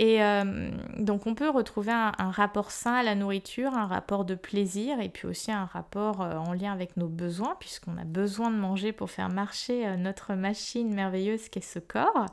Et 0.00 0.22
euh, 0.22 0.70
donc 0.96 1.26
on 1.26 1.34
peut 1.34 1.50
retrouver 1.50 1.92
un, 1.92 2.30
rapport 2.30 2.70
sain 2.70 2.94
à 2.94 3.02
la 3.02 3.14
nourriture, 3.14 3.74
un 3.74 3.86
rapport 3.86 4.24
de 4.24 4.34
plaisir 4.34 4.98
et 4.98 5.10
puis 5.10 5.26
aussi 5.26 5.52
un 5.52 5.66
rapport 5.66 6.22
euh, 6.22 6.38
en 6.38 6.54
lien 6.54 6.72
avec 6.72 6.96
nos 6.96 7.06
besoins 7.06 7.54
puisqu'on 7.60 7.98
a 7.98 8.04
besoin 8.04 8.50
de 8.50 8.56
manger 8.56 8.92
pour 8.92 9.10
faire 9.10 9.28
marcher 9.28 9.86
euh, 9.86 9.96
notre 9.98 10.32
machine 10.32 10.94
merveilleuse 10.94 11.50
qu'est 11.50 11.60
ce 11.60 11.78
corps. 11.78 12.24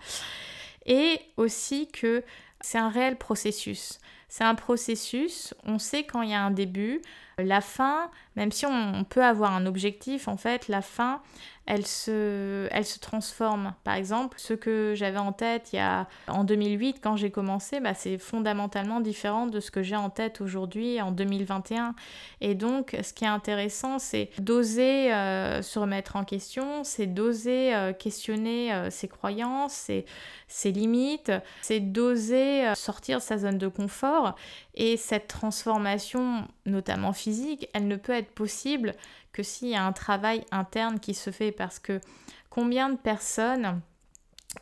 Et 0.86 1.20
aussi 1.36 1.90
que 1.90 2.24
c'est 2.62 2.78
un 2.78 2.88
réel 2.88 3.18
processus. 3.18 4.00
C'est 4.30 4.46
un 4.46 4.56
processus, 4.56 5.54
on 5.66 5.78
sait 5.78 6.06
quand 6.06 6.22
il 6.22 6.30
y 6.30 6.34
a 6.34 6.42
un 6.42 6.52
début, 6.52 7.02
la 7.38 7.62
fin, 7.62 8.10
même 8.36 8.52
si 8.52 8.66
on, 8.66 9.04
peut 9.04 9.24
avoir 9.24 9.54
un 9.54 9.66
objectif, 9.66 10.28
en 10.28 10.38
fait, 10.38 10.68
la 10.68 10.82
fin, 10.82 11.22
elle 11.68 11.86
se, 11.86 12.68
elle 12.72 12.86
se 12.86 12.98
transforme. 12.98 13.74
Par 13.84 13.96
exemple, 13.96 14.40
ce 14.40 14.54
que 14.54 14.94
j'avais 14.96 15.20
en 15.20 15.34
tête 15.34 15.70
il 15.74 15.76
y 15.76 15.80
a, 15.80 16.08
en 16.30 16.46
2008, 16.46 17.00
quand 17.04 17.18
j'ai 17.18 17.30
commencé, 17.30 17.82
bah, 17.82 17.94
c'est 17.94 18.18
fondamentalement 18.18 19.02
différent 19.02 19.48
de 19.48 19.60
ce 19.60 19.70
que 19.70 19.84
j'ai 19.84 19.98
en 19.98 20.10
tête 20.10 20.40
aujourd'hui, 20.40 21.02
en 21.02 21.12
2021. 21.12 21.94
Et 22.40 22.56
donc, 22.56 22.96
ce 23.04 23.12
qui 23.14 23.26
est 23.26 23.28
intéressant, 23.28 24.00
c'est 24.00 24.30
d'oser 24.40 25.14
euh, 25.14 25.62
se 25.62 25.78
remettre 25.78 26.16
en 26.16 26.24
question, 26.24 26.86
c'est 26.86 27.06
d'oser 27.06 27.76
euh, 27.76 27.92
questionner 27.92 28.74
euh, 28.74 28.90
ses 28.90 29.10
croyances, 29.10 29.74
ses, 29.74 30.06
ses 30.48 30.72
limites, 30.72 31.34
c'est 31.62 31.82
d'oser 31.82 32.74
sortir 32.76 33.18
de 33.18 33.24
sa 33.24 33.38
zone 33.38 33.58
de 33.58 33.68
confort. 33.68 34.36
Et 34.74 34.96
cette 34.96 35.28
transformation, 35.28 36.48
notamment 36.66 37.12
physique, 37.12 37.68
elle 37.74 37.88
ne 37.88 37.98
peut 37.98 38.14
être 38.14 38.32
possible 38.32 38.94
que 39.38 39.44
s'il 39.44 39.68
y 39.68 39.76
a 39.76 39.86
un 39.86 39.94
travail 39.94 40.44
interne 40.52 41.00
qui 41.00 41.14
se 41.14 41.30
fait 41.30 41.52
parce 41.52 41.78
que 41.78 42.02
combien 42.50 42.90
de 42.90 42.98
personnes 42.98 43.82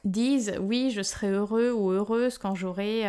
disent 0.03 0.53
oui 0.59 0.91
je 0.91 1.01
serai 1.01 1.29
heureux 1.29 1.71
ou 1.71 1.91
heureuse 1.91 2.38
quand 2.38 2.55
j'aurai 2.55 3.05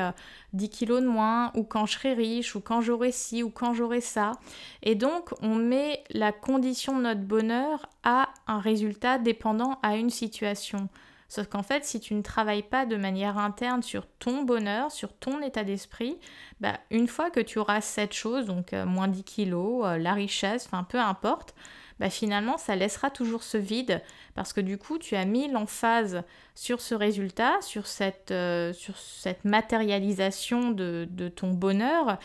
10 0.52 0.64
euh, 0.64 0.68
kilos 0.68 1.02
de 1.02 1.08
moins 1.08 1.50
ou 1.56 1.64
quand 1.64 1.84
je 1.86 1.94
serai 1.94 2.14
riche 2.14 2.54
ou 2.54 2.60
quand 2.60 2.82
j'aurai 2.82 3.10
ci 3.10 3.42
ou 3.42 3.50
quand 3.50 3.74
j'aurai 3.74 4.00
ça 4.00 4.30
et 4.84 4.94
donc 4.94 5.34
on 5.42 5.56
met 5.56 6.04
la 6.10 6.30
condition 6.30 6.96
de 6.96 7.02
notre 7.02 7.22
bonheur 7.22 7.88
à 8.04 8.28
un 8.46 8.60
résultat 8.60 9.18
dépendant 9.18 9.80
à 9.82 9.96
une 9.96 10.10
situation 10.10 10.88
Sauf 11.28 11.48
qu'en 11.48 11.62
fait, 11.62 11.84
si 11.84 12.00
tu 12.00 12.14
ne 12.14 12.22
travailles 12.22 12.62
pas 12.62 12.86
de 12.86 12.96
manière 12.96 13.38
interne 13.38 13.82
sur 13.82 14.06
ton 14.06 14.42
bonheur, 14.42 14.92
sur 14.92 15.12
ton 15.12 15.42
état 15.42 15.64
d'esprit, 15.64 16.18
bah, 16.60 16.78
une 16.90 17.08
fois 17.08 17.30
que 17.30 17.40
tu 17.40 17.58
auras 17.58 17.80
cette 17.80 18.12
chose, 18.12 18.46
donc 18.46 18.72
euh, 18.72 18.86
moins 18.86 19.08
10 19.08 19.24
kilos, 19.24 19.84
euh, 19.84 19.98
la 19.98 20.14
richesse, 20.14 20.66
enfin 20.66 20.84
peu 20.84 21.00
importe, 21.00 21.54
bah, 21.98 22.10
finalement 22.10 22.58
ça 22.58 22.76
laissera 22.76 23.10
toujours 23.10 23.42
ce 23.42 23.58
vide. 23.58 24.02
Parce 24.34 24.52
que 24.52 24.60
du 24.60 24.78
coup 24.78 24.98
tu 24.98 25.16
as 25.16 25.24
mis 25.24 25.50
l'emphase 25.50 26.22
sur 26.54 26.80
ce 26.80 26.94
résultat, 26.94 27.60
sur 27.60 27.88
cette, 27.88 28.30
euh, 28.30 28.72
sur 28.72 28.96
cette 28.96 29.44
matérialisation 29.44 30.70
de, 30.70 31.08
de 31.10 31.28
ton 31.28 31.50
bonheur 31.50 32.18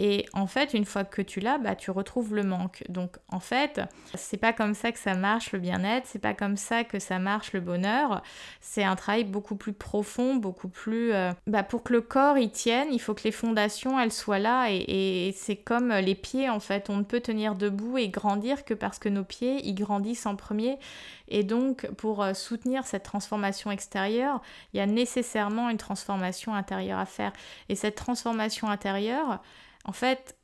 et 0.00 0.26
en 0.32 0.46
fait, 0.46 0.74
une 0.74 0.84
fois 0.84 1.02
que 1.02 1.20
tu 1.20 1.40
l'as, 1.40 1.58
bah, 1.58 1.74
tu 1.74 1.90
retrouves 1.90 2.32
le 2.32 2.44
manque. 2.44 2.84
Donc 2.88 3.16
en 3.30 3.40
fait, 3.40 3.80
c'est 4.14 4.36
pas 4.36 4.52
comme 4.52 4.74
ça 4.74 4.92
que 4.92 4.98
ça 4.98 5.14
marche 5.14 5.50
le 5.50 5.58
bien-être, 5.58 6.06
c'est 6.06 6.20
pas 6.20 6.34
comme 6.34 6.56
ça 6.56 6.84
que 6.84 7.00
ça 7.00 7.18
marche 7.18 7.52
le 7.52 7.58
bonheur. 7.58 8.22
C'est 8.60 8.84
un 8.84 8.94
travail 8.94 9.24
beaucoup 9.24 9.56
plus 9.56 9.72
profond, 9.72 10.36
beaucoup 10.36 10.68
plus. 10.68 11.12
Euh, 11.12 11.32
bah, 11.48 11.64
pour 11.64 11.82
que 11.82 11.92
le 11.92 12.00
corps 12.00 12.38
y 12.38 12.48
tienne, 12.48 12.86
il 12.92 13.00
faut 13.00 13.12
que 13.12 13.24
les 13.24 13.32
fondations 13.32 13.98
elles 13.98 14.12
soient 14.12 14.38
là. 14.38 14.68
Et, 14.70 15.34
c'est 15.36 15.56
comme 15.56 15.92
les 15.92 16.14
pieds 16.14 16.48
en 16.48 16.60
fait. 16.60 16.90
On 16.90 16.98
ne 16.98 17.02
peut 17.02 17.20
tenir 17.20 17.56
debout 17.56 17.98
et 17.98 18.08
grandir 18.08 18.64
que 18.64 18.74
parce 18.74 19.00
que 19.00 19.08
nos 19.08 19.24
pieds 19.24 19.66
ils 19.66 19.74
grandissent 19.74 20.26
en 20.26 20.36
premier. 20.36 20.78
Et 21.26 21.42
donc, 21.42 21.88
pour 21.96 22.22
euh, 22.22 22.34
soutenir 22.34 22.86
cette 22.86 23.02
transformation 23.02 23.72
extérieure, 23.72 24.40
il 24.72 24.76
y 24.76 24.80
a 24.80 24.86
nécessairement 24.86 25.68
une 25.70 25.76
transformation 25.76 26.54
intérieure 26.54 27.00
à 27.00 27.06
faire. 27.06 27.32
Et 27.68 27.74
cette 27.74 27.96
transformation 27.96 28.70
intérieure, 28.70 29.40
en 29.84 29.92
fait, 29.92 30.38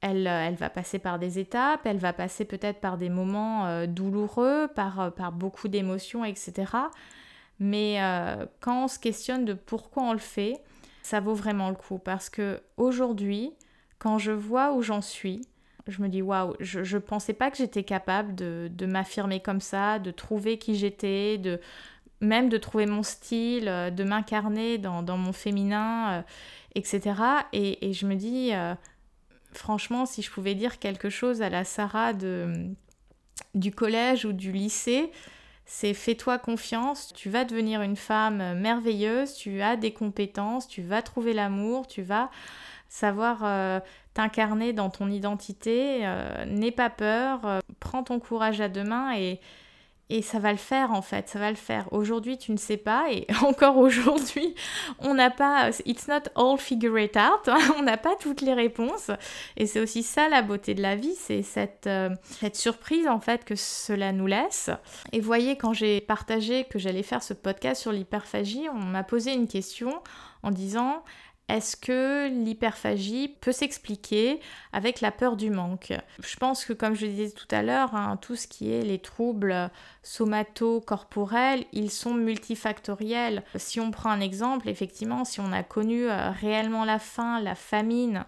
elle, 0.00 0.26
euh, 0.26 0.46
elle, 0.46 0.54
va 0.54 0.70
passer 0.70 0.98
par 0.98 1.18
des 1.18 1.38
étapes, 1.38 1.80
elle 1.84 1.98
va 1.98 2.12
passer 2.12 2.44
peut-être 2.44 2.80
par 2.80 2.98
des 2.98 3.08
moments 3.08 3.66
euh, 3.66 3.86
douloureux, 3.86 4.68
par, 4.74 5.00
euh, 5.00 5.10
par 5.10 5.32
beaucoup 5.32 5.68
d'émotions, 5.68 6.24
etc. 6.24 6.72
Mais 7.60 7.98
quand 8.60 8.84
on 8.84 8.88
se 8.88 9.00
questionne 9.00 9.44
de 9.44 9.52
pourquoi 9.52 10.04
on 10.04 10.12
le 10.12 10.20
fait, 10.20 10.62
ça 11.02 11.18
vaut 11.18 11.34
vraiment 11.34 11.70
le 11.70 11.74
coup. 11.74 11.98
Parce 11.98 12.30
que 12.30 12.60
aujourd'hui, 12.76 13.52
quand 13.98 14.18
je 14.18 14.30
vois 14.30 14.74
où 14.74 14.80
j'en 14.82 15.00
suis, 15.00 15.40
je 15.88 16.00
me 16.00 16.08
dis 16.08 16.22
waouh, 16.22 16.54
je 16.60 16.80
ne 16.80 17.00
pensais 17.00 17.32
pas 17.32 17.50
que 17.50 17.56
j'étais 17.56 17.82
capable 17.82 18.36
de, 18.36 18.70
de 18.70 18.86
m'affirmer 18.86 19.40
comme 19.40 19.60
ça, 19.60 19.98
de 19.98 20.12
trouver 20.12 20.58
qui 20.58 20.76
j'étais, 20.76 21.36
de 21.36 21.60
même 22.20 22.48
de 22.48 22.58
trouver 22.58 22.86
mon 22.86 23.02
style, 23.02 23.64
de 23.64 24.04
m'incarner 24.04 24.78
dans, 24.78 25.02
dans, 25.02 25.18
mon 25.18 25.32
féminin, 25.32 26.24
etc. 26.74 27.46
Et, 27.52 27.92
je 27.92 28.06
me 28.06 28.14
dis, 28.14 28.52
franchement, 29.52 30.06
si 30.06 30.22
je 30.22 30.30
pouvais 30.30 30.54
dire 30.54 30.78
quelque 30.78 31.10
chose 31.10 31.42
à 31.42 31.48
la 31.48 31.64
Sarah 31.64 32.12
de, 32.12 32.52
du 33.54 33.72
collège 33.72 34.24
ou 34.24 34.32
du 34.32 34.52
lycée, 34.52 35.10
c'est 35.70 35.92
fais-toi 35.92 36.38
confiance, 36.38 37.12
tu 37.14 37.28
vas 37.28 37.44
devenir 37.44 37.82
une 37.82 37.96
femme 37.96 38.58
merveilleuse, 38.58 39.34
tu 39.34 39.60
as 39.60 39.76
des 39.76 39.92
compétences, 39.92 40.66
tu 40.66 40.80
vas 40.80 41.02
trouver 41.02 41.34
l'amour, 41.34 41.86
tu 41.86 42.00
vas 42.00 42.30
savoir 42.88 43.40
euh, 43.42 43.80
t'incarner 44.14 44.72
dans 44.72 44.88
ton 44.88 45.10
identité, 45.10 46.06
euh, 46.06 46.46
n'aie 46.46 46.70
pas 46.70 46.88
peur, 46.88 47.44
euh, 47.44 47.60
prends 47.80 48.02
ton 48.02 48.18
courage 48.18 48.62
à 48.62 48.68
deux 48.68 48.82
mains 48.82 49.14
et, 49.14 49.40
et 50.10 50.22
ça 50.22 50.38
va 50.38 50.52
le 50.52 50.58
faire 50.58 50.92
en 50.92 51.02
fait, 51.02 51.28
ça 51.28 51.38
va 51.38 51.50
le 51.50 51.56
faire. 51.56 51.92
Aujourd'hui, 51.92 52.38
tu 52.38 52.52
ne 52.52 52.56
sais 52.56 52.76
pas, 52.76 53.10
et 53.10 53.26
encore 53.42 53.76
aujourd'hui, 53.76 54.54
on 54.98 55.14
n'a 55.14 55.30
pas, 55.30 55.70
it's 55.84 56.08
not 56.08 56.22
all 56.34 56.58
figure 56.58 56.98
it 56.98 57.16
out, 57.16 57.48
hein. 57.48 57.58
on 57.78 57.82
n'a 57.82 57.96
pas 57.96 58.16
toutes 58.18 58.40
les 58.40 58.54
réponses. 58.54 59.10
Et 59.56 59.66
c'est 59.66 59.80
aussi 59.80 60.02
ça 60.02 60.28
la 60.28 60.42
beauté 60.42 60.74
de 60.74 60.82
la 60.82 60.96
vie, 60.96 61.14
c'est 61.14 61.42
cette, 61.42 61.86
euh, 61.86 62.10
cette 62.22 62.56
surprise 62.56 63.06
en 63.06 63.20
fait 63.20 63.44
que 63.44 63.54
cela 63.54 64.12
nous 64.12 64.26
laisse. 64.26 64.70
Et 65.12 65.20
voyez, 65.20 65.56
quand 65.56 65.72
j'ai 65.72 66.00
partagé 66.00 66.64
que 66.64 66.78
j'allais 66.78 67.02
faire 67.02 67.22
ce 67.22 67.34
podcast 67.34 67.82
sur 67.82 67.92
l'hyperphagie, 67.92 68.68
on 68.72 68.78
m'a 68.78 69.04
posé 69.04 69.32
une 69.32 69.48
question 69.48 70.02
en 70.42 70.50
disant 70.50 71.02
est-ce 71.48 71.76
que 71.76 72.28
l'hyperphagie 72.28 73.36
peut 73.40 73.52
s'expliquer 73.52 74.38
avec 74.72 75.00
la 75.00 75.10
peur 75.10 75.36
du 75.36 75.50
manque? 75.50 75.94
Je 76.20 76.36
pense 76.36 76.64
que 76.66 76.74
comme 76.74 76.94
je 76.94 77.06
le 77.06 77.12
disais 77.12 77.30
tout 77.30 77.48
à 77.50 77.62
l'heure, 77.62 77.94
hein, 77.94 78.18
tout 78.20 78.36
ce 78.36 78.46
qui 78.46 78.70
est 78.70 78.82
les 78.82 78.98
troubles 78.98 79.70
somato-corporels, 80.02 81.64
ils 81.72 81.90
sont 81.90 82.12
multifactoriels. 82.12 83.42
Si 83.56 83.80
on 83.80 83.90
prend 83.90 84.10
un 84.10 84.20
exemple, 84.20 84.68
effectivement, 84.68 85.24
si 85.24 85.40
on 85.40 85.52
a 85.52 85.62
connu 85.62 86.08
euh, 86.08 86.30
réellement 86.30 86.84
la 86.84 86.98
faim, 86.98 87.40
la 87.40 87.54
famine, 87.54 88.24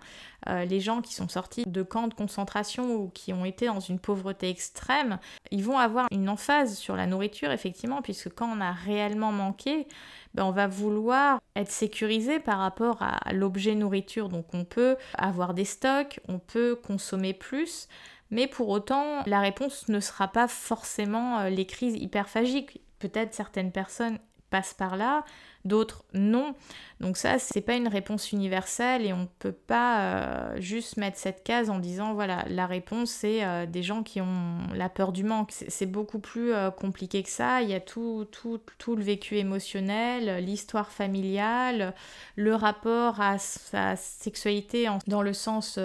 euh, 0.48 0.64
les 0.64 0.80
gens 0.80 1.02
qui 1.02 1.14
sont 1.14 1.28
sortis 1.28 1.64
de 1.66 1.82
camps 1.82 2.08
de 2.08 2.14
concentration 2.14 2.94
ou 2.94 3.08
qui 3.08 3.32
ont 3.32 3.44
été 3.44 3.66
dans 3.66 3.80
une 3.80 3.98
pauvreté 3.98 4.48
extrême, 4.48 5.18
ils 5.50 5.64
vont 5.64 5.78
avoir 5.78 6.06
une 6.10 6.28
emphase 6.28 6.78
sur 6.78 6.96
la 6.96 7.06
nourriture, 7.06 7.50
effectivement, 7.50 8.00
puisque 8.00 8.30
quand 8.34 8.50
on 8.50 8.60
a 8.60 8.72
réellement 8.72 9.32
manqué, 9.32 9.86
ben, 10.34 10.44
on 10.44 10.52
va 10.52 10.66
vouloir 10.66 11.40
être 11.56 11.70
sécurisé 11.70 12.40
par 12.40 12.58
rapport 12.58 12.98
à 13.02 13.32
l'objet 13.32 13.74
nourriture. 13.74 14.28
Donc 14.28 14.46
on 14.52 14.64
peut 14.64 14.96
avoir 15.14 15.54
des 15.54 15.64
stocks, 15.64 16.20
on 16.28 16.38
peut 16.38 16.76
consommer 16.76 17.34
plus, 17.34 17.88
mais 18.30 18.46
pour 18.46 18.68
autant, 18.68 19.22
la 19.26 19.40
réponse 19.40 19.88
ne 19.88 20.00
sera 20.00 20.28
pas 20.28 20.48
forcément 20.48 21.40
euh, 21.40 21.48
les 21.48 21.66
crises 21.66 21.96
hyperphagiques. 21.96 22.80
Peut-être 22.98 23.34
certaines 23.34 23.72
personnes 23.72 24.18
passent 24.50 24.74
par 24.74 24.96
là, 24.96 25.24
d'autres 25.64 26.04
non. 26.14 26.54
Donc 27.00 27.16
ça, 27.16 27.38
c'est 27.38 27.60
pas 27.60 27.74
une 27.74 27.88
réponse 27.88 28.32
universelle 28.32 29.06
et 29.06 29.12
on 29.12 29.28
peut 29.38 29.52
pas 29.52 30.00
euh, 30.00 30.60
juste 30.60 30.96
mettre 30.96 31.18
cette 31.18 31.42
case 31.44 31.70
en 31.70 31.78
disant 31.78 32.14
voilà, 32.14 32.44
la 32.48 32.66
réponse 32.66 33.10
c'est 33.10 33.44
euh, 33.44 33.66
des 33.66 33.82
gens 33.82 34.02
qui 34.02 34.20
ont 34.20 34.58
la 34.74 34.88
peur 34.88 35.12
du 35.12 35.24
manque. 35.24 35.52
C'est 35.52 35.86
beaucoup 35.86 36.18
plus 36.18 36.52
euh, 36.52 36.70
compliqué 36.70 37.22
que 37.22 37.30
ça. 37.30 37.62
Il 37.62 37.70
y 37.70 37.74
a 37.74 37.80
tout, 37.80 38.26
tout, 38.30 38.60
tout 38.78 38.96
le 38.96 39.02
vécu 39.02 39.36
émotionnel, 39.36 40.44
l'histoire 40.44 40.90
familiale, 40.90 41.94
le 42.36 42.54
rapport 42.54 43.20
à 43.20 43.38
sa 43.38 43.96
sexualité 43.96 44.88
dans 45.06 45.22
le 45.22 45.32
sens 45.32 45.78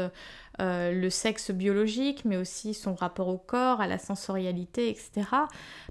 le 0.57 1.09
sexe 1.09 1.51
biologique, 1.51 2.23
mais 2.23 2.37
aussi 2.37 2.73
son 2.73 2.95
rapport 2.95 3.27
au 3.27 3.37
corps, 3.37 3.81
à 3.81 3.87
la 3.87 3.97
sensorialité, 3.97 4.89
etc. 4.89 5.27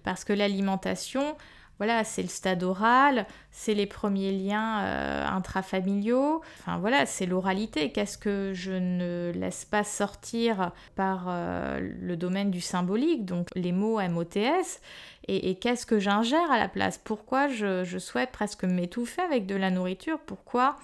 Parce 0.05 0.25
que 0.25 0.33
l'alimentation, 0.33 1.37
voilà, 1.79 2.05
c'est 2.05 2.23
le 2.23 2.29
stade 2.29 2.63
oral, 2.63 3.27
c'est 3.51 3.75
les 3.75 3.87
premiers 3.87 4.33
liens 4.33 4.81
euh, 4.83 5.27
intrafamiliaux, 5.27 6.41
enfin 6.61 6.79
voilà, 6.79 7.05
c'est 7.07 7.27
l'oralité. 7.27 7.91
Qu'est-ce 7.91 8.19
que 8.19 8.53
je 8.55 8.73
ne 8.73 9.33
laisse 9.35 9.65
pas 9.65 9.85
sortir 9.85 10.71
par 10.95 11.27
euh, 11.29 11.81
le 11.81 12.17
domaine 12.17 12.51
du 12.51 12.61
symbolique, 12.61 13.25
donc 13.25 13.49
les 13.57 13.73
mots 13.73 14.01
MOTS, 14.01 14.81
et, 15.27 15.55
qu'est-ce 15.55 15.87
que 15.87 15.99
j'ingère 15.99 16.51
à 16.51 16.59
la 16.59 16.69
place? 16.69 16.99
Pourquoi 16.99 17.49
je, 17.49 17.83
je 17.83 17.99
souhaite 17.99 18.31
presque 18.31 18.65
m'étouffer 18.65 19.23
avec 19.23 19.47
de 19.47 19.55
la 19.55 19.71
nourriture? 19.71 20.19
Pourquoi 20.27 20.77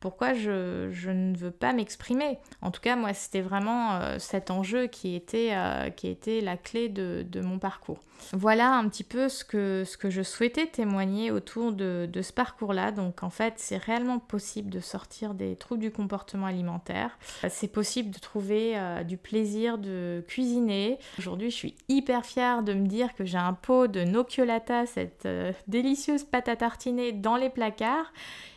pourquoi 0.00 0.34
je, 0.34 1.10
ne 1.10 1.36
veux 1.36 1.52
pas 1.52 1.72
m'exprimer? 1.72 2.38
En 2.60 2.72
tout 2.72 2.80
cas, 2.80 2.96
moi, 2.96 3.14
c'était 3.14 3.40
vraiment 3.40 3.92
euh, 3.92 4.18
cet 4.18 4.50
enjeu 4.50 4.88
qui 4.88 5.14
était, 5.14 5.54
qui 5.94 6.08
était 6.08 6.40
la 6.40 6.56
clé 6.56 6.88
de, 6.88 7.40
mon 7.40 7.60
parcours. 7.60 8.00
Voilà 8.32 8.74
un 8.74 8.88
petit 8.88 9.04
peu 9.04 9.28
ce 9.28 9.44
que, 9.44 9.84
ce 9.84 9.96
que 9.96 10.10
je 10.10 10.22
souhaitais 10.22 10.66
témoigner 10.66 11.30
autour 11.30 11.72
de, 11.72 12.08
ce 12.22 12.32
parcours-là. 12.32 12.92
Donc, 12.92 13.22
en 13.22 13.30
fait, 13.30 13.54
c'est 13.56 13.76
réellement 13.76 14.18
possible 14.18 14.70
de 14.70 14.80
sortir 14.80 15.34
des 15.34 15.56
troubles 15.56 15.82
du 15.82 15.90
comportement 15.90 16.46
alimentaire. 16.46 17.18
C'est 17.48 17.68
possible 17.68 18.10
de 18.10 18.18
trouver 18.18 18.72
euh, 18.76 19.02
du 19.02 19.16
plaisir 19.16 19.78
de 19.78 20.24
cuisiner. 20.28 20.98
Aujourd'hui, 21.18 21.50
je 21.50 21.56
suis 21.56 21.74
hyper 21.88 22.24
fière 22.24 22.62
de 22.62 22.74
me 22.74 22.86
dire 22.86 23.14
que 23.14 23.24
j'ai 23.24 23.38
un 23.38 23.54
pot 23.54 23.86
de 23.86 24.04
nocciolata, 24.04 24.86
cette 24.86 25.28
délicieuse 25.66 26.24
pâte 26.24 26.48
à 26.48 26.56
tartiner, 26.56 27.12
dans 27.12 27.36
les 27.36 27.50
placards 27.50 28.12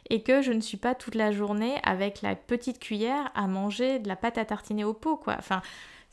et 0.09 0.21
que 0.21 0.41
je 0.41 0.51
ne 0.51 0.61
suis 0.61 0.77
pas 0.77 0.95
toute 0.95 1.15
la 1.15 1.31
journée 1.31 1.75
avec 1.83 2.21
la 2.21 2.35
petite 2.35 2.79
cuillère 2.79 3.31
à 3.33 3.47
manger 3.47 3.99
de 3.99 4.07
la 4.07 4.15
pâte 4.15 4.37
à 4.37 4.45
tartiner 4.45 4.83
au 4.83 4.93
pot, 4.93 5.17
quoi. 5.17 5.35
Enfin, 5.37 5.61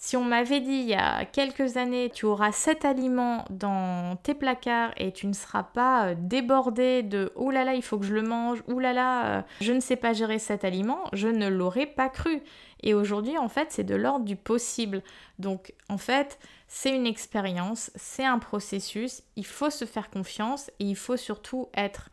si 0.04 0.16
on 0.16 0.24
m'avait 0.24 0.58
dit 0.58 0.72
il 0.72 0.88
y 0.88 0.94
a 0.94 1.24
quelques 1.24 1.76
années, 1.76 2.10
tu 2.12 2.26
auras 2.26 2.50
cet 2.50 2.84
aliment 2.84 3.44
dans 3.50 4.16
tes 4.16 4.34
placards 4.34 4.90
et 4.96 5.12
tu 5.12 5.28
ne 5.28 5.32
seras 5.32 5.62
pas 5.62 6.06
euh, 6.08 6.14
débordé 6.18 7.04
de 7.04 7.30
oh 7.36 7.52
là 7.52 7.62
là, 7.62 7.74
il 7.74 7.84
faut 7.84 7.98
que 7.98 8.04
je 8.04 8.12
le 8.12 8.22
mange, 8.22 8.64
oh 8.66 8.80
là 8.80 8.92
là, 8.92 9.26
euh, 9.26 9.42
je 9.60 9.72
ne 9.72 9.78
sais 9.78 9.94
pas 9.94 10.12
gérer 10.12 10.40
cet 10.40 10.64
aliment, 10.64 11.04
je 11.12 11.28
ne 11.28 11.46
l'aurais 11.46 11.86
pas 11.86 12.08
cru. 12.08 12.42
Et 12.82 12.94
aujourd'hui, 12.94 13.38
en 13.38 13.48
fait, 13.48 13.70
c'est 13.70 13.84
de 13.84 13.94
l'ordre 13.94 14.24
du 14.24 14.34
possible. 14.34 15.04
Donc, 15.38 15.72
en 15.88 15.98
fait, 15.98 16.40
c'est 16.66 16.90
une 16.90 17.06
expérience, 17.06 17.92
c'est 17.94 18.24
un 18.24 18.40
processus, 18.40 19.22
il 19.36 19.46
faut 19.46 19.70
se 19.70 19.84
faire 19.84 20.10
confiance 20.10 20.68
et 20.80 20.84
il 20.86 20.96
faut 20.96 21.16
surtout 21.16 21.68
être 21.76 22.10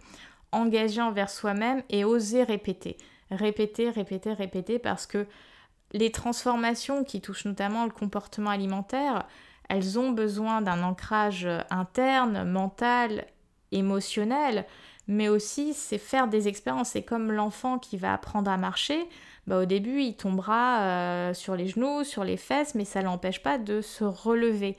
engagé 0.51 1.01
envers 1.01 1.31
soi-même 1.31 1.81
et 1.89 2.05
oser 2.05 2.43
répéter. 2.43 2.97
Répéter, 3.31 3.89
répéter, 3.89 4.33
répéter 4.33 4.77
parce 4.77 5.07
que 5.07 5.25
les 5.91 6.11
transformations 6.11 7.03
qui 7.03 7.21
touchent 7.21 7.45
notamment 7.45 7.85
le 7.85 7.91
comportement 7.91 8.49
alimentaire, 8.49 9.25
elles 9.69 9.99
ont 9.99 10.11
besoin 10.11 10.61
d'un 10.61 10.83
ancrage 10.83 11.47
interne, 11.69 12.43
mental, 12.43 13.25
émotionnel, 13.71 14.65
mais 15.07 15.29
aussi 15.29 15.73
c'est 15.73 15.97
faire 15.97 16.27
des 16.27 16.47
expériences. 16.47 16.89
C'est 16.89 17.03
comme 17.03 17.31
l'enfant 17.31 17.79
qui 17.79 17.97
va 17.97 18.13
apprendre 18.13 18.49
à 18.49 18.57
marcher, 18.57 19.07
bah, 19.47 19.59
au 19.59 19.65
début 19.65 20.01
il 20.01 20.15
tombera 20.15 20.81
euh, 20.81 21.33
sur 21.33 21.55
les 21.55 21.67
genoux, 21.67 22.03
sur 22.03 22.23
les 22.23 22.37
fesses, 22.37 22.75
mais 22.75 22.85
ça 22.85 23.01
l'empêche 23.01 23.41
pas 23.41 23.57
de 23.57 23.81
se 23.81 24.03
relever. 24.03 24.77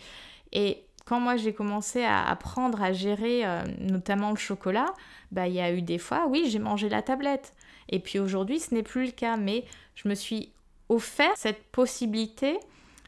Et 0.52 0.84
quand 1.04 1.18
moi 1.18 1.36
j'ai 1.36 1.52
commencé 1.52 2.04
à 2.04 2.24
apprendre 2.28 2.80
à 2.82 2.92
gérer 2.92 3.44
euh, 3.44 3.62
notamment 3.80 4.30
le 4.30 4.36
chocolat, 4.36 4.94
bah 5.32 5.48
il 5.48 5.54
y 5.54 5.60
a 5.60 5.72
eu 5.72 5.82
des 5.82 5.98
fois, 5.98 6.26
oui, 6.28 6.48
j'ai 6.48 6.60
mangé 6.60 6.88
la 6.88 7.02
tablette. 7.02 7.52
Et 7.88 7.98
puis 7.98 8.20
aujourd'hui, 8.20 8.60
ce 8.60 8.72
n'est 8.72 8.84
plus 8.84 9.06
le 9.06 9.10
cas, 9.10 9.36
mais 9.36 9.64
je 9.96 10.08
me 10.08 10.14
suis 10.14 10.52
offert 10.90 11.32
cette 11.36 11.64
possibilité 11.70 12.58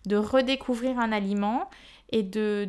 de 0.06 0.16
redécouvrir 0.16 0.98
un 0.98 1.12
aliment 1.12 1.68
et 2.14 2.22
de, 2.22 2.68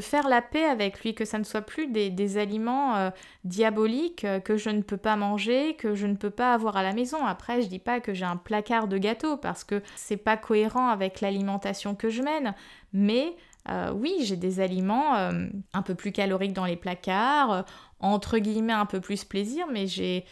faire 0.00 0.28
la 0.28 0.42
paix 0.42 0.64
avec 0.64 1.02
lui, 1.02 1.14
que 1.14 1.24
ça 1.24 1.38
ne 1.38 1.44
soit 1.44 1.62
plus 1.62 1.86
des, 1.86 2.36
aliments 2.36 2.94
euh, 2.96 3.10
diaboliques 3.44 4.24
euh, 4.24 4.38
que 4.38 4.58
je 4.58 4.68
ne 4.68 4.82
peux 4.82 4.98
pas 4.98 5.16
manger, 5.16 5.74
que 5.76 5.94
je 5.94 6.06
ne 6.06 6.14
peux 6.14 6.30
pas 6.30 6.52
avoir 6.52 6.76
à 6.76 6.82
la 6.82 6.92
maison. 6.92 7.24
Après, 7.24 7.62
je 7.62 7.68
dis 7.68 7.78
pas 7.78 8.00
que 8.00 8.12
j'ai 8.12 8.26
un 8.26 8.36
placard 8.36 8.88
de 8.88 8.98
gâteaux 8.98 9.38
parce 9.38 9.64
que 9.64 9.82
c'est 9.96 10.18
pas 10.18 10.36
cohérent 10.36 10.88
avec 10.88 11.22
l'alimentation 11.22 11.94
que 11.94 12.10
je 12.10 12.22
mène, 12.22 12.54
mais 12.92 13.34
euh, 13.70 13.92
oui, 13.94 14.16
j'ai 14.20 14.36
des 14.36 14.60
aliments 14.60 15.14
un 15.14 15.82
peu 15.82 15.94
plus 15.94 16.12
caloriques 16.12 16.52
dans 16.52 16.66
les 16.66 16.76
placards, 16.76 17.64
entre 18.00 18.38
guillemets 18.38 18.72
un 18.74 18.86
peu 18.86 19.00
plus 19.00 19.24
plaisir, 19.24 19.66
mais 19.72 19.86
j'ai, 19.86 20.26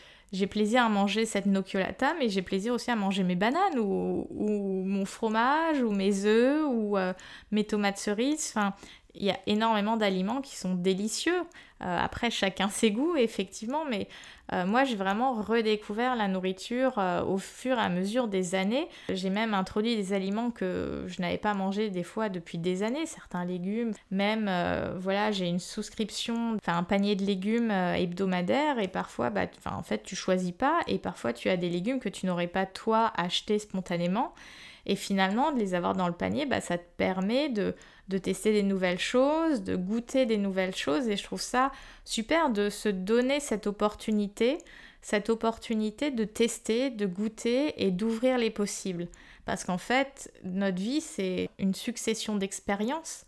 plaisir 0.47 0.83
à 0.85 0.89
manger 0.89 1.27
cette 1.27 1.47
nocciolata, 1.47 2.15
mais 2.19 2.29
j'ai 2.29 2.43
plaisir 2.43 2.75
aussi 2.75 2.91
à 2.91 2.97
manger 2.97 3.23
mes 3.25 3.37
bananes 3.37 3.79
ou, 3.79 4.27
mon 4.85 5.05
fromage 5.05 5.83
ou 5.83 5.91
mes 5.91 6.25
œufs 6.25 6.65
ou 6.67 6.97
mes 7.51 7.65
tomates 7.65 7.99
cerises. 7.99 8.53
Enfin, 8.55 8.75
il 9.15 9.25
y 9.25 9.31
a 9.31 9.39
énormément 9.47 9.97
d'aliments 9.97 10.41
qui 10.41 10.57
sont 10.57 10.75
délicieux. 10.75 11.43
Euh, 11.83 11.99
après, 11.99 12.31
chacun 12.31 12.69
ses 12.71 12.91
goûts, 12.91 13.17
effectivement, 13.17 13.85
mais 13.89 14.09
euh, 14.53 14.67
moi, 14.67 14.85
j'ai 14.85 14.97
vraiment 14.97 15.41
redécouvert 15.41 16.17
la 16.17 16.29
nourriture 16.29 16.99
euh, 16.99 17.23
au 17.23 17.39
fur 17.39 17.79
et 17.79 17.81
à 17.81 17.89
mesure 17.89 18.29
des 18.29 18.55
années. 18.55 18.89
J'ai 19.09 19.31
même 19.31 19.55
introduit 19.55 19.97
des 19.97 20.13
aliments 20.13 20.51
que 20.51 21.05
je 21.07 21.23
n'avais 21.23 21.39
pas 21.39 21.55
mangés 21.55 21.89
des 21.91 22.03
fois 22.03 22.29
depuis 22.29 22.59
des 22.59 22.83
années, 22.83 23.07
certains 23.07 23.45
légumes. 23.45 23.93
Même, 24.11 24.51
voilà, 24.99 25.31
j'ai 25.31 25.47
une 25.47 25.61
souscription, 25.61 26.57
enfin 26.57 26.77
un 26.77 26.83
panier 26.83 27.17
de 27.17 27.25
légumes 27.25 27.71
hebdomadaire, 27.71 28.79
et 28.79 28.89
parfois, 28.89 29.31
bah, 29.31 29.47
en 29.67 29.83
fait, 29.83 30.03
tu 30.03 30.17
choisis 30.17 30.53
pas, 30.53 30.81
et 30.87 30.99
parfois, 30.99 31.33
tu 31.33 31.49
as 31.49 31.57
des 31.57 31.69
légumes 31.69 32.01
que 32.01 32.09
tu 32.09 32.27
n'aurais 32.27 32.49
pas 32.49 32.67
toi 32.67 33.13
acheté 33.17 33.59
spontanément. 33.59 34.35
Et 34.87 34.97
finalement, 34.97 35.53
de 35.53 35.59
les 35.59 35.75
avoir 35.75 35.95
dans 35.95 36.09
le 36.09 36.15
panier, 36.15 36.47
bah, 36.47 36.61
ça 36.61 36.79
te 36.79 36.85
permet 36.97 37.49
de, 37.49 37.75
de 38.11 38.19
tester 38.19 38.53
des 38.53 38.63
nouvelles 38.63 38.99
choses, 38.99 39.63
de 39.63 39.77
goûter 39.77 40.27
des 40.27 40.37
nouvelles 40.37 40.75
choses. 40.75 41.09
Et 41.09 41.17
je 41.17 41.25
trouve 41.25 41.41
ça 41.41 41.73
super 42.05 42.51
de 42.51 42.69
se 42.69 42.89
donner 42.89 43.41
cette 43.41 43.67
opportunité, 43.67 44.59
cette 45.01 45.31
opportunité 45.31 46.11
de 46.11 46.25
tester, 46.25 46.91
de 46.91 47.07
goûter 47.07 47.83
et 47.83 47.91
d'ouvrir 47.91 48.37
les 48.37 48.51
possibles. 48.51 49.07
Parce 49.47 49.65
qu'en 49.65 49.79
fait, 49.79 50.31
notre 50.45 50.77
vie, 50.77 51.01
c'est 51.01 51.49
une 51.59 51.75
succession 51.75 52.37
d'expériences. 52.37 53.25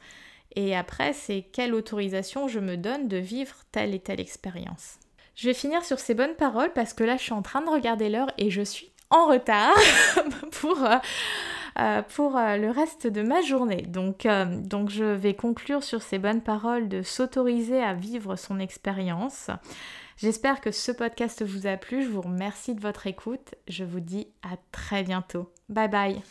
Et 0.54 0.76
après, 0.76 1.14
c'est 1.14 1.46
quelle 1.52 1.74
autorisation 1.74 2.48
je 2.48 2.58
me 2.58 2.76
donne 2.76 3.08
de 3.08 3.16
vivre 3.16 3.54
telle 3.70 3.94
et 3.94 4.00
telle 4.00 4.20
expérience. 4.20 4.98
Je 5.34 5.48
vais 5.48 5.54
finir 5.54 5.84
sur 5.84 5.98
ces 5.98 6.14
bonnes 6.14 6.34
paroles 6.34 6.72
parce 6.74 6.92
que 6.92 7.04
là, 7.04 7.16
je 7.16 7.22
suis 7.22 7.32
en 7.32 7.40
train 7.40 7.62
de 7.62 7.70
regarder 7.70 8.10
l'heure 8.10 8.30
et 8.36 8.50
je 8.50 8.60
suis 8.60 8.90
en 9.08 9.28
retard 9.28 9.74
pour, 10.60 10.84
euh, 10.84 10.96
euh, 11.78 12.02
pour 12.02 12.36
euh, 12.36 12.56
le 12.56 12.70
reste 12.70 13.06
de 13.06 13.22
ma 13.22 13.42
journée. 13.42 13.82
Donc, 13.82 14.26
donc 14.64 14.90
je 14.90 15.04
vais 15.04 15.34
conclure 15.34 15.82
sur 15.82 16.02
ces 16.02 16.18
bonnes 16.18 16.42
paroles 16.42 16.88
de 16.88 17.02
s'autoriser 17.02 17.82
à 17.82 17.94
vivre 17.94 18.36
son 18.36 18.58
expérience. 18.58 19.50
J'espère 20.16 20.60
que 20.60 20.70
ce 20.70 20.92
podcast 20.92 21.44
vous 21.44 21.66
a 21.66 21.76
plu. 21.76 22.02
Je 22.02 22.08
vous 22.08 22.20
remercie 22.20 22.74
de 22.74 22.80
votre 22.80 23.06
écoute. 23.06 23.54
Je 23.68 23.84
vous 23.84 24.00
dis 24.00 24.28
à 24.42 24.56
très 24.70 25.02
bientôt. 25.02 25.50
Bye 25.68 25.88
bye. 25.88 26.22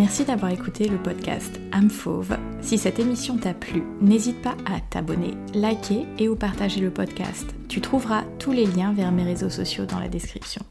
Merci 0.00 0.24
d'avoir 0.24 0.50
écouté 0.50 0.88
le 0.88 0.96
podcast 0.96 1.60
Âme 1.72 1.90
Fauve. 1.90 2.34
Si 2.62 2.78
cette 2.78 2.98
émission 2.98 3.36
t'a 3.36 3.52
plu, 3.52 3.82
n'hésite 4.00 4.40
pas 4.40 4.56
à 4.64 4.80
t'abonner, 4.80 5.34
liker 5.52 6.06
et 6.18 6.26
ou 6.26 6.36
partager 6.36 6.80
le 6.80 6.88
podcast. 6.88 7.54
Tu 7.68 7.82
trouveras 7.82 8.24
tous 8.38 8.50
les 8.50 8.64
liens 8.64 8.94
vers 8.94 9.12
mes 9.12 9.24
réseaux 9.24 9.50
sociaux 9.50 9.84
dans 9.84 9.98
la 9.98 10.08
description. 10.08 10.62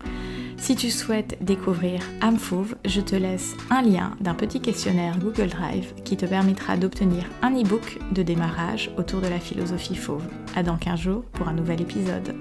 Si 0.58 0.76
tu 0.76 0.90
souhaites 0.90 1.38
découvrir 1.42 2.02
Âme 2.22 2.40
Fauve, 2.40 2.76
je 2.86 3.02
te 3.02 3.16
laisse 3.16 3.56
un 3.70 3.84
lien 3.84 4.18
d'un 4.20 4.34
petit 4.34 4.62
questionnaire 4.62 5.20
Google 5.20 5.50
Drive 5.50 5.94
qui 6.04 6.18
te 6.18 6.26
permettra 6.26 6.76
d'obtenir 6.76 7.24
un 7.44 7.52
e-book 7.52 8.00
de 8.12 8.24
démarrage 8.24 8.90
autour 8.98 9.22
de 9.22 9.28
la 9.28 9.40
philosophie 9.40 9.96
fauve. 9.96 10.26
À 10.56 10.64
dans 10.64 10.78
15 10.78 11.00
jours 11.00 11.24
pour 11.34 11.48
un 11.48 11.54
nouvel 11.54 11.82
épisode. 11.82 12.34